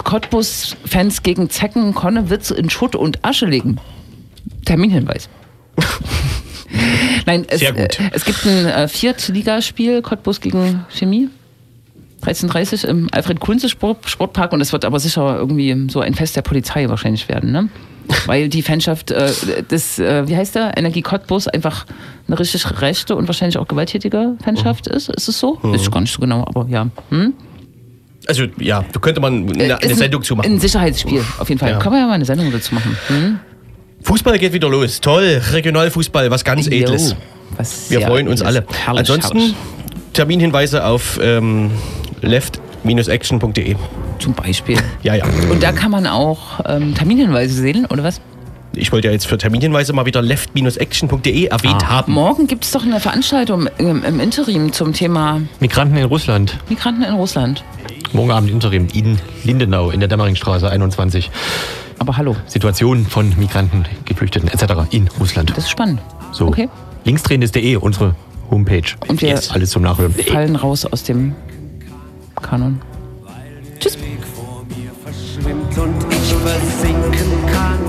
Cottbus-Fans 0.05 1.23
gegen 1.23 1.49
Zecken 1.49 1.93
Konnewitz 1.93 2.51
in 2.51 2.69
Schutt 2.69 2.95
und 2.95 3.25
Asche 3.25 3.45
legen. 3.45 3.77
Terminhinweis. 4.63 5.27
Nein, 7.25 7.45
es. 7.49 7.61
Äh, 7.61 7.87
es 8.11 8.23
gibt 8.23 8.45
ein 8.45 8.67
äh, 8.67 8.87
Viertligaspiel, 8.87 10.01
Cottbus 10.01 10.39
gegen 10.39 10.85
Chemie. 10.89 11.29
13.30 12.23 12.87
im 12.87 13.09
Alfred-Kunze-Sportpark 13.11 14.53
und 14.53 14.61
es 14.61 14.71
wird 14.71 14.85
aber 14.85 14.99
sicher 14.99 15.37
irgendwie 15.37 15.87
so 15.89 15.99
ein 15.99 16.13
Fest 16.15 16.35
der 16.35 16.41
Polizei 16.41 16.89
wahrscheinlich 16.89 17.27
werden, 17.27 17.51
ne? 17.51 17.69
Weil 18.27 18.49
die 18.49 18.61
Fanschaft 18.61 19.11
äh, 19.11 19.31
des, 19.69 19.99
äh, 19.99 20.27
wie 20.27 20.35
heißt 20.35 20.55
der, 20.55 20.77
Energie 20.77 21.01
Cottbus 21.01 21.47
einfach 21.47 21.85
eine 22.27 22.39
richtig 22.39 22.81
rechte 22.81 23.15
und 23.15 23.27
wahrscheinlich 23.27 23.57
auch 23.57 23.67
gewalttätige 23.67 24.37
Fanschaft 24.43 24.87
ist. 24.87 25.09
Ist 25.09 25.27
es 25.27 25.39
so? 25.39 25.59
Ist 25.73 25.91
gar 25.91 26.01
nicht 26.01 26.13
so 26.13 26.19
genau, 26.19 26.45
aber 26.45 26.67
ja. 26.69 26.87
Hm? 27.09 27.33
Also, 28.27 28.45
ja, 28.59 28.83
da 28.91 28.99
könnte 28.99 29.21
man 29.21 29.49
eine, 29.49 29.63
Äh, 29.63 29.73
eine 29.73 29.91
ist 29.91 29.97
Sendung 29.99 30.23
zu 30.23 30.33
Ein 30.33 30.37
machen. 30.37 30.59
Sicherheitsspiel, 30.59 31.23
auf 31.39 31.47
jeden 31.49 31.59
Fall. 31.59 31.71
Ja. 31.71 31.79
Können 31.79 31.95
wir 31.95 31.99
ja 32.01 32.07
mal 32.07 32.13
eine 32.13 32.25
Sendung 32.25 32.51
dazu 32.51 32.73
machen. 32.75 32.97
Hm? 33.07 33.39
Fußball 34.03 34.37
geht 34.39 34.53
wieder 34.53 34.69
los. 34.69 35.01
Toll. 35.01 35.41
Regionalfußball, 35.51 36.29
was 36.31 36.43
ganz 36.43 36.67
Edles. 36.67 37.11
Jo, 37.11 37.17
was 37.57 37.89
Wir 37.89 38.01
freuen 38.01 38.27
uns 38.27 38.41
Edles. 38.41 38.55
alle. 38.57 38.65
Herrlich, 38.85 38.99
Ansonsten 38.99 39.37
herrlich. 39.37 39.55
Terminhinweise 40.13 40.85
auf 40.85 41.19
ähm, 41.21 41.71
left-action.de. 42.21 43.75
Zum 44.19 44.33
Beispiel. 44.33 44.77
Ja, 45.03 45.15
ja. 45.15 45.25
Und 45.51 45.61
da 45.61 45.71
kann 45.71 45.91
man 45.91 46.07
auch 46.07 46.59
ähm, 46.65 46.93
Terminhinweise 46.95 47.53
sehen, 47.53 47.85
oder 47.87 48.03
was? 48.03 48.21
Ich 48.75 48.91
wollte 48.91 49.07
ja 49.07 49.11
jetzt 49.13 49.27
für 49.27 49.37
Terminhinweise 49.37 49.93
mal 49.93 50.05
wieder 50.05 50.21
left-action.de 50.21 51.45
erwähnt 51.45 51.83
Ah. 51.83 51.89
haben. 51.89 52.13
Morgen 52.13 52.47
gibt 52.47 52.65
es 52.65 52.71
doch 52.71 52.83
eine 52.83 52.99
Veranstaltung 52.99 53.67
im, 53.77 54.03
im 54.03 54.19
Interim 54.19 54.71
zum 54.73 54.93
Thema 54.93 55.41
Migranten 55.59 55.97
in 55.97 56.05
Russland. 56.05 56.57
Migranten 56.69 57.03
in 57.03 57.13
Russland. 57.13 57.63
Morgen 58.13 58.31
Abend 58.31 58.49
Interim 58.49 58.87
in 58.93 59.17
Lindenau 59.43 59.89
in 59.91 59.99
der 59.99 60.09
Dämmeringstraße 60.09 60.69
21. 60.69 61.31
Aber 61.99 62.17
hallo, 62.17 62.35
Situation 62.47 63.05
von 63.05 63.33
Migranten, 63.37 63.85
Geflüchteten 64.05 64.49
etc. 64.49 64.73
in 64.91 65.07
Russland. 65.19 65.51
das 65.51 65.59
ist 65.59 65.69
spannend. 65.69 65.99
So. 66.31 66.47
Okay. 66.47 66.69
Linksdrehen.de, 67.05 67.77
unsere 67.77 68.15
Homepage. 68.51 68.83
Und 69.07 69.21
wir- 69.21 69.29
Jetzt 69.29 69.51
alles 69.53 69.69
zum 69.71 69.83
Nachhören. 69.83 70.13
Fallen 70.13 70.55
raus 70.55 70.85
aus 70.85 71.03
dem 71.03 71.33
Kanon. 72.41 72.81
Tschüss. 73.79 73.97
verschwimmt 75.03 75.77
und 75.77 75.95
ich 76.11 76.33
versinken 76.33 77.45
kann. 77.51 77.84